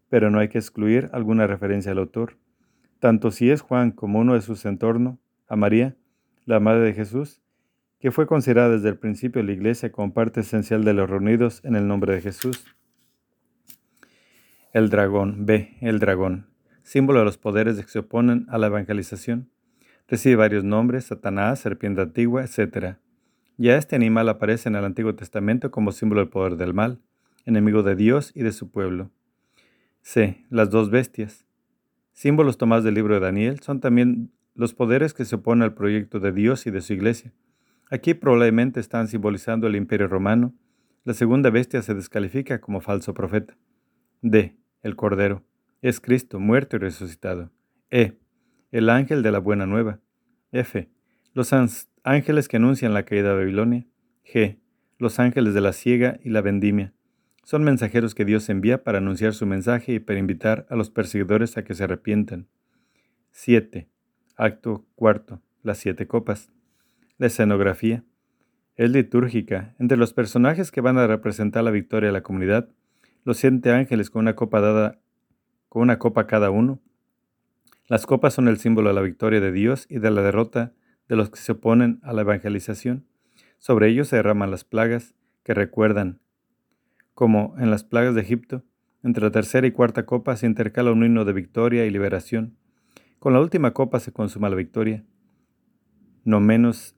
[0.09, 2.37] pero no hay que excluir alguna referencia al autor.
[2.99, 5.17] Tanto si es Juan como uno de sus entornos,
[5.47, 5.95] a María,
[6.45, 7.41] la Madre de Jesús,
[7.99, 11.63] que fue considerada desde el principio de la Iglesia como parte esencial de los reunidos
[11.63, 12.65] en el nombre de Jesús.
[14.73, 16.47] El dragón, B, el dragón,
[16.83, 19.49] símbolo de los poderes que se oponen a la evangelización.
[20.07, 22.97] Recibe varios nombres, Satanás, serpiente antigua, etc.
[23.57, 26.99] Ya este animal aparece en el Antiguo Testamento como símbolo del poder del mal,
[27.45, 29.09] enemigo de Dios y de su pueblo.
[30.09, 30.45] C.
[30.49, 31.45] Las dos bestias.
[32.13, 36.21] Símbolos tomados del libro de Daniel son también los poderes que se oponen al proyecto
[36.21, 37.33] de Dios y de su iglesia.
[37.91, 40.53] Aquí probablemente están simbolizando el imperio romano.
[41.03, 43.57] La segunda bestia se descalifica como falso profeta.
[44.21, 44.55] D.
[44.81, 45.43] El Cordero.
[45.81, 47.51] Es Cristo, muerto y resucitado.
[47.91, 48.17] E.
[48.71, 49.99] El ángel de la buena nueva.
[50.53, 50.89] F.
[51.33, 51.51] Los
[52.03, 53.85] ángeles que anuncian la caída de Babilonia.
[54.23, 54.57] G.
[54.99, 56.93] los ángeles de la siega y la vendimia.
[57.47, 61.55] Son mensajeros que Dios envía para anunciar su mensaje y para invitar a los perseguidores
[61.55, 62.49] a que se arrepientan.
[63.31, 63.87] 7.
[64.35, 65.41] Acto cuarto.
[65.63, 66.51] Las siete copas.
[67.17, 68.03] La escenografía.
[68.75, 69.75] Es litúrgica.
[69.79, 72.67] Entre los personajes que van a representar la victoria de la comunidad,
[73.23, 74.99] los siete ángeles con una copa dada,
[75.69, 76.81] con una copa cada uno.
[77.87, 80.73] Las copas son el símbolo de la victoria de Dios y de la derrota
[81.07, 83.05] de los que se oponen a la evangelización.
[83.57, 86.19] Sobre ellos se derraman las plagas que recuerdan,
[87.17, 88.63] como en las plagas de Egipto,
[89.01, 92.55] entre la tercera y cuarta copa se intercala un himno de victoria y liberación.
[93.17, 95.03] Con la última copa se consuma la victoria.
[96.25, 96.95] No menos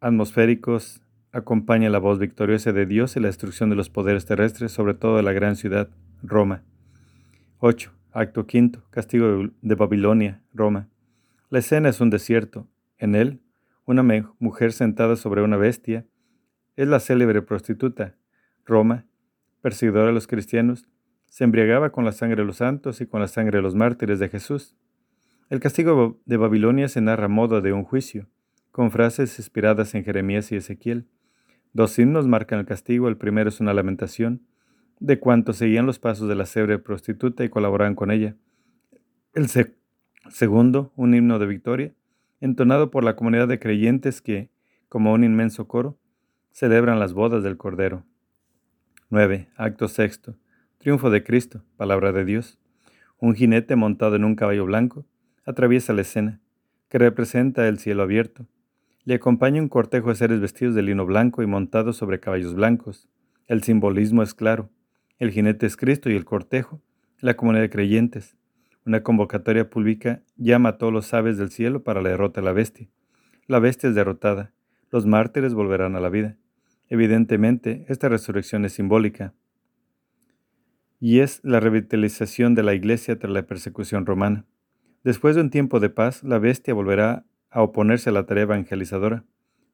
[0.00, 4.94] atmosféricos acompaña la voz victoriosa de Dios y la destrucción de los poderes terrestres, sobre
[4.94, 5.88] todo de la gran ciudad,
[6.20, 6.64] Roma.
[7.60, 7.92] 8.
[8.10, 8.82] Acto quinto.
[8.90, 10.88] Castigo de Babilonia, Roma.
[11.48, 12.66] La escena es un desierto.
[12.98, 13.40] En él,
[13.84, 14.02] una
[14.40, 16.06] mujer sentada sobre una bestia
[16.74, 18.16] es la célebre prostituta.
[18.66, 19.06] Roma,
[19.60, 20.86] perseguidora de los cristianos,
[21.28, 24.18] se embriagaba con la sangre de los santos y con la sangre de los mártires
[24.18, 24.76] de Jesús.
[25.48, 28.26] El castigo de Babilonia se narra a modo de un juicio,
[28.70, 31.06] con frases inspiradas en Jeremías y Ezequiel.
[31.72, 34.42] Dos himnos marcan el castigo, el primero es una lamentación
[35.00, 38.36] de cuantos seguían los pasos de la célebre prostituta y colaboraban con ella.
[39.32, 39.46] El
[40.28, 41.94] segundo, un himno de victoria,
[42.40, 44.50] entonado por la comunidad de creyentes que,
[44.88, 45.98] como un inmenso coro,
[46.50, 48.04] celebran las bodas del Cordero.
[49.12, 49.48] 9.
[49.56, 50.36] Acto sexto.
[50.78, 52.60] Triunfo de Cristo, palabra de Dios.
[53.18, 55.04] Un jinete montado en un caballo blanco
[55.44, 56.40] atraviesa la escena,
[56.88, 58.46] que representa el cielo abierto.
[59.02, 63.08] Le acompaña un cortejo de seres vestidos de lino blanco y montados sobre caballos blancos.
[63.48, 64.70] El simbolismo es claro.
[65.18, 66.80] El jinete es Cristo y el cortejo,
[67.18, 68.36] la comunidad de creyentes.
[68.86, 72.52] Una convocatoria pública llama a todos los aves del cielo para la derrota de la
[72.52, 72.86] bestia.
[73.48, 74.52] La bestia es derrotada.
[74.92, 76.36] Los mártires volverán a la vida.
[76.90, 79.32] Evidentemente, esta resurrección es simbólica
[80.98, 84.44] y es la revitalización de la iglesia tras la persecución romana.
[85.04, 89.24] Después de un tiempo de paz, la bestia volverá a oponerse a la tarea evangelizadora,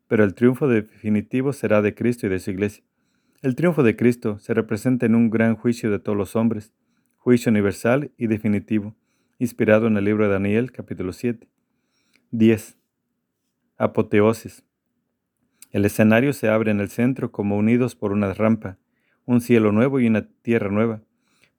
[0.09, 2.85] pero el triunfo definitivo será de Cristo y de su iglesia.
[3.43, 6.75] El triunfo de Cristo se representa en un gran juicio de todos los hombres,
[7.17, 8.95] juicio universal y definitivo,
[9.39, 11.49] inspirado en el libro de Daniel capítulo 7.
[12.31, 12.77] 10.
[13.79, 14.66] Apoteosis.
[15.71, 18.79] El escenario se abre en el centro como unidos por una rampa,
[19.25, 21.03] un cielo nuevo y una tierra nueva.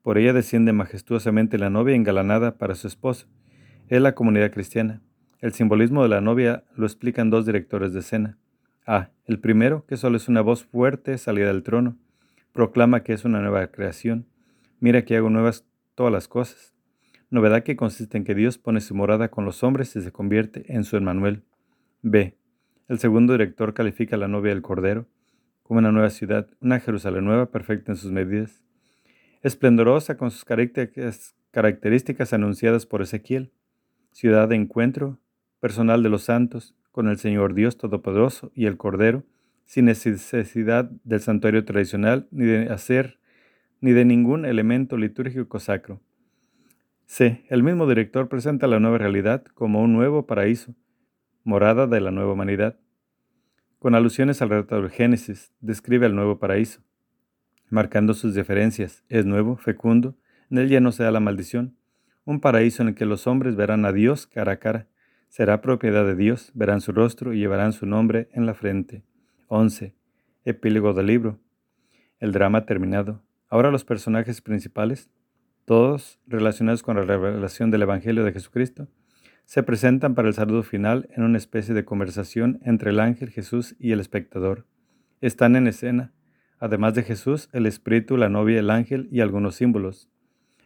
[0.02, 3.26] Por ella desciende majestuosamente la novia engalanada para su esposo.
[3.88, 5.02] Es la comunidad cristiana.
[5.40, 8.38] El simbolismo de la novia lo explican dos directores de escena.
[8.86, 9.10] A.
[9.26, 11.96] El primero, que solo es una voz fuerte salida del trono,
[12.52, 14.26] proclama que es una nueva creación.
[14.80, 16.74] Mira que hago nuevas todas las cosas.
[17.30, 20.64] Novedad que consiste en que Dios pone su morada con los hombres y se convierte
[20.74, 21.42] en su Emmanuel.
[22.00, 22.38] B.
[22.88, 25.06] El segundo director califica a la novia del Cordero
[25.62, 28.64] como una nueva ciudad, una Jerusalén nueva, perfecta en sus medidas,
[29.42, 30.46] esplendorosa con sus
[31.50, 33.52] características anunciadas por Ezequiel,
[34.10, 35.18] ciudad de encuentro
[35.60, 39.22] personal de los santos con el Señor Dios Todopoderoso y el Cordero,
[39.66, 43.18] sin necesidad del santuario tradicional ni de hacer
[43.82, 46.00] ni de ningún elemento litúrgico sacro.
[47.04, 47.44] C.
[47.50, 50.74] El mismo director presenta la nueva realidad como un nuevo paraíso,
[51.48, 52.78] morada de la nueva humanidad.
[53.78, 56.82] Con alusiones al relato del Génesis, describe el nuevo paraíso,
[57.70, 59.02] marcando sus diferencias.
[59.08, 60.14] Es nuevo, fecundo,
[60.50, 61.74] en él ya no se da la maldición,
[62.26, 64.88] un paraíso en el que los hombres verán a Dios cara a cara.
[65.30, 69.02] Será propiedad de Dios, verán su rostro y llevarán su nombre en la frente.
[69.46, 69.94] 11.
[70.44, 71.40] Epílogo del libro.
[72.20, 73.22] El drama terminado.
[73.48, 75.08] Ahora los personajes principales,
[75.64, 78.86] todos relacionados con la revelación del Evangelio de Jesucristo,
[79.48, 83.74] se presentan para el saludo final en una especie de conversación entre el ángel Jesús
[83.78, 84.66] y el espectador.
[85.22, 86.12] Están en escena,
[86.58, 90.10] además de Jesús, el Espíritu, la novia, el ángel y algunos símbolos.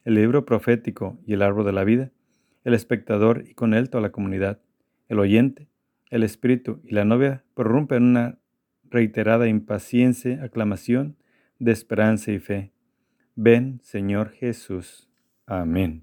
[0.05, 2.11] El libro profético y el árbol de la vida,
[2.65, 4.59] el espectador y con él toda la comunidad,
[5.09, 5.69] el oyente,
[6.11, 8.41] el Espíritu y la novia prorrumpen una
[8.91, 11.17] reiterada impaciencia, aclamación
[11.61, 12.73] de esperanza y fe.
[13.37, 15.09] Ven, Señor Jesús.
[15.47, 16.03] Amén.